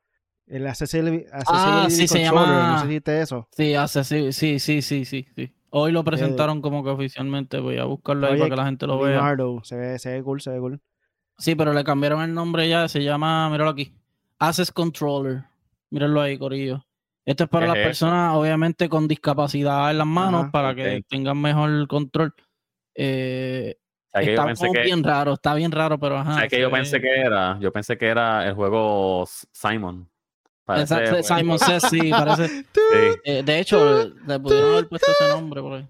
el 0.51 0.67
accessibility, 0.67 1.27
Ah, 1.33 1.87
sí, 1.91 2.09
se 2.09 2.21
controller. 2.23 2.49
llama- 2.57 2.69
No 2.73 2.79
sé 2.79 2.85
si 2.87 2.89
viste 2.91 3.21
eso. 3.23 3.49
Sí, 3.53 3.75
hace, 3.75 4.05
sí, 4.05 4.33
sí, 4.33 4.59
sí, 4.61 4.83
sí, 4.83 5.05
sí. 5.05 5.53
Hoy 5.71 5.93
lo 5.93 6.03
presentaron 6.05 6.63
como 6.63 6.83
que 6.83 6.91
oficialmente. 6.91 7.59
Voy 7.61 7.79
a 7.79 7.85
buscarlo 7.85 8.27
ahí 8.29 8.39
para 8.39 8.51
que 8.51 8.57
la 8.57 8.65
gente 8.65 8.87
lo 8.87 8.99
vea. 8.99 9.13
Leonardo, 9.17 9.61
se 9.65 9.77
ve, 9.77 9.99
se 9.99 10.13
ve 10.13 10.23
cool, 10.23 10.41
se 10.41 10.51
ve 10.51 10.59
cool. 10.59 10.81
Sí, 11.37 11.55
pero 11.55 11.73
le 11.73 11.85
cambiaron 11.85 12.23
el 12.23 12.33
nombre 12.35 12.69
ya. 12.69 12.89
Se 12.89 13.03
llama, 13.05 13.49
míralo 13.51 13.71
aquí. 13.71 13.93
Access 14.39 14.73
Controller. 14.73 15.45
Mírenlo 15.91 16.21
ahí, 16.21 16.39
Corillo. 16.39 16.85
Esto 17.25 17.45
es 17.45 17.51
para 17.51 17.67
¿Qué 17.67 17.69
las 17.69 17.77
es 17.77 17.81
eso? 17.83 17.89
personas, 18.07 18.35
obviamente, 18.35 18.89
con 18.89 19.07
discapacidad 19.07 19.91
en 19.91 19.99
las 19.99 20.07
manos, 20.07 20.43
Ajá, 20.45 20.51
para 20.51 20.75
que 20.75 21.03
tengan 21.09 21.39
mejor 21.41 21.87
control. 21.87 22.33
Eh, 22.95 23.77
¿Sabes 24.11 24.29
que 24.29 24.35
yo 24.35 24.41
está 24.41 24.47
pensé 24.47 24.71
que, 24.73 24.83
bien 24.83 25.05
raro, 25.05 25.35
está 25.35 25.55
bien 25.55 25.71
raro, 25.71 25.99
pero 25.99 26.17
ajá. 26.19 26.35
¿sabes 26.35 26.49
que 26.51 26.57
se 26.57 26.63
yo 26.63 26.71
pensé 26.71 27.01
que 27.01 27.21
era? 27.21 27.59
Yo 27.61 27.71
pensé 27.71 27.99
que 27.99 28.07
era 28.07 28.47
el 28.49 28.55
juego 28.55 29.25
Simon. 29.53 30.09
Parece 30.69 30.83
Exacto, 30.95 31.11
juego. 31.23 31.41
Simon 31.41 31.59
Says, 31.59 31.83
sí, 31.89 32.11
parece. 32.11 32.49
Sí. 32.75 33.19
eh, 33.25 33.43
de 33.43 33.59
hecho, 33.59 34.07
le 34.27 34.39
pudieron 34.39 34.73
haber 34.73 34.89
puesto 34.89 35.11
ese 35.11 35.29
nombre 35.29 35.63
por 35.63 35.73
ahí. 35.79 35.89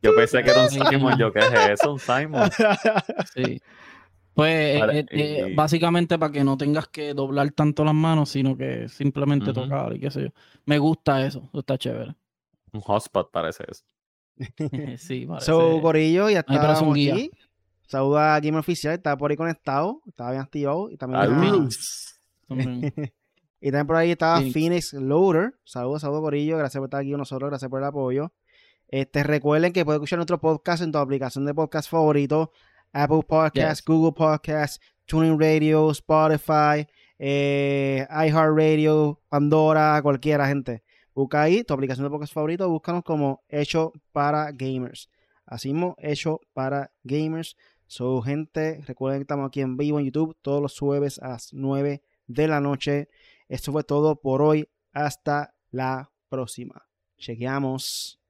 Yo 0.00 0.14
pensé 0.14 0.44
que 0.44 0.50
era 0.50 0.62
un. 0.62 0.70
Simon. 0.70 1.18
Yo, 1.18 1.32
¿qué 1.32 1.40
es 1.40 1.80
eso? 1.80 1.94
Un 1.94 1.98
Simon. 1.98 2.48
Sí. 3.34 3.60
Pues 4.32 4.76
eh, 4.76 4.78
Vale, 4.78 4.98
eh, 5.00 5.06
eh, 5.10 5.48
y- 5.50 5.54
básicamente 5.56 6.16
para 6.20 6.30
que 6.30 6.44
no 6.44 6.56
tengas 6.56 6.86
que 6.86 7.14
doblar 7.14 7.50
tanto 7.50 7.84
las 7.84 7.94
manos, 7.94 8.28
sino 8.28 8.56
que 8.56 8.88
simplemente 8.88 9.52
tocar 9.52 9.96
y 9.96 9.98
qué 9.98 10.12
sé 10.12 10.22
yo. 10.22 10.28
Me 10.64 10.78
gusta 10.78 11.26
eso, 11.26 11.48
eso 11.48 11.58
está 11.58 11.76
chévere. 11.76 12.14
Un 12.72 12.80
hotspot 12.80 13.32
parece 13.32 13.64
eso. 13.68 13.82
sí, 14.98 15.26
parece. 15.26 15.46
So, 15.46 15.80
Corillo, 15.82 16.30
ya 16.30 16.44
me 16.46 16.58
parece 16.58 16.84
un 16.84 16.94
guía. 16.94 17.14
aquí. 17.14 17.32
Saluda 17.88 18.36
a 18.36 18.40
Game 18.40 18.56
Oficial, 18.58 18.94
está 18.94 19.16
por 19.16 19.32
ahí 19.32 19.36
conectado, 19.36 20.00
estaba 20.06 20.30
bien 20.30 20.42
activado. 20.42 20.88
Y. 20.92 20.96
También. 20.96 21.68
y 23.60 23.70
también 23.70 23.86
por 23.86 23.96
ahí 23.96 24.10
estaba 24.10 24.36
Phoenix. 24.38 24.52
Phoenix 24.52 24.92
Loader. 24.94 25.54
Saludos, 25.64 26.02
saludos, 26.02 26.22
Corillo. 26.22 26.58
Gracias 26.58 26.80
por 26.80 26.86
estar 26.86 27.00
aquí 27.00 27.10
con 27.10 27.18
nosotros, 27.18 27.50
gracias 27.50 27.70
por 27.70 27.80
el 27.80 27.86
apoyo. 27.86 28.32
Este, 28.88 29.22
recuerden 29.22 29.72
que 29.72 29.84
pueden 29.84 29.98
escuchar 29.98 30.18
nuestro 30.18 30.40
podcast 30.40 30.82
en 30.82 30.92
tu 30.92 30.98
aplicación 30.98 31.44
de 31.44 31.54
podcast 31.54 31.90
favorito: 31.90 32.52
Apple 32.92 33.22
Podcasts, 33.26 33.80
Yes. 33.80 33.84
Google 33.84 34.12
Podcasts, 34.12 34.80
Tuning 35.04 35.38
Radio, 35.38 35.90
Spotify, 35.90 36.86
eh, 37.18 38.06
iHeartRadio, 38.10 39.20
Pandora, 39.28 40.00
cualquiera, 40.02 40.46
gente. 40.48 40.82
Busca 41.14 41.42
ahí 41.42 41.64
tu 41.64 41.74
aplicación 41.74 42.06
de 42.06 42.10
podcast 42.10 42.32
favorito, 42.32 42.68
búscanos 42.70 43.02
como 43.02 43.42
Hecho 43.48 43.92
para 44.12 44.52
Gamers. 44.52 45.10
Así 45.44 45.72
mismo, 45.72 45.96
Hecho 45.98 46.40
para 46.52 46.92
Gamers. 47.02 47.56
So, 47.88 48.22
gente, 48.22 48.82
recuerden 48.86 49.20
que 49.20 49.22
estamos 49.22 49.48
aquí 49.48 49.60
en 49.60 49.76
vivo 49.76 49.98
en 49.98 50.04
YouTube 50.04 50.36
todos 50.42 50.62
los 50.62 50.78
jueves 50.78 51.18
a 51.18 51.30
las 51.30 51.52
9 51.52 52.02
de 52.28 52.46
la 52.46 52.60
noche. 52.60 53.08
Esto 53.48 53.72
fue 53.72 53.82
todo 53.82 54.20
por 54.20 54.40
hoy. 54.42 54.68
Hasta 54.92 55.54
la 55.70 56.12
próxima. 56.28 56.86
Chequeamos. 57.18 58.20